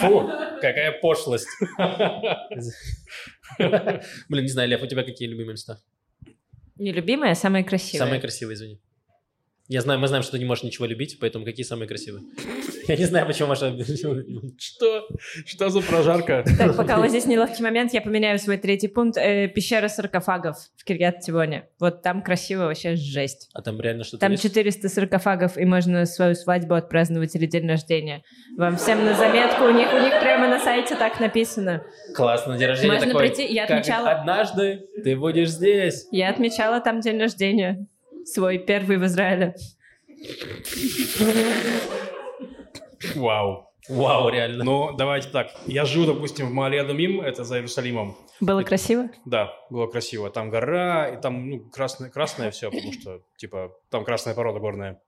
фу, 0.00 0.30
какая 0.60 0.92
пошлость. 1.00 1.48
Блин, 4.28 4.44
не 4.44 4.48
знаю, 4.48 4.68
Лев, 4.68 4.82
у 4.82 4.86
тебя 4.86 5.02
какие 5.04 5.28
любимые 5.28 5.52
места? 5.52 5.80
Нелюбимая, 6.76 7.32
а 7.32 7.34
самая 7.34 7.64
красивая. 7.64 8.04
Самые 8.04 8.20
красивые, 8.20 8.54
извини. 8.54 8.80
Я 9.68 9.82
знаю, 9.82 10.00
мы 10.00 10.08
знаем, 10.08 10.22
что 10.22 10.32
ты 10.32 10.38
не 10.38 10.46
можешь 10.46 10.64
ничего 10.64 10.86
любить, 10.86 11.18
поэтому 11.20 11.44
какие 11.44 11.64
самые 11.64 11.86
красивые? 11.86 12.24
Я 12.88 12.96
не 12.96 13.04
знаю, 13.04 13.26
почему 13.26 13.48
Маша... 13.48 13.70
Что? 14.58 15.06
Что 15.44 15.68
за 15.68 15.82
прожарка? 15.82 16.42
Так, 16.56 16.74
пока 16.74 16.96
вот 16.96 17.10
здесь 17.10 17.26
неловкий 17.26 17.62
момент, 17.62 17.92
я 17.92 18.00
поменяю 18.00 18.38
свой 18.38 18.56
третий 18.56 18.88
пункт. 18.88 19.18
Э, 19.18 19.46
пещера 19.46 19.88
саркофагов 19.88 20.56
в 20.74 20.84
Кирьят-Тивоне. 20.84 21.68
Вот 21.78 22.00
там 22.00 22.22
красиво, 22.22 22.64
вообще 22.64 22.96
жесть. 22.96 23.50
А 23.52 23.60
там 23.60 23.78
реально 23.78 24.04
что-то 24.04 24.22
Там 24.22 24.32
есть? 24.32 24.42
400 24.42 24.88
саркофагов, 24.88 25.58
и 25.58 25.66
можно 25.66 26.06
свою 26.06 26.34
свадьбу 26.34 26.74
отпраздновать 26.74 27.36
или 27.36 27.44
день 27.44 27.68
рождения. 27.68 28.22
Вам 28.56 28.78
всем 28.78 29.04
на 29.04 29.14
заметку, 29.14 29.64
у 29.64 29.70
них, 29.70 29.92
у 29.92 29.98
них 29.98 30.18
прямо 30.18 30.48
на 30.48 30.58
сайте 30.60 30.96
так 30.96 31.20
написано. 31.20 31.82
Классно, 32.14 32.56
день 32.56 32.68
рождения 32.68 32.94
Можно 32.94 33.12
такой, 33.12 33.28
прийти, 33.28 33.52
я 33.52 33.66
отмечала- 33.66 34.12
однажды 34.12 34.86
ты 35.04 35.14
будешь 35.14 35.50
здесь. 35.50 36.06
Я 36.10 36.30
отмечала 36.30 36.80
там 36.80 37.00
день 37.00 37.20
рождения. 37.20 37.86
Свой 38.32 38.58
первый 38.58 38.98
в 38.98 39.06
Израиле. 39.06 39.54
Вау. 43.14 43.64
Вау, 43.88 44.28
реально. 44.28 44.64
Ну, 44.64 44.92
давайте 44.96 45.30
так. 45.30 45.50
Я 45.66 45.86
живу, 45.86 46.04
допустим, 46.04 46.48
в 46.48 46.52
Маале-Адумим, 46.52 47.22
это 47.22 47.44
за 47.44 47.56
Иерусалимом. 47.56 48.18
Было 48.40 48.62
красиво? 48.62 49.08
Да, 49.24 49.54
было 49.70 49.86
красиво. 49.86 50.28
Там 50.28 50.50
гора, 50.50 51.08
и 51.08 51.18
там, 51.18 51.48
ну, 51.48 51.60
красное, 51.70 52.10
красное 52.10 52.50
все, 52.50 52.70
потому 52.70 52.92
что, 52.92 53.22
типа, 53.38 53.72
там 53.90 54.04
красная 54.04 54.34
порода 54.34 54.58
горная. 54.58 55.00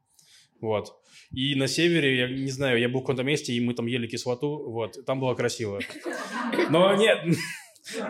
Вот. 0.63 0.95
И 1.31 1.55
на 1.57 1.69
севере, 1.69 2.17
я 2.21 2.29
не 2.29 2.51
знаю, 2.51 2.81
я 2.81 2.89
был 2.89 3.01
в 3.01 3.03
каком-то 3.03 3.23
месте, 3.23 3.53
и 3.53 3.61
мы 3.61 3.75
там 3.75 3.87
ели 3.87 4.07
кислоту, 4.07 4.71
вот, 4.71 5.05
там 5.05 5.21
было 5.21 5.35
красиво. 5.35 5.81
Но 6.71 6.95
нет, 6.97 7.19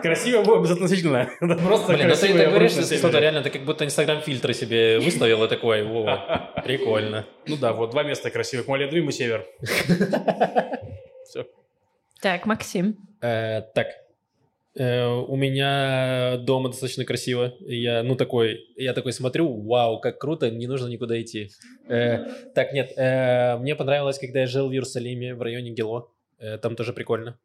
Красиво 0.01 0.43
было 0.43 0.61
безотносительно. 0.61 1.29
Это 1.39 1.55
просто 1.55 1.93
Блин, 1.93 2.07
ну 2.07 2.13
ты 2.13 2.19
красиво. 2.19 2.37
так 2.37 2.41
я 2.43 2.49
говоришь, 2.49 2.71
что-то 2.71 3.19
реально, 3.19 3.41
ты 3.41 3.49
как 3.49 3.65
будто 3.65 3.85
инстаграм-фильтры 3.85 4.53
себе 4.53 4.99
выставил 4.99 5.43
и 5.43 5.47
такой, 5.47 5.83
во, 5.83 6.51
прикольно. 6.65 7.25
Ну 7.47 7.57
да, 7.57 7.73
вот 7.73 7.91
два 7.91 8.03
места 8.03 8.29
красивых. 8.29 8.67
Маледрим 8.67 9.09
и 9.09 9.11
Север. 9.11 9.45
Все. 11.25 11.45
Так, 12.21 12.45
Максим. 12.45 12.97
Э, 13.21 13.61
Так, 13.73 13.87
Э, 14.73 15.05
у 15.05 15.35
меня 15.35 16.37
дома 16.37 16.69
достаточно 16.69 17.03
красиво. 17.03 17.53
Я, 17.59 18.03
ну, 18.03 18.15
такой, 18.15 18.67
я 18.77 18.93
такой 18.93 19.11
смотрю, 19.11 19.61
вау, 19.63 19.99
как 19.99 20.17
круто, 20.17 20.49
не 20.49 20.65
нужно 20.65 20.87
никуда 20.87 21.21
идти. 21.21 21.49
Э, 21.89 22.19
Так, 22.55 22.71
нет, 22.71 22.93
э, 22.95 23.57
мне 23.57 23.75
понравилось, 23.75 24.17
когда 24.17 24.39
я 24.39 24.47
жил 24.47 24.69
в 24.69 24.71
Иерусалиме, 24.71 25.35
в 25.35 25.41
районе 25.41 25.71
Гело. 25.71 26.09
Э, 26.39 26.57
Там 26.57 26.77
тоже 26.77 26.93
прикольно. 26.93 27.37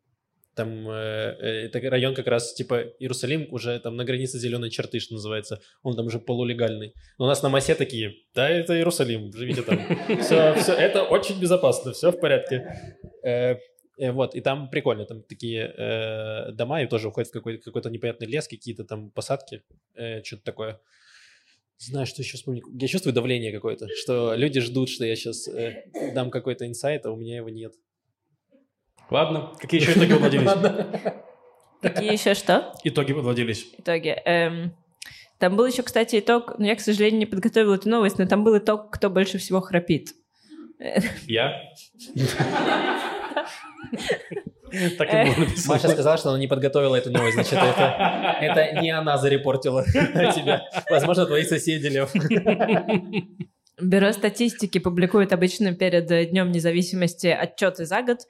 Там 0.56 0.88
э, 0.88 0.92
э, 1.38 1.66
это 1.66 1.78
район 1.90 2.14
как 2.14 2.26
раз, 2.26 2.54
типа, 2.54 2.82
Иерусалим 2.98 3.46
уже 3.52 3.78
там 3.78 3.96
на 3.96 4.04
границе 4.04 4.38
зеленой 4.38 4.70
черты, 4.70 4.98
что 5.00 5.14
называется. 5.14 5.60
Он 5.82 5.94
там 5.94 6.06
уже 6.06 6.18
полулегальный. 6.18 6.94
Но 7.18 7.26
у 7.26 7.28
нас 7.28 7.42
на 7.42 7.48
массе 7.48 7.74
такие, 7.74 8.14
да, 8.34 8.48
это 8.48 8.74
Иерусалим, 8.74 9.32
живите 9.32 9.62
там. 9.62 9.78
Все, 10.20 10.54
все, 10.54 10.72
это 10.72 11.02
очень 11.02 11.38
безопасно, 11.40 11.92
все 11.92 12.10
в 12.10 12.18
порядке. 12.20 12.64
Э, 13.22 13.56
Э, 13.98 14.12
Вот, 14.12 14.34
и 14.34 14.40
там 14.40 14.68
прикольно, 14.70 15.04
там 15.06 15.22
такие 15.22 15.72
э, 15.76 16.52
дома, 16.52 16.82
и 16.82 16.86
тоже 16.86 17.08
уходят 17.08 17.30
в 17.30 17.32
какой- 17.32 17.58
какой-то 17.58 17.88
непонятный 17.90 18.26
лес, 18.26 18.46
какие-то 18.46 18.84
там 18.84 19.10
посадки, 19.10 19.62
э, 19.94 20.22
что-то 20.22 20.42
такое. 20.44 20.80
Знаю, 21.78 22.06
что 22.06 22.22
еще 22.22 22.36
вспомнить. 22.36 22.64
Я 22.80 22.88
чувствую 22.88 23.14
давление 23.14 23.52
какое-то, 23.52 23.86
что 24.02 24.34
люди 24.34 24.60
ждут, 24.60 24.88
что 24.88 25.04
я 25.04 25.14
сейчас 25.16 25.48
дам 26.14 26.30
какой-то 26.30 26.66
инсайт, 26.66 27.06
а 27.06 27.10
у 27.10 27.16
меня 27.16 27.36
его 27.36 27.48
нет. 27.50 27.72
Ладно, 29.10 29.52
какие 29.58 29.80
еще 29.80 29.92
итоги 29.92 30.12
подводились? 30.12 30.50
Какие 31.80 32.12
еще 32.12 32.34
что? 32.34 32.72
Итоги 32.84 33.12
подводились. 33.12 33.68
итоге. 33.78 34.20
Эм, 34.24 34.74
там 35.38 35.56
был 35.56 35.66
еще, 35.66 35.82
кстати, 35.82 36.18
итог, 36.18 36.58
но 36.58 36.66
я, 36.66 36.74
к 36.74 36.80
сожалению, 36.80 37.20
не 37.20 37.26
подготовила 37.26 37.74
эту 37.74 37.88
новость, 37.88 38.18
но 38.18 38.26
там 38.26 38.42
был 38.42 38.56
итог, 38.58 38.90
кто 38.90 39.10
больше 39.10 39.38
всего 39.38 39.60
храпит. 39.60 40.14
Я? 41.26 41.60
Так 44.98 45.08
и 45.08 45.30
было 45.30 45.44
написано. 45.46 45.74
Маша 45.74 45.88
сказала, 45.88 46.16
что 46.16 46.30
она 46.30 46.38
не 46.38 46.48
подготовила 46.48 46.96
эту 46.96 47.10
новость, 47.10 47.34
значит, 47.34 47.52
это, 47.52 48.36
это 48.40 48.80
не 48.80 48.90
она 48.90 49.16
зарепортила 49.16 49.84
тебя. 50.34 50.62
Возможно, 50.90 51.24
твои 51.26 51.44
соседи, 51.44 51.86
Лев. 51.86 52.12
Бюро 53.80 54.12
статистики 54.12 54.78
публикует 54.78 55.32
обычно 55.32 55.74
перед 55.74 56.10
э, 56.10 56.24
Днем 56.26 56.50
независимости 56.50 57.26
отчеты 57.26 57.84
за 57.84 58.02
год. 58.02 58.20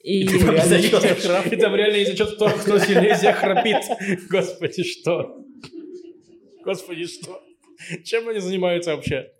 И 0.00 0.22
И 0.22 0.38
там 0.38 0.50
реально 0.50 0.74
есть 0.74 1.26
храп, 1.26 1.46
и 1.46 1.56
там 1.56 1.74
реально 1.74 1.96
есть 1.96 2.12
отчет, 2.12 2.34
кто, 2.36 2.48
кто 2.50 2.78
сильнее 2.78 3.14
всех 3.14 3.36
храпит. 3.36 3.82
Господи, 4.30 4.84
что? 4.84 5.44
Господи, 6.64 7.06
что? 7.06 7.42
Чем 8.04 8.28
они 8.28 8.38
занимаются 8.38 8.94
вообще? 8.94 9.32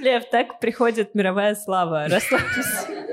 Лев, 0.00 0.24
так 0.30 0.60
приходит 0.60 1.14
мировая 1.14 1.54
слава. 1.54 2.08
Расслабься. 2.08 3.05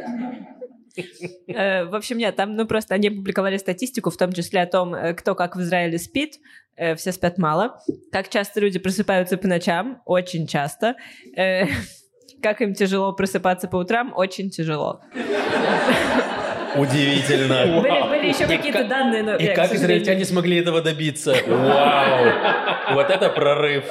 Э, 1.47 1.85
В 1.85 1.95
общем, 1.95 2.17
нет, 2.17 2.35
там, 2.35 2.55
ну, 2.55 2.65
просто 2.67 2.93
они 2.95 3.07
опубликовали 3.07 3.57
статистику, 3.57 4.09
в 4.09 4.17
том 4.17 4.31
числе 4.31 4.61
о 4.61 4.65
том, 4.67 4.93
э, 4.93 5.13
кто 5.13 5.35
как 5.35 5.55
в 5.55 5.61
Израиле 5.61 5.97
спит. 5.97 6.35
Э, 6.75 6.95
Все 6.95 7.11
спят 7.11 7.37
мало. 7.37 7.79
Как 8.11 8.29
часто 8.29 8.59
люди 8.59 8.79
просыпаются 8.79 9.37
по 9.37 9.47
ночам? 9.47 10.01
Очень 10.05 10.47
часто. 10.47 10.95
Как 12.41 12.61
им 12.61 12.73
тяжело 12.73 13.13
просыпаться 13.13 13.69
по 13.69 13.77
утрам? 13.77 14.11
Очень 14.15 14.49
тяжело. 14.49 14.99
Удивительно. 16.75 17.81
Были, 17.81 18.09
были 18.09 18.27
еще 18.29 18.47
какие-то 18.47 18.79
как- 18.79 18.87
данные, 18.89 19.23
но... 19.23 19.35
И 19.35 19.45
я, 19.45 19.53
как 19.55 19.67
сожалению, 19.67 20.01
израильтяне 20.03 20.25
смогли 20.25 20.57
этого 20.57 20.81
добиться? 20.81 21.35
Вау! 21.47 22.95
Вот 22.95 23.09
это 23.09 23.29
прорыв. 23.29 23.85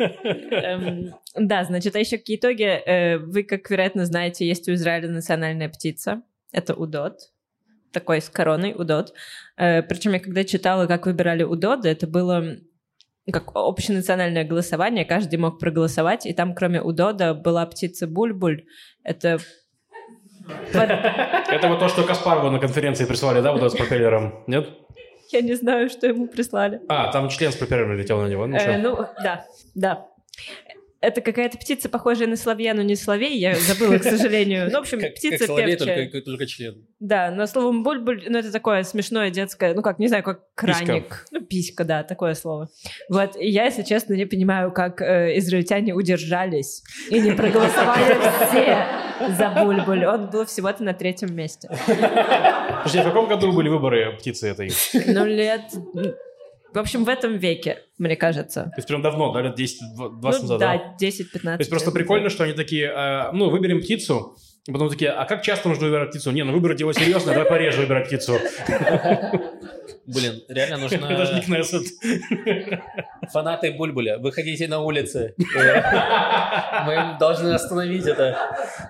Эм, 0.00 1.14
Да, 1.36 1.64
значит, 1.64 1.94
а 1.96 1.98
еще 1.98 2.18
какие 2.18 2.36
итоги? 2.36 2.62
Э, 2.62 3.18
Вы, 3.18 3.42
как 3.42 3.70
вероятно 3.70 4.06
знаете, 4.06 4.46
есть 4.46 4.68
у 4.68 4.72
Израиля 4.72 5.08
национальная 5.08 5.68
птица. 5.68 6.22
Это 6.52 6.74
удод. 6.74 7.30
Такой 7.92 8.20
с 8.20 8.28
короной 8.28 8.74
удод. 8.76 9.12
Причем 9.56 10.12
я 10.12 10.20
когда 10.20 10.44
читала, 10.44 10.86
как 10.86 11.06
выбирали 11.06 11.42
удоды, 11.42 11.88
это 11.88 12.06
было 12.06 12.56
как 13.32 13.50
общенациональное 13.54 14.44
голосование, 14.44 15.04
каждый 15.04 15.36
мог 15.38 15.58
проголосовать, 15.58 16.26
и 16.26 16.32
там 16.32 16.54
кроме 16.54 16.80
удода 16.82 17.34
была 17.34 17.66
птица 17.66 18.06
бульбуль. 18.06 18.64
Это 19.04 19.38
Это 20.68 21.68
вот 21.68 21.78
то, 21.78 21.88
что 21.88 22.02
Каспарову 22.04 22.50
на 22.50 22.58
конференции 22.58 23.04
прислали, 23.04 23.40
да, 23.40 23.52
вот 23.52 23.72
с 23.72 23.76
пропеллером? 23.76 24.42
Нет? 24.46 24.68
Я 25.32 25.42
не 25.42 25.54
знаю, 25.54 25.88
что 25.90 26.06
ему 26.06 26.26
прислали. 26.26 26.80
А, 26.88 27.12
там 27.12 27.28
член 27.28 27.52
с 27.52 27.56
пропеллером 27.56 27.96
летел 27.96 28.20
на 28.20 28.26
него. 28.28 28.46
Ну, 28.46 28.56
Э, 28.56 28.78
ну, 28.78 28.96
да, 29.22 29.44
да. 29.74 30.06
Это 31.00 31.22
какая-то 31.22 31.56
птица, 31.56 31.88
похожая 31.88 32.28
на 32.28 32.36
соловья, 32.36 32.74
но 32.74 32.82
не 32.82 32.94
соловей. 32.94 33.38
Я 33.38 33.54
забыла, 33.54 33.96
к 33.96 34.02
сожалению. 34.02 34.66
Ну, 34.70 34.78
в 34.78 34.80
общем, 34.82 35.00
Как, 35.00 35.14
птица 35.14 35.38
как 35.38 35.46
соловей, 35.46 35.76
певчая. 35.76 35.96
только, 36.10 36.20
только 36.20 36.46
член. 36.46 36.86
Да, 36.98 37.30
но 37.30 37.46
словом 37.46 37.82
бульбуль, 37.82 38.24
ну, 38.28 38.38
это 38.38 38.52
такое 38.52 38.82
смешное 38.82 39.30
детское, 39.30 39.72
ну, 39.72 39.80
как, 39.80 39.98
не 39.98 40.08
знаю, 40.08 40.22
как 40.22 40.40
Писька. 40.60 40.84
краник. 40.84 41.26
Ну, 41.30 41.40
писька, 41.40 41.84
да, 41.84 42.02
такое 42.02 42.34
слово. 42.34 42.68
Вот, 43.08 43.34
и 43.36 43.48
я, 43.48 43.64
если 43.64 43.82
честно, 43.82 44.12
не 44.12 44.26
понимаю, 44.26 44.72
как 44.72 45.00
э, 45.00 45.38
израильтяне 45.38 45.94
удержались 45.94 46.82
и 47.08 47.18
не 47.18 47.32
проголосовали 47.32 48.18
все 48.50 48.86
за 49.38 49.48
бульбуль. 49.64 50.04
Он 50.04 50.28
был 50.28 50.44
всего-то 50.44 50.82
на 50.84 50.92
третьем 50.92 51.34
месте. 51.34 51.70
Подожди, 51.86 53.00
в 53.00 53.04
каком 53.04 53.26
году 53.26 53.52
были 53.52 53.70
выборы 53.70 54.16
птицы 54.18 54.48
этой? 54.48 54.68
То 54.68 55.02
Ну, 55.06 55.24
лет... 55.24 55.62
В 56.72 56.78
общем, 56.78 57.04
в 57.04 57.08
этом 57.08 57.36
веке, 57.36 57.78
мне 57.98 58.16
кажется. 58.16 58.72
есть 58.76 58.88
прям 58.88 59.02
давно, 59.02 59.32
да, 59.32 59.42
лет 59.42 59.58
10-20 59.58 59.74
Ну, 59.96 60.10
назад, 60.20 60.58
да? 60.58 60.76
да, 60.98 61.06
10-15 61.06 61.40
То 61.42 61.56
есть 61.58 61.70
просто 61.70 61.90
прикольно, 61.90 62.30
что 62.30 62.44
они 62.44 62.52
такие, 62.52 62.86
э, 62.86 63.32
ну, 63.32 63.50
выберем 63.50 63.80
птицу, 63.80 64.36
и 64.66 64.72
потом 64.72 64.88
такие, 64.88 65.10
а 65.10 65.24
как 65.24 65.42
часто 65.42 65.68
нужно 65.68 65.86
выбирать 65.86 66.10
птицу? 66.10 66.30
Не, 66.30 66.44
ну 66.44 66.52
выбрать 66.52 66.80
его 66.80 66.92
серьезно, 66.92 67.32
давай 67.32 67.48
пореже 67.48 67.80
выбирать 67.80 68.06
птицу. 68.06 68.38
Блин, 70.12 70.42
реально 70.48 70.76
не 70.76 70.80
нужно... 70.82 71.40
Кнессет. 71.44 71.86
Фанаты 73.32 73.72
Бульбуля, 73.72 74.18
выходите 74.18 74.66
на 74.66 74.80
улицы. 74.80 75.34
Мы 75.38 77.16
должны 77.18 77.50
остановить 77.50 78.06
это. 78.06 78.36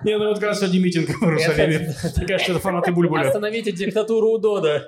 Не, 0.03 0.17
ну 0.17 0.29
вот 0.29 0.39
как 0.39 0.49
раз 0.49 0.59
сегодня 0.59 0.79
митинг 0.79 1.09
в 1.09 1.23
Иерусалиме. 1.23 1.93
Мне 2.17 2.27
кажется, 2.27 2.51
это 2.51 2.59
фанаты 2.59 2.91
Бульбуля. 2.91 3.27
Остановите 3.27 3.71
диктатуру 3.71 4.31
Удода. 4.31 4.87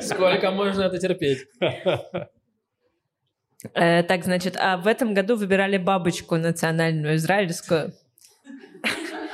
Сколько 0.00 0.50
можно 0.50 0.82
это 0.82 0.98
терпеть? 0.98 1.46
Э, 3.74 4.02
так, 4.02 4.24
значит, 4.24 4.56
а 4.58 4.76
в 4.76 4.86
этом 4.86 5.14
году 5.14 5.36
выбирали 5.36 5.78
бабочку 5.78 6.36
национальную 6.36 7.16
израильскую. 7.16 7.92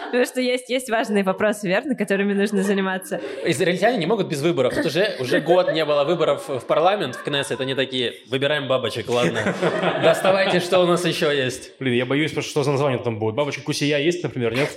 Потому 0.08 0.24
что 0.24 0.40
есть, 0.40 0.68
есть 0.68 0.90
важные 0.90 1.22
вопросы, 1.22 1.68
верно, 1.68 1.94
которыми 1.94 2.32
нужно 2.32 2.62
заниматься. 2.62 3.20
Израильтяне 3.44 3.98
не 3.98 4.06
могут 4.06 4.28
без 4.28 4.40
выборов. 4.42 4.74
Тут 4.74 4.86
уже, 4.86 5.16
уже 5.20 5.40
год 5.40 5.72
не 5.72 5.84
было 5.84 6.04
выборов 6.04 6.48
в 6.48 6.64
парламент, 6.66 7.16
в 7.16 7.22
Кнессет. 7.22 7.60
Они 7.60 7.74
такие, 7.74 8.14
выбираем 8.28 8.68
бабочек, 8.68 9.08
ладно. 9.08 9.54
Доставайте, 10.02 10.60
что 10.60 10.80
у 10.80 10.86
нас 10.86 11.04
еще 11.04 11.34
есть. 11.36 11.78
Блин, 11.78 11.94
я 11.94 12.06
боюсь, 12.06 12.30
потому 12.30 12.42
что 12.42 12.50
что 12.50 12.62
за 12.64 12.72
название 12.72 13.02
там 13.02 13.18
будет. 13.18 13.34
Бабочка 13.34 13.62
Кусия 13.62 13.98
есть, 13.98 14.22
например, 14.22 14.54
нет? 14.54 14.70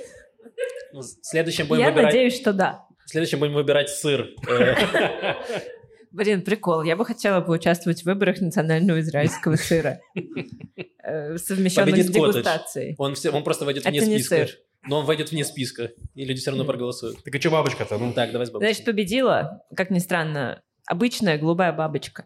Ну, 0.93 1.01
Следующим 1.21 1.67
будем 1.67 1.83
Я 1.83 1.89
выбирать... 1.89 2.13
надеюсь, 2.13 2.35
что 2.35 2.53
да. 2.53 2.85
Следующим 3.05 3.39
будем 3.39 3.53
выбирать 3.53 3.89
сыр. 3.89 4.29
Блин, 6.11 6.41
прикол. 6.41 6.83
Я 6.83 6.97
бы 6.97 7.05
хотела 7.05 7.39
поучаствовать 7.39 8.01
в 8.01 8.05
выборах 8.05 8.41
национального 8.41 8.99
израильского 8.99 9.55
сыра, 9.55 10.01
э, 10.13 11.37
совмещенных 11.37 12.03
с 12.03 12.09
дегустацией. 12.09 12.95
Он, 12.97 13.15
все, 13.15 13.31
он 13.31 13.43
просто 13.43 13.63
войдет 13.63 13.85
Это 13.85 13.91
вне 13.91 14.15
не 14.15 14.19
списка. 14.19 14.47
Но 14.87 14.99
он 14.99 15.05
войдет 15.05 15.31
вне 15.31 15.45
списка. 15.45 15.91
И 16.15 16.25
люди 16.25 16.39
все 16.39 16.51
равно 16.51 16.65
проголосуют. 16.65 17.23
Так 17.23 17.35
а 17.35 17.39
что 17.39 17.51
бабочка-то? 17.51 17.97
Ну, 17.97 18.13
Так, 18.13 18.31
давай 18.31 18.47
с 18.47 18.49
бабочкой. 18.49 18.73
Значит, 18.73 18.85
победила, 18.85 19.63
как 19.75 19.91
ни 19.91 19.99
странно, 19.99 20.61
обычная 20.87 21.37
голубая 21.37 21.71
бабочка. 21.71 22.25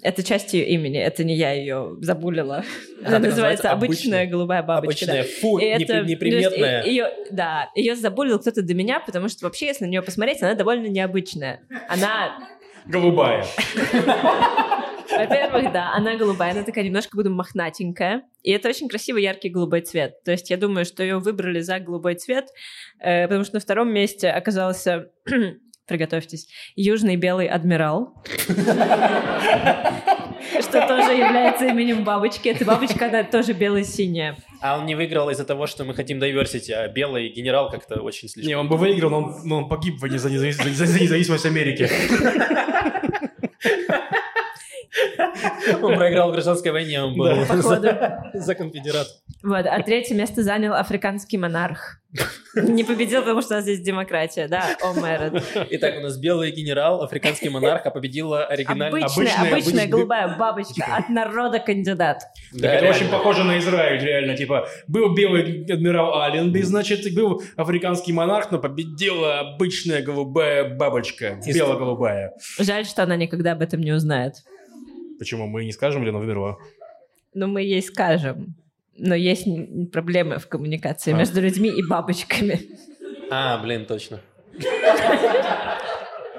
Это 0.00 0.22
часть 0.22 0.54
ее 0.54 0.64
имени, 0.68 0.96
это 1.00 1.24
не 1.24 1.34
я 1.34 1.50
ее 1.50 1.96
забулила. 2.00 2.62
Она 3.04 3.18
так 3.18 3.30
называется 3.30 3.72
обычная 3.72 4.20
обычная. 4.20 4.26
голубая 4.28 4.62
бабочка. 4.62 5.06
да. 5.06 5.12
Обычная, 5.14 5.40
фу, 5.40 5.58
И 5.58 5.64
это, 5.64 5.94
непри- 5.94 6.06
неприметная. 6.06 6.84
ее, 6.84 7.08
да, 7.32 7.68
ее 7.74 7.96
забулил 7.96 8.38
кто-то 8.38 8.62
до 8.62 8.74
меня, 8.74 9.00
потому 9.00 9.28
что 9.28 9.44
вообще, 9.44 9.66
если 9.66 9.86
на 9.86 9.88
нее 9.88 10.02
посмотреть, 10.02 10.40
она 10.40 10.54
довольно 10.54 10.86
необычная. 10.86 11.62
Она, 11.88 12.38
голубая. 12.88 13.44
во-первых, 15.10 15.72
да, 15.72 15.92
она 15.94 16.16
голубая, 16.16 16.52
она 16.52 16.62
такая 16.62 16.84
немножко 16.84 17.16
буду 17.16 17.30
мохнатенькая, 17.30 18.22
и 18.42 18.50
это 18.50 18.68
очень 18.68 18.88
красивый 18.88 19.22
яркий 19.22 19.48
голубой 19.48 19.82
цвет. 19.82 20.22
То 20.24 20.32
есть 20.32 20.50
я 20.50 20.56
думаю, 20.56 20.84
что 20.84 21.02
ее 21.02 21.18
выбрали 21.18 21.60
за 21.60 21.78
голубой 21.78 22.14
цвет, 22.14 22.48
э, 23.00 23.26
потому 23.26 23.44
что 23.44 23.56
на 23.56 23.60
втором 23.60 23.92
месте 23.92 24.30
оказался, 24.30 25.10
приготовьтесь, 25.86 26.48
южный 26.76 27.16
белый 27.16 27.46
адмирал. 27.46 28.14
что 30.60 30.86
тоже 30.86 31.12
является 31.12 31.66
именем 31.66 32.04
бабочки. 32.04 32.48
Эта 32.48 32.64
бабочка, 32.64 33.06
она 33.06 33.24
тоже 33.24 33.52
бело-синяя. 33.52 34.36
А 34.60 34.78
он 34.78 34.86
не 34.86 34.94
выиграл 34.94 35.30
из-за 35.30 35.44
того, 35.44 35.66
что 35.66 35.84
мы 35.84 35.94
хотим 35.94 36.18
diversity, 36.18 36.72
а 36.72 36.88
белый 36.88 37.28
генерал 37.28 37.70
как-то 37.70 38.00
очень 38.00 38.28
слишком... 38.28 38.48
Не, 38.48 38.56
он 38.56 38.68
бы 38.68 38.76
выиграл, 38.76 39.10
но 39.10 39.18
он, 39.18 39.40
но 39.44 39.56
он 39.58 39.68
погиб 39.68 39.98
за 40.00 40.30
независимость 40.30 41.46
Америки. 41.46 41.88
Он 45.82 45.96
проиграл 45.96 46.30
в 46.30 46.32
гражданской 46.32 46.72
войне, 46.72 47.02
он 47.02 47.16
был 47.16 47.26
Да. 47.80 48.30
За, 48.34 48.54
конфедерат. 48.54 49.06
Вот, 49.42 49.66
а 49.66 49.82
третье 49.82 50.14
место 50.14 50.42
занял 50.42 50.74
африканский 50.74 51.38
монарх. 51.38 52.00
Не 52.54 52.84
победил, 52.84 53.20
потому 53.20 53.42
что 53.42 53.54
у 53.54 53.56
нас 53.56 53.64
здесь 53.64 53.80
демократия, 53.80 54.48
да, 54.48 54.64
о 54.82 54.94
мэрот. 54.94 55.42
Итак, 55.70 55.94
у 55.98 56.00
нас 56.00 56.16
белый 56.16 56.50
генерал, 56.50 57.02
африканский 57.02 57.50
монарх, 57.50 57.84
а 57.84 57.90
победила 57.90 58.46
оригинальная... 58.46 59.04
Обычная, 59.04 59.52
обычная- 59.52 59.86
голубая 59.86 60.36
бабочка 60.38 60.86
от 60.96 61.10
народа 61.10 61.58
кандидат. 61.58 62.22
Да, 62.52 62.60
Так 62.60 62.70
это 62.76 62.84
реально. 62.84 62.96
очень 62.96 63.08
похоже 63.10 63.44
на 63.44 63.58
Израиль, 63.58 64.02
реально. 64.02 64.36
Типа, 64.36 64.66
был 64.86 65.14
белый 65.14 65.66
адмирал 65.70 66.20
Алленби, 66.22 66.62
значит, 66.62 67.04
и 67.06 67.14
был 67.14 67.42
африканский 67.56 68.12
монарх, 68.12 68.50
но 68.50 68.58
победила 68.58 69.40
обычная 69.40 70.02
голубая 70.02 70.74
бабочка. 70.76 71.38
Бело-голубая. 71.46 72.32
Жаль, 72.58 72.86
что 72.86 73.02
она 73.02 73.16
никогда 73.16 73.52
об 73.52 73.60
этом 73.60 73.80
не 73.80 73.92
узнает. 73.92 74.36
Почему? 75.18 75.46
Мы 75.46 75.64
не 75.64 75.72
скажем, 75.72 76.02
или 76.02 76.10
она 76.10 76.18
вымерла? 76.18 76.58
Но 77.34 77.46
мы 77.46 77.62
ей 77.62 77.82
скажем. 77.82 78.54
Но 78.96 79.14
есть 79.14 79.46
проблемы 79.92 80.38
в 80.38 80.48
коммуникации 80.48 81.12
А. 81.12 81.16
между 81.16 81.40
людьми 81.40 81.68
и 81.68 81.82
бабочками. 81.88 82.60
А, 83.30 83.58
блин, 83.58 83.84
точно. 83.86 84.20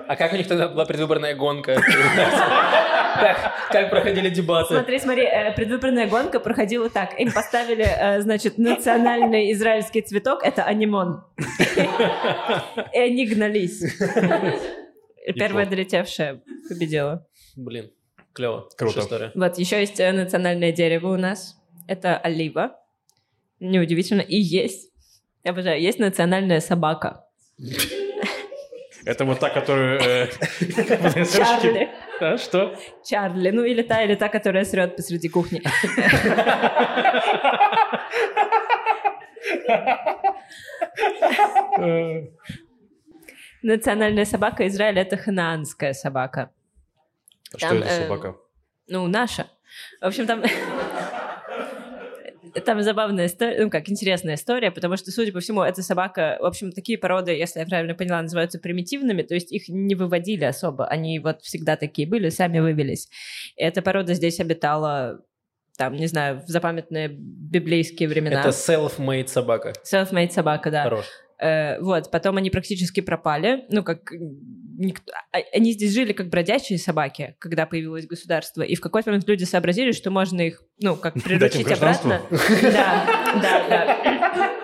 А 0.08 0.16
как 0.16 0.34
у 0.34 0.36
них 0.36 0.48
тогда 0.48 0.68
была 0.68 0.86
предвыборная 0.86 1.36
гонка? 1.36 1.76
Как, 1.76 3.38
как 3.72 3.90
проходили 3.90 4.30
дебаты? 4.30 4.74
Смотри, 4.74 5.00
смотри, 5.00 5.24
э, 5.24 5.54
предвыборная 5.54 6.08
гонка 6.08 6.40
проходила 6.40 6.90
так. 6.90 7.20
Им 7.20 7.32
поставили, 7.32 7.86
э, 7.86 8.22
значит, 8.22 8.58
национальный 8.58 9.52
израильский 9.52 10.02
цветок, 10.02 10.42
это 10.44 10.64
анимон. 10.64 11.24
И 12.94 12.98
они 12.98 13.28
гнались. 13.28 13.84
Первая 15.36 15.66
долетевшая 15.66 16.42
победила. 16.70 17.28
Блин, 17.56 17.92
клево. 18.34 18.70
Круто. 18.78 19.00
История. 19.00 19.32
Вот, 19.36 19.58
еще 19.58 19.80
есть 19.80 20.00
э, 20.00 20.12
национальное 20.12 20.72
дерево 20.72 21.14
у 21.14 21.18
нас. 21.18 21.58
Это 21.88 22.18
олива. 22.18 22.76
Неудивительно. 23.60 24.22
И 24.22 24.38
есть, 24.38 24.92
я 25.44 25.52
обожаю, 25.52 25.82
есть 25.82 26.00
национальная 26.00 26.60
собака. 26.60 27.26
Это 29.06 29.26
вот 29.26 29.40
та, 29.40 29.50
которую... 29.50 30.00
э, 30.02 30.28
Чарли. 30.60 31.90
А, 32.20 32.38
что? 32.38 32.76
Чарли. 33.04 33.52
Ну, 33.52 33.64
или 33.64 33.82
та, 33.82 34.04
или 34.04 34.16
та, 34.16 34.30
которая 34.30 34.66
срет 34.66 34.96
посреди 34.96 35.30
кухни. 35.30 35.62
Национальная 43.62 44.26
собака 44.26 44.68
Израиля— 44.68 45.02
это 45.04 45.18
ханаанская 45.18 45.94
собака. 45.94 46.52
Что 47.56 47.70
Там, 47.70 47.78
это 47.78 47.88
э, 47.88 48.04
собака? 48.04 48.36
Ну, 48.88 49.08
наша. 49.08 49.47
В 50.02 50.06
общем, 50.06 50.28
там... 50.28 50.43
Там 52.66 52.82
забавная 52.82 53.28
история, 53.28 53.64
ну 53.64 53.70
как, 53.70 53.89
интересная 53.89 54.34
история, 54.34 54.72
потому 54.72 54.97
что, 54.97 55.12
судя 55.12 55.32
по 55.32 55.39
всему, 55.39 55.62
эта 55.62 55.84
собака, 55.84 56.39
в 56.41 56.45
общем, 56.45 56.72
такие 56.72 56.97
породы, 56.97 57.32
если 57.32 57.60
я 57.60 57.66
правильно 57.68 57.93
поняла, 57.93 58.24
называются 58.24 58.58
примитивными, 58.58 59.22
то 59.22 59.36
есть 59.36 59.52
их 59.52 59.70
не 59.70 59.93
выводили 59.93 60.45
особо, 60.45 60.88
они 60.88 61.20
вот 61.20 61.41
всегда 61.43 61.76
такие 61.76 62.08
были, 62.08 62.30
сами 62.30 62.60
вывелись. 62.60 63.08
И 63.56 63.62
эта 63.62 63.84
порода 63.84 64.16
здесь 64.16 64.39
обитала, 64.39 65.22
там, 65.78 65.95
не 65.95 66.08
знаю, 66.08 66.41
в 66.41 66.47
запамятные 66.47 67.10
библейские 67.10 68.10
времена. 68.10 68.39
Это 68.39 68.50
self-made 68.50 69.28
собака. 69.28 69.74
Self-made 69.86 70.32
собака, 70.32 70.72
да. 70.72 70.84
Хорош. 70.84 71.06
Э, 71.39 71.80
вот, 71.80 72.12
потом 72.12 72.38
они 72.38 72.50
практически 72.50 73.00
пропали, 73.02 73.66
ну, 73.70 73.84
как 73.84 74.12
никто... 74.80 75.12
а- 75.32 75.40
Они 75.54 75.74
здесь 75.74 75.94
жили 75.94 76.14
как 76.14 76.30
бродячие 76.30 76.80
собаки, 76.80 77.36
когда 77.40 77.66
появилось 77.66 78.08
государство, 78.08 78.62
и 78.64 78.76
в 78.76 78.82
какой-то 78.82 79.10
момент 79.12 79.28
люди 79.28 79.44
сообразили, 79.44 79.92
что 79.92 80.10
можно 80.10 80.42
их, 80.42 80.64
ну, 80.80 80.96
как 80.96 81.14
приручить 81.22 81.70
обратно. 81.72 82.22
Да, 82.62 83.06
да, 83.42 83.68
да. 83.70 84.56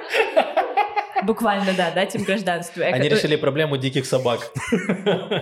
Буквально, 1.23 1.73
да, 1.75 1.91
дать 1.91 2.13
им 2.15 2.23
гражданство. 2.23 2.83
Они 2.83 3.09
решили 3.09 3.35
проблему 3.35 3.77
диких 3.77 4.05
собак. 4.05 4.51
э, 4.71 5.41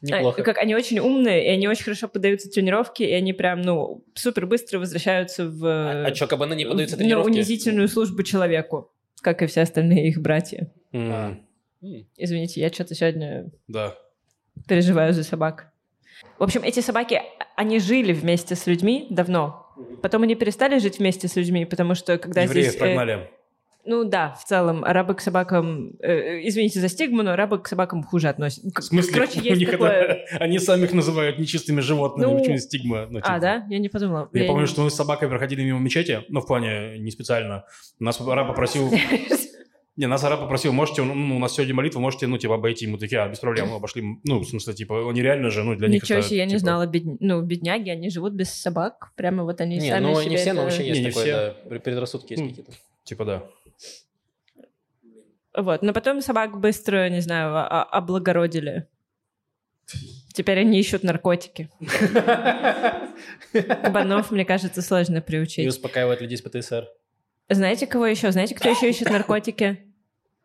Неплохо. 0.00 0.42
Как 0.42 0.58
они 0.58 0.74
очень 0.74 1.00
умные, 1.00 1.46
и 1.46 1.48
они 1.50 1.68
очень 1.68 1.84
хорошо 1.84 2.08
поддаются 2.08 2.48
тренировке, 2.48 3.08
и 3.08 3.12
они 3.12 3.32
прям, 3.32 3.60
ну, 3.62 4.04
супер 4.14 4.46
быстро 4.46 4.78
возвращаются 4.78 5.48
в... 5.48 5.64
А 5.66 6.06
а 6.06 6.10
чё, 6.12 6.26
кабаны 6.28 6.54
не 6.54 6.64
поддаются 6.64 6.96
на 6.96 7.00
тренировке? 7.02 7.30
унизительную 7.30 7.88
службу 7.88 8.22
человеку, 8.22 8.92
как 9.22 9.42
и 9.42 9.46
все 9.46 9.62
остальные 9.62 10.08
их 10.08 10.20
братья. 10.22 10.72
М. 10.92 11.44
Извините, 12.16 12.60
я 12.60 12.72
что-то 12.72 12.94
сегодня 12.94 13.50
Да. 13.66 13.96
Переживаю 14.66 15.12
за 15.12 15.24
собак. 15.24 15.70
В 16.38 16.42
общем, 16.42 16.62
эти 16.62 16.80
собаки, 16.80 17.20
они 17.56 17.78
жили 17.78 18.12
вместе 18.12 18.54
с 18.54 18.66
людьми 18.66 19.06
давно. 19.10 19.66
Потом 20.02 20.22
они 20.22 20.34
перестали 20.34 20.78
жить 20.78 20.98
вместе 20.98 21.28
с 21.28 21.36
людьми, 21.36 21.64
потому 21.64 21.94
что 21.94 22.18
когда 22.18 22.42
Евреев 22.42 22.66
здесь... 22.66 22.76
э, 22.76 22.78
прогнали. 22.78 23.30
ну 23.84 24.04
да, 24.04 24.32
в 24.32 24.44
целом, 24.44 24.84
арабы 24.84 25.14
к 25.14 25.20
собакам... 25.20 25.92
э, 26.00 26.12
э, 26.12 26.48
извините 26.48 26.80
за 26.80 26.88
стигму, 26.88 27.22
но 27.22 27.32
арабы 27.32 27.58
к 27.60 27.68
собакам 27.68 28.02
хуже 28.02 28.28
относятся. 28.28 28.80
В 28.80 28.84
смысле, 28.84 29.14
Короче, 29.14 29.40
у 29.40 29.42
есть 29.44 29.58
них 29.60 29.70
такое... 29.70 29.90
это... 29.90 30.36
Они 30.44 30.58
сами 30.58 30.84
их 30.84 30.92
называют 30.92 31.38
нечистыми 31.38 31.80
животными, 31.80 32.30
Ну, 32.30 32.38
почему 32.38 32.58
стигма? 32.58 33.06
Ну, 33.08 33.18
А, 33.18 33.22
типа. 33.22 33.40
да? 33.40 33.66
Я 33.70 33.78
не 33.78 33.88
подумала. 33.88 34.28
Я 34.32 34.44
помню, 34.46 34.66
что 34.66 34.82
мы 34.82 34.90
с 34.90 34.94
собакой 34.94 35.28
проходили 35.28 35.62
мимо 35.62 35.78
мечети, 35.78 36.24
ну, 36.28 36.40
в 36.40 36.46
плане 36.46 36.98
не 36.98 37.10
специально. 37.12 37.64
Нас 38.00 38.20
араб 38.20 38.48
попросил... 38.48 38.90
Не, 39.98 40.06
нас 40.06 40.22
араб 40.22 40.38
попросил, 40.40 40.72
можете, 40.72 41.02
ну, 41.02 41.36
у 41.36 41.38
нас 41.40 41.54
сегодня 41.54 41.74
молитва, 41.74 41.98
можете, 41.98 42.28
ну, 42.28 42.38
типа, 42.38 42.54
обойти. 42.54 42.86
Мы 42.86 42.98
такие, 42.98 43.20
а, 43.20 43.28
без 43.28 43.40
проблем, 43.40 43.72
обошли. 43.72 44.02
Ну, 44.22 44.38
в 44.38 44.44
смысле, 44.48 44.72
типа, 44.72 45.10
они 45.10 45.20
реально 45.22 45.50
же, 45.50 45.64
ну, 45.64 45.74
для 45.74 45.88
них 45.88 46.04
Ничего 46.04 46.20
это, 46.20 46.28
себе, 46.28 46.38
я 46.38 46.44
не 46.44 46.50
типа, 46.50 46.60
знала. 46.60 46.86
бедня- 46.86 47.16
Ну, 47.18 47.42
бедняги, 47.42 47.90
они 47.90 48.08
живут 48.08 48.32
без 48.32 48.48
собак. 48.54 49.10
Прямо 49.16 49.42
вот 49.42 49.60
они 49.60 49.76
Не, 49.78 49.90
сами 49.90 50.04
ну 50.06 50.14
себе 50.20 50.30
не 50.30 50.36
все, 50.36 50.52
но 50.52 50.62
вообще 50.62 50.86
есть 50.86 51.00
Не, 51.00 51.06
не 51.06 51.10
такое, 51.10 51.24
все. 51.24 51.32
да, 51.64 51.68
пр- 51.68 51.80
предрассудки 51.80 52.32
есть 52.34 52.42
Ну, 52.44 52.48
какие-то. 52.48 52.72
Типа, 53.02 53.24
да. 53.24 53.42
Вот, 55.56 55.82
но 55.82 55.92
потом 55.92 56.20
собак 56.20 56.60
быстро, 56.60 57.08
не 57.08 57.20
знаю, 57.20 57.56
а- 57.56 57.66
а- 57.66 57.82
облагородили. 57.82 58.86
Теперь 60.32 60.60
они 60.60 60.78
ищут 60.78 61.02
наркотики. 61.02 61.68
Кабанов, 63.52 64.30
мне 64.30 64.44
кажется, 64.44 64.80
сложно 64.82 65.16
И 65.16 65.20
приучить. 65.20 65.66
успокаивают 65.66 66.20
людей 66.20 66.38
с 66.38 66.42
ПТСР. 66.42 66.86
Знаете, 67.48 67.86
кого 67.88 68.06
еще? 68.06 68.30
Знаете, 68.30 68.54
кто 68.54 68.68
еще 68.68 68.88
ищет 68.90 69.10
наркотики? 69.10 69.78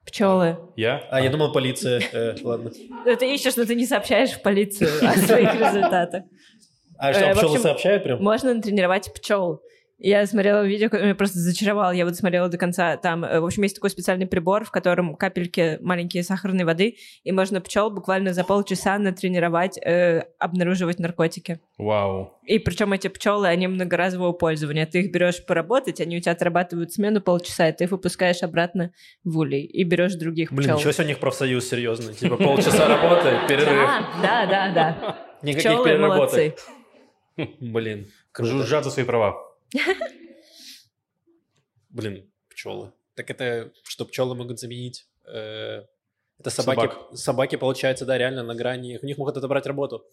Пчелы. 0.06 0.58
Я? 0.76 1.08
А, 1.12 1.22
я 1.22 1.30
думал, 1.30 1.52
полиция. 1.52 2.02
Э, 2.12 2.36
ладно. 2.44 2.72
Ну, 3.06 3.16
Ты 3.16 3.34
ищешь, 3.34 3.56
но 3.56 3.66
ты 3.66 3.76
не 3.76 3.86
сообщаешь 3.86 4.32
в 4.32 4.42
полицию 4.42 4.90
о 5.08 5.14
своих 5.14 5.54
результатах. 5.60 6.24
А 6.98 7.14
что, 7.14 7.26
Э, 7.26 7.36
пчелы 7.36 7.60
сообщают 7.60 8.04
прям? 8.04 8.22
Можно 8.22 8.54
натренировать 8.54 9.14
пчел. 9.14 9.62
Я 10.00 10.26
смотрела 10.26 10.66
видео, 10.66 10.88
которое 10.90 11.06
меня 11.06 11.16
просто 11.16 11.40
зачаровало. 11.40 11.92
Я 11.92 12.06
вот 12.06 12.16
смотрела 12.16 12.50
до 12.50 12.58
конца. 12.58 12.98
Там, 12.98 13.24
э, 13.24 13.40
в 13.40 13.46
общем, 13.46 13.64
есть 13.64 13.76
такой 13.76 13.90
специальный 13.90 14.26
прибор, 14.26 14.66
в 14.66 14.72
котором 14.72 15.16
капельки 15.16 15.78
маленькие 15.82 16.24
сахарной 16.24 16.66
воды, 16.66 16.98
и 17.24 17.32
можно 17.32 17.62
пчел 17.62 17.90
буквально 17.90 18.34
за 18.34 18.44
полчаса 18.44 18.98
натренировать 18.98 19.78
э, 19.78 20.24
обнаруживать 20.40 21.00
наркотики. 21.00 21.60
Вау. 21.78 22.34
И 22.44 22.60
причем 22.60 22.92
эти 22.94 23.08
пчелы, 23.08 23.48
они 23.48 23.68
многоразового 23.68 24.34
пользования. 24.34 24.86
Ты 24.86 25.02
их 25.02 25.12
берешь 25.12 25.46
поработать, 25.46 26.02
они 26.02 26.18
у 26.18 26.20
тебя 26.20 26.34
отрабатывают 26.34 26.92
смену 26.92 27.22
полчаса, 27.22 27.70
и 27.70 27.72
ты 27.72 27.86
их 27.86 27.92
выпускаешь 27.92 28.44
обратно 28.44 28.92
в 29.24 29.38
улей 29.38 29.64
и 29.64 29.84
берешь 29.84 30.16
других 30.16 30.52
Блин, 30.52 30.70
пчел. 30.70 30.78
ничего 30.78 30.92
себе 30.92 31.06
у 31.06 31.08
них 31.08 31.20
профсоюз 31.20 31.70
серьезный. 31.70 32.14
Типа 32.14 32.36
полчаса 32.36 32.88
работы, 32.88 33.32
перерыв. 33.48 33.88
Да, 33.88 34.12
да, 34.22 34.46
да, 34.46 34.72
да. 34.74 35.18
Никаких 35.44 35.84
переработок. 35.84 36.56
Блин. 37.60 38.08
Жужжат 38.38 38.84
за 38.84 38.92
свои 38.92 39.06
права. 39.06 39.53
Блин, 41.90 42.32
пчелы. 42.50 42.92
Так 43.16 43.30
это 43.30 43.72
что 43.84 44.06
пчелы 44.06 44.36
могут 44.36 44.60
заменить? 44.60 45.08
э, 45.26 45.84
это 46.40 46.50
собаки, 46.50 46.80
Собак. 46.80 46.98
собаки, 47.18 47.56
получается, 47.56 48.06
да, 48.06 48.18
реально 48.18 48.44
на 48.44 48.56
грани. 48.56 49.00
У 49.02 49.06
них 49.06 49.18
могут 49.18 49.38
отобрать 49.38 49.66
работу. 49.66 50.04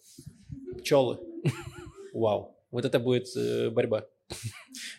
Пчелы. 0.79 1.19
Вау. 2.13 2.55
Вот 2.71 2.85
это 2.85 2.99
будет 2.99 3.27
э, 3.35 3.69
борьба. 3.69 4.05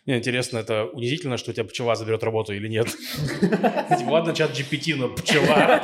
Не, 0.04 0.18
интересно, 0.18 0.58
это 0.58 0.84
унизительно, 0.84 1.38
что 1.38 1.52
у 1.52 1.54
тебя 1.54 1.64
пчела 1.64 1.94
заберет 1.94 2.22
работу 2.22 2.52
или 2.52 2.68
нет? 2.68 2.88
Ладно, 4.04 4.34
чат 4.34 4.50
GPT, 4.50 4.94
но 4.96 5.08
пчела. 5.14 5.80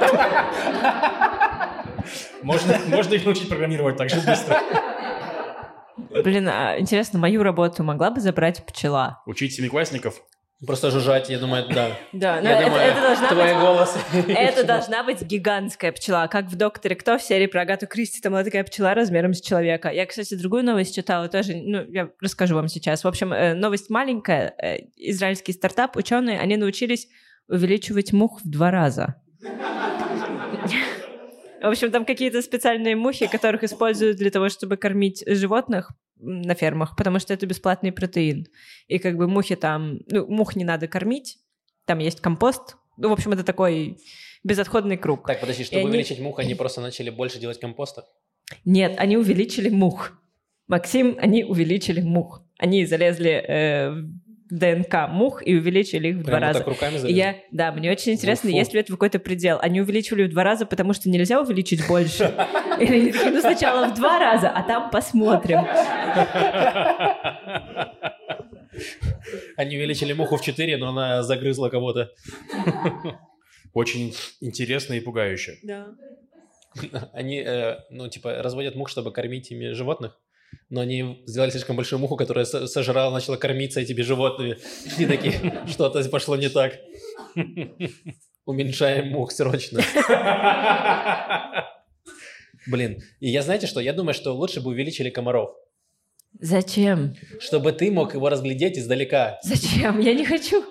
Можно 2.43 3.15
их 3.15 3.25
научить 3.25 3.49
программировать 3.49 3.97
так 3.97 4.11
же 4.11 4.17
быстро. 4.21 4.61
Блин, 6.23 6.49
а 6.49 6.79
интересно, 6.79 7.19
мою 7.19 7.43
работу 7.43 7.83
могла 7.83 8.11
бы 8.11 8.21
забрать 8.21 8.65
пчела? 8.67 9.23
Учить 9.27 9.55
семиклассников? 9.55 10.23
Просто 10.67 10.91
жужжать, 10.91 11.31
я 11.31 11.39
думаю, 11.39 11.67
да. 11.73 11.97
Да, 12.13 12.41
но 12.43 12.49
Я 12.49 12.59
это, 12.59 12.67
думаю, 12.67 12.83
это 12.83 13.01
должна 13.01 13.29
твой 13.29 13.55
быть... 13.55 13.63
голос. 13.63 13.97
Это 14.29 14.65
должна 14.65 15.05
быть 15.05 15.23
гигантская 15.23 15.93
пчела, 15.93 16.27
как 16.27 16.47
в 16.47 16.57
«Докторе 16.57 16.97
Кто» 16.97 17.17
в 17.17 17.23
серии 17.23 17.47
про 17.47 17.61
Агату 17.61 17.87
Кристи, 17.87 18.21
там 18.21 18.33
была 18.33 18.43
такая 18.43 18.65
пчела 18.65 18.93
размером 18.93 19.35
с 19.35 19.41
человека. 19.41 19.89
Я, 19.91 20.05
кстати, 20.07 20.35
другую 20.35 20.65
новость 20.65 20.97
читала 20.97 21.29
тоже, 21.29 21.53
ну, 21.55 21.85
я 21.89 22.11
расскажу 22.21 22.57
вам 22.57 22.67
сейчас. 22.67 23.05
В 23.05 23.09
общем, 23.09 23.33
э, 23.33 23.55
новость 23.55 23.89
маленькая. 23.89 24.53
Э, 24.61 24.79
Израильский 24.97 25.53
стартап, 25.53 25.97
ученые, 25.97 26.41
они 26.41 26.57
научились 26.57 27.07
увеличивать 27.47 28.13
мух 28.13 28.41
в 28.43 28.51
два 28.51 28.73
раза. 28.73 29.15
В 31.61 31.67
общем, 31.67 31.91
там 31.91 32.05
какие-то 32.05 32.41
специальные 32.43 32.97
мухи, 32.97 33.27
которых 33.27 33.65
используют 33.65 34.17
для 34.17 34.31
того, 34.31 34.49
чтобы 34.49 34.77
кормить 34.77 35.25
животных 35.27 35.93
на 36.17 36.55
фермах, 36.55 36.97
потому 36.97 37.19
что 37.19 37.35
это 37.35 37.47
бесплатный 37.47 37.93
протеин. 37.93 38.47
И 38.87 38.99
как 38.99 39.17
бы 39.17 39.29
мухи 39.29 39.57
там... 39.57 40.01
Ну, 40.11 40.27
мух 40.27 40.57
не 40.57 40.65
надо 40.65 40.89
кормить, 40.89 41.39
там 41.85 41.99
есть 41.99 42.21
компост. 42.21 42.77
Ну, 42.97 43.09
в 43.09 43.13
общем, 43.13 43.33
это 43.33 43.45
такой 43.45 43.99
безотходный 44.45 44.97
круг. 44.97 45.27
Так, 45.27 45.41
подожди, 45.41 45.65
чтобы 45.65 45.81
они- 45.81 45.89
увеличить 45.91 46.21
мух, 46.21 46.39
они 46.39 46.55
просто 46.55 46.81
начали 46.81 47.11
больше 47.11 47.39
делать 47.39 47.61
компоста? 47.61 48.05
Нет, 48.65 48.95
они 48.99 49.17
увеличили 49.17 49.69
мух. 49.69 50.13
Максим, 50.67 51.17
они 51.21 51.45
увеличили 51.45 52.01
мух. 52.01 52.43
Они 52.59 52.85
залезли 52.85 53.31
э, 53.31 53.95
ДНК 54.51 55.09
мух 55.09 55.47
и 55.47 55.55
увеличили 55.57 56.09
их 56.09 56.17
в 56.17 56.23
два 56.23 56.39
Прям 56.39 56.41
вот 56.41 56.47
раза. 56.47 56.59
так 56.61 56.69
руками 56.69 56.95
И 56.95 56.99
залезли? 56.99 57.19
я, 57.19 57.37
да, 57.53 57.73
мне 57.73 57.91
очень 57.91 58.13
интересно, 58.13 58.51
фу. 58.51 58.57
есть 58.57 58.73
ли 58.75 58.81
это 58.81 58.93
какой-то 58.93 59.19
предел. 59.19 59.59
Они 59.61 59.81
увеличивали 59.81 60.25
в 60.25 60.31
два 60.31 60.45
раза, 60.45 60.67
потому 60.67 60.93
что 60.95 61.09
нельзя 61.09 61.41
увеличить 61.41 61.87
больше. 61.87 62.25
Или 62.81 63.13
ну 63.31 63.41
сначала 63.41 63.89
в 63.89 63.95
два 63.95 64.19
раза, 64.19 64.49
а 64.51 64.63
там 64.63 64.91
посмотрим. 64.91 65.61
Они 69.57 69.77
увеличили 69.77 70.13
муху 70.13 70.37
в 70.37 70.43
4, 70.43 70.77
но 70.77 70.89
она 70.91 71.23
загрызла 71.23 71.69
кого-то. 71.69 72.11
Очень 73.75 74.15
интересно 74.41 74.95
и 74.95 75.01
пугающе. 75.01 75.59
Да. 75.63 75.89
Они, 77.13 77.41
э, 77.45 77.77
ну, 77.91 78.09
типа, 78.09 78.43
разводят 78.43 78.75
мух, 78.77 78.89
чтобы 78.89 79.13
кормить 79.13 79.51
ими 79.51 79.73
животных, 79.73 80.19
но 80.71 80.81
они 80.81 81.23
сделали 81.27 81.51
слишком 81.51 81.77
большую 81.77 81.99
муху, 82.01 82.17
которая 82.17 82.45
со- 82.45 82.67
сожрала, 82.67 83.13
начала 83.13 83.37
кормиться 83.37 83.81
этими 83.81 84.03
животными. 84.03 84.59
И 84.99 85.07
такие, 85.07 85.65
что-то 85.67 86.03
пошло 86.09 86.37
не 86.37 86.49
так. 86.49 86.75
Уменьшаем 88.45 89.09
мух 89.09 89.31
срочно. 89.33 89.81
Блин, 92.67 93.03
и 93.21 93.29
я 93.31 93.43
знаете 93.43 93.67
что? 93.67 93.81
Я 93.81 93.93
думаю, 93.93 94.15
что 94.15 94.33
лучше 94.35 94.61
бы 94.61 94.71
увеличили 94.71 95.11
комаров, 95.11 95.55
Зачем? 96.41 97.15
чтобы 97.41 97.73
ты 97.73 97.91
мог 97.91 98.15
его 98.15 98.29
разглядеть 98.29 98.77
издалека, 98.79 99.39
Зачем? 99.43 99.99
Я 100.01 100.13
не 100.15 100.25
хочу. 100.27 100.63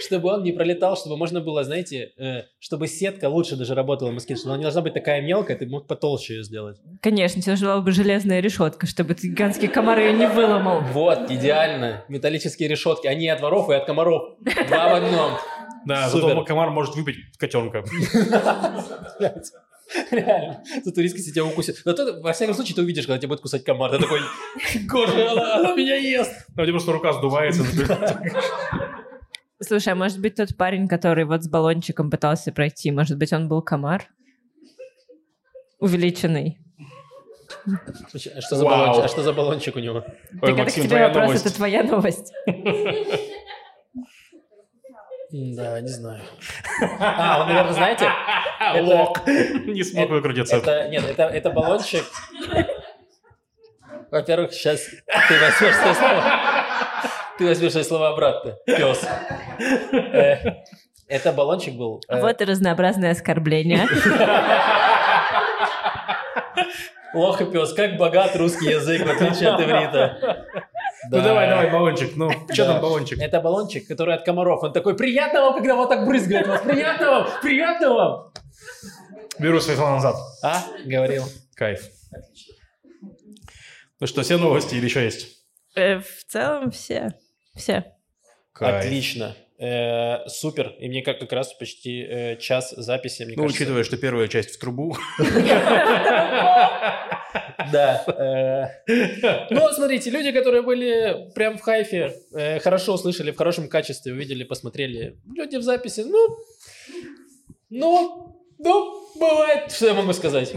Чтобы 0.00 0.30
он 0.30 0.42
не 0.42 0.52
пролетал, 0.52 0.96
чтобы 0.96 1.16
можно 1.16 1.40
было, 1.40 1.64
знаете, 1.64 2.12
э, 2.18 2.42
чтобы 2.58 2.86
сетка 2.88 3.28
лучше 3.28 3.56
даже 3.56 3.74
работала 3.74 4.10
москит, 4.10 4.38
что 4.38 4.48
она 4.48 4.58
не 4.58 4.62
должна 4.62 4.82
быть 4.82 4.94
такая 4.94 5.20
мелкая, 5.20 5.56
ты 5.56 5.66
мог 5.66 5.86
потолще 5.86 6.36
ее 6.36 6.42
сделать. 6.44 6.78
Конечно, 7.02 7.40
тебе 7.40 7.52
нужна 7.52 7.80
бы 7.80 7.92
железная 7.92 8.40
решетка, 8.40 8.86
чтобы 8.86 9.14
ты 9.14 9.28
гигантский 9.28 9.68
комар 9.68 9.98
ее 9.98 10.12
не 10.12 10.28
выломал. 10.28 10.80
Вот, 10.80 11.30
идеально. 11.30 12.04
Металлические 12.08 12.68
решетки. 12.68 13.06
Они 13.06 13.26
и 13.26 13.28
от 13.28 13.40
воров, 13.40 13.70
и 13.70 13.74
от 13.74 13.86
комаров. 13.86 14.36
Два 14.40 14.88
в 14.88 14.94
одном. 14.94 15.32
Да, 15.86 16.08
зато 16.08 16.44
комар 16.44 16.70
может 16.70 16.96
выпить 16.96 17.16
котенка. 17.38 17.84
Реально. 20.10 20.62
Тут 20.84 20.98
риски 20.98 21.18
если 21.18 21.30
тебя 21.30 21.44
укусит. 21.44 21.82
Но 21.84 21.92
ты, 21.92 22.20
во 22.20 22.32
всяком 22.32 22.54
случае, 22.54 22.74
ты 22.74 22.82
увидишь, 22.82 23.06
когда 23.06 23.18
тебя 23.18 23.28
будет 23.28 23.40
кусать 23.40 23.64
комар. 23.64 23.90
Ты 23.90 23.98
такой, 23.98 24.20
боже, 24.90 25.28
она, 25.28 25.56
она 25.56 25.74
меня 25.74 25.96
ест. 25.96 26.32
Ну, 26.56 26.62
у 26.62 26.66
тебя 26.66 26.72
просто 26.72 26.92
рука 26.92 27.12
сдувается. 27.12 27.64
Слушай, 29.60 29.92
а 29.92 29.96
может 29.96 30.20
быть 30.20 30.34
тот 30.34 30.56
парень, 30.56 30.86
который 30.86 31.24
вот 31.24 31.42
с 31.42 31.48
баллончиком 31.48 32.10
пытался 32.10 32.52
пройти, 32.52 32.90
может 32.90 33.16
быть 33.16 33.32
он 33.32 33.48
был 33.48 33.62
комар? 33.62 34.04
Увеличенный. 35.78 36.58
А 37.66 38.40
что 38.40 38.56
за 38.56 38.64
Вау. 38.64 38.78
баллончик? 38.78 39.04
А 39.04 39.08
что 39.08 39.22
за 39.22 39.32
баллончик 39.32 39.76
у 39.76 39.78
него? 39.78 40.04
Ой, 40.42 40.54
так 40.54 40.58
это 40.58 40.70
к 40.70 40.74
тебе 40.74 41.06
вопрос, 41.06 41.24
новость. 41.26 41.46
это 41.46 41.54
твоя 41.54 41.82
новость. 41.82 42.32
Да, 45.30 45.80
не 45.80 45.88
знаю. 45.88 46.20
А, 47.00 47.40
он, 47.42 47.48
наверное, 47.48 47.72
знаете? 47.72 48.08
Лок. 48.82 49.26
Не 49.26 49.82
смог 49.82 50.08
выкрутиться. 50.10 50.56
Это, 50.56 50.88
нет, 50.88 51.04
это, 51.04 51.24
это 51.24 51.50
баллончик. 51.50 52.04
Во-первых, 54.10 54.52
сейчас 54.52 54.80
ты 54.84 55.40
возьмешь 55.40 55.74
свои 55.74 55.94
слова. 55.94 56.24
Ты 57.38 57.46
возьмешь 57.46 57.72
свои 57.72 57.82
слова 57.84 58.08
обратно. 58.10 58.54
Пес. 58.66 59.04
Э, 59.92 60.36
Это 61.08 61.32
баллончик 61.32 61.74
был. 61.74 62.00
э, 62.08 62.20
Вот 62.20 62.40
и 62.40 62.44
разнообразные 62.44 63.10
оскорбления. 63.12 63.86
Лох 67.14 67.40
и 67.40 67.44
пес, 67.46 67.72
как 67.72 67.96
богат 67.96 68.36
русский 68.36 68.70
язык, 68.70 69.06
в 69.06 69.10
отличие 69.10 69.50
от 69.50 69.60
иврита. 69.60 70.44
Ну 71.04 71.16
Да. 71.18 71.22
давай, 71.22 71.48
давай, 71.48 71.70
баллончик. 71.70 72.16
Ну, 72.16 72.30
что 72.30 72.64
Да. 72.64 72.72
там 72.72 72.82
баллончик? 72.82 73.18
Это 73.20 73.40
баллончик, 73.40 73.86
который 73.86 74.14
от 74.14 74.24
комаров. 74.24 74.62
Он 74.62 74.72
такой, 74.72 74.96
приятно 74.96 75.40
вам, 75.42 75.54
когда 75.54 75.74
вот 75.76 75.88
так 75.88 76.06
брызгает 76.06 76.46
вас. 76.46 76.62
Приятно 76.62 77.10
вам, 77.10 77.28
приятно 77.42 77.94
вам. 77.94 78.32
Беру 79.38 79.60
свои 79.60 79.76
слова 79.76 79.92
назад. 79.96 80.16
А, 80.42 80.64
говорил. 80.84 81.24
Кайф. 81.54 81.90
Ну 84.00 84.06
что, 84.06 84.22
все 84.22 84.36
новости 84.36 84.74
или 84.74 84.84
еще 84.86 85.04
есть? 85.04 85.28
Э, 85.74 86.00
В 86.00 86.24
целом 86.26 86.70
все. 86.70 87.12
Все. 87.54 87.84
Кайф. 88.52 88.84
Отлично. 88.84 89.34
Э, 89.58 90.28
супер. 90.28 90.74
И 90.78 90.88
мне 90.88 91.02
как, 91.02 91.18
как 91.18 91.32
раз 91.32 91.54
почти 91.54 92.02
э, 92.02 92.36
час 92.36 92.74
записи, 92.76 93.22
мне 93.22 93.36
Ну, 93.36 93.42
кажется. 93.44 93.62
учитывая, 93.62 93.84
что 93.84 93.96
первая 93.96 94.28
часть 94.28 94.50
в 94.50 94.58
трубу. 94.58 94.96
Да. 97.72 98.04
э. 98.86 99.46
Ну, 99.50 99.68
смотрите, 99.72 100.10
люди, 100.10 100.30
которые 100.30 100.62
были 100.62 101.30
прям 101.34 101.58
в 101.58 101.62
хайфе, 101.62 102.14
э, 102.32 102.60
хорошо 102.60 102.94
услышали, 102.94 103.32
в 103.32 103.36
хорошем 103.36 103.68
качестве, 103.68 104.12
увидели, 104.12 104.44
посмотрели. 104.44 105.18
Люди 105.34 105.56
в 105.56 105.62
записи, 105.62 106.04
ну, 106.06 106.36
ну, 107.70 108.40
ну, 108.58 109.08
бывает, 109.18 109.72
что 109.72 109.86
я 109.86 109.94
могу 109.94 110.12
сказать. 110.12 110.52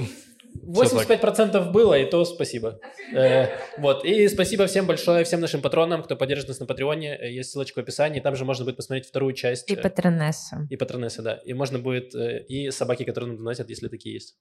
85% 0.70 1.72
было, 1.72 1.98
и 1.98 2.06
то 2.06 2.24
спасибо. 2.26 2.80
Э, 3.14 3.48
вот, 3.78 4.06
и 4.06 4.28
спасибо 4.28 4.68
всем 4.68 4.86
большое, 4.86 5.24
всем 5.24 5.42
нашим 5.42 5.62
патронам, 5.62 6.04
кто 6.04 6.16
поддержит 6.16 6.48
нас 6.48 6.60
на 6.60 6.66
Патреоне. 6.66 7.18
Э, 7.20 7.32
Есть 7.32 7.52
ссылочка 7.52 7.80
в 7.80 7.82
описании, 7.84 8.20
там 8.20 8.36
же 8.36 8.46
можно 8.46 8.66
будет 8.66 8.76
посмотреть 8.78 9.08
вторую 9.08 9.34
часть. 9.34 9.70
И 9.70 9.74
э, 9.74 9.78
патронесса. 9.78 10.68
и 10.70 10.76
патронессы, 10.78 11.22
да. 11.22 11.34
И 11.46 11.54
можно 11.54 11.80
будет, 11.80 12.14
э, 12.16 12.44
и 12.48 12.72
собаки, 12.72 13.04
которые 13.04 13.30
нам 13.30 13.38
доносят, 13.38 13.70
если 13.70 13.88
такие 13.88 14.14
есть. 14.16 14.36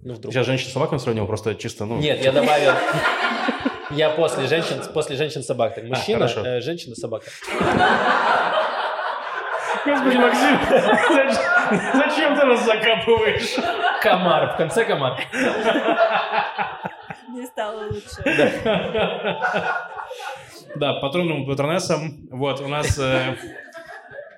Ну, 0.00 0.14
вдруг. 0.14 0.32
Сейчас 0.32 0.46
женщин 0.46 0.68
с 0.68 0.72
собаками 0.72 0.98
сравнил, 0.98 1.26
просто 1.26 1.54
чисто, 1.54 1.84
ну... 1.84 1.98
Нет, 1.98 2.24
я 2.24 2.32
добавил. 2.32 2.72
Я 3.90 4.10
после 4.10 4.46
женщин, 4.46 4.80
после 4.94 5.16
женщин 5.16 5.42
собак. 5.42 5.74
Так, 5.74 5.84
мужчина, 5.84 6.28
хорошо. 6.28 6.46
э, 6.46 6.60
женщина, 6.60 6.94
собака. 6.94 7.26
Господи, 9.84 10.16
Максим, 10.16 10.58
зачем 11.94 12.38
ты 12.38 12.44
нас 12.46 12.64
закапываешь? 12.64 13.56
Комар, 14.02 14.54
в 14.54 14.56
конце 14.56 14.84
комар. 14.84 15.20
Не 17.28 17.46
стало 17.46 17.86
лучше. 17.86 18.22
Да, 20.76 20.94
патронам 21.00 21.46
патронессам. 21.46 22.28
Вот, 22.30 22.60
у 22.60 22.68
нас... 22.68 22.98
э, 22.98 23.34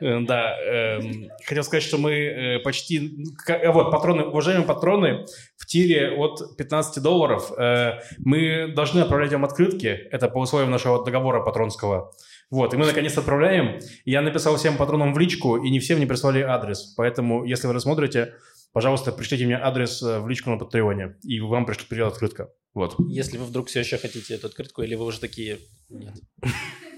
э, 0.00 0.20
Да, 0.20 0.56
эм, 0.60 1.28
хотел 1.46 1.62
сказать, 1.62 1.82
что 1.82 1.98
мы 1.98 2.12
э, 2.12 2.58
почти... 2.60 3.26
э, 3.48 3.70
Вот, 3.70 3.90
патроны, 3.90 4.24
уважаемые 4.24 4.66
патроны, 4.66 5.26
в 5.58 5.66
тире 5.66 6.10
от 6.16 6.56
15 6.56 7.02
долларов 7.02 7.52
э, 7.58 8.00
мы 8.18 8.72
должны 8.74 9.00
отправлять 9.00 9.32
вам 9.32 9.44
открытки. 9.44 9.86
Это 10.10 10.28
по 10.28 10.38
условиям 10.38 10.70
нашего 10.70 11.04
договора 11.04 11.42
патронского. 11.42 12.12
Вот, 12.50 12.74
и 12.74 12.76
мы 12.76 12.86
наконец 12.86 13.16
отправляем. 13.16 13.78
Я 14.04 14.20
написал 14.22 14.56
всем 14.56 14.76
патронам 14.76 15.14
в 15.14 15.18
личку, 15.18 15.56
и 15.56 15.70
не 15.70 15.78
всем 15.80 15.98
не 15.98 16.06
прислали 16.06 16.40
адрес. 16.42 16.94
Поэтому, 16.96 17.44
если 17.44 17.66
вы 17.66 17.74
рассмотрите, 17.74 18.34
пожалуйста, 18.72 19.12
пришлите 19.12 19.46
мне 19.46 19.56
адрес 19.56 20.02
э, 20.02 20.20
в 20.20 20.28
личку 20.28 20.50
на 20.50 20.58
Патреоне, 20.58 21.16
и 21.22 21.40
вам 21.40 21.66
пришлет 21.66 21.88
придет 21.88 22.12
открытка. 22.12 22.50
Вот. 22.74 22.94
Если 23.08 23.36
вы 23.36 23.44
вдруг 23.44 23.68
все 23.68 23.80
еще 23.80 23.98
хотите 23.98 24.34
эту 24.34 24.46
открытку, 24.46 24.82
или 24.82 24.94
вы 24.94 25.04
уже 25.04 25.20
такие... 25.20 25.58
Нет. 25.90 26.14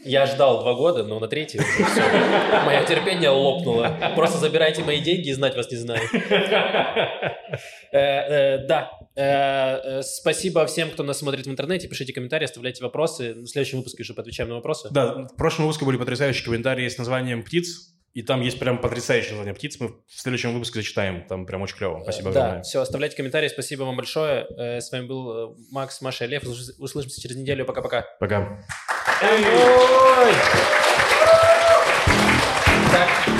Я 0.04 0.26
ждал 0.26 0.60
два 0.60 0.74
года, 0.74 1.02
но 1.02 1.18
на 1.18 1.28
третий 1.28 1.58
уже 1.58 1.66
все. 1.66 2.02
Мое 2.66 2.84
терпение 2.84 3.30
лопнуло. 3.30 3.96
Просто 4.14 4.38
забирайте 4.38 4.84
мои 4.84 5.00
деньги 5.00 5.30
и 5.30 5.32
знать 5.32 5.56
вас 5.56 5.70
не 5.70 5.78
знаю. 5.78 6.02
Э, 7.92 7.98
э, 7.98 8.66
Да. 8.66 8.90
Спасибо 10.02 10.66
всем, 10.66 10.90
кто 10.90 11.04
нас 11.04 11.18
смотрит 11.18 11.46
в 11.46 11.50
интернете. 11.50 11.88
Пишите 11.88 12.12
комментарии, 12.12 12.44
оставляйте 12.44 12.82
вопросы. 12.82 13.34
В 13.34 13.46
следующем 13.46 13.78
выпуске 13.78 14.02
уже 14.02 14.12
поотвечаем 14.12 14.48
на 14.48 14.56
вопросы. 14.56 14.88
Да, 14.90 15.28
в 15.32 15.36
прошлом 15.36 15.66
выпуске 15.66 15.86
были 15.86 15.96
потрясающие 15.96 16.44
комментарии 16.44 16.88
с 16.88 16.98
названием 16.98 17.42
птиц, 17.44 17.94
и 18.14 18.22
там 18.22 18.40
есть 18.42 18.60
прям 18.60 18.80
потрясающее 18.80 19.32
название 19.32 19.54
птиц. 19.54 19.76
Мы 19.80 19.88
в 19.88 20.20
следующем 20.20 20.52
выпуске 20.52 20.78
зачитаем. 20.78 21.26
Там 21.26 21.46
прям 21.46 21.62
очень 21.62 21.76
клево. 21.76 21.98
Э, 21.98 22.02
Спасибо 22.04 22.30
да, 22.30 22.40
огромное. 22.40 22.62
все, 22.62 22.80
оставляйте 22.80 23.16
комментарии. 23.16 23.48
Спасибо 23.48 23.82
вам 23.82 23.96
большое. 23.96 24.46
Э, 24.56 24.80
с 24.80 24.92
вами 24.92 25.06
был 25.06 25.32
э, 25.32 25.54
Макс, 25.72 26.00
Маша 26.00 26.24
и 26.24 26.28
Лев. 26.28 26.44
Услышимся 26.78 27.20
через 27.20 27.36
неделю. 27.36 27.64
Пока-пока. 27.64 28.06
Пока. 28.20 28.40
-пока. 28.40 28.58
Пока. 29.20 29.26
Эй! 29.26 29.44
Ой! 29.44 30.32
Так. 32.92 33.33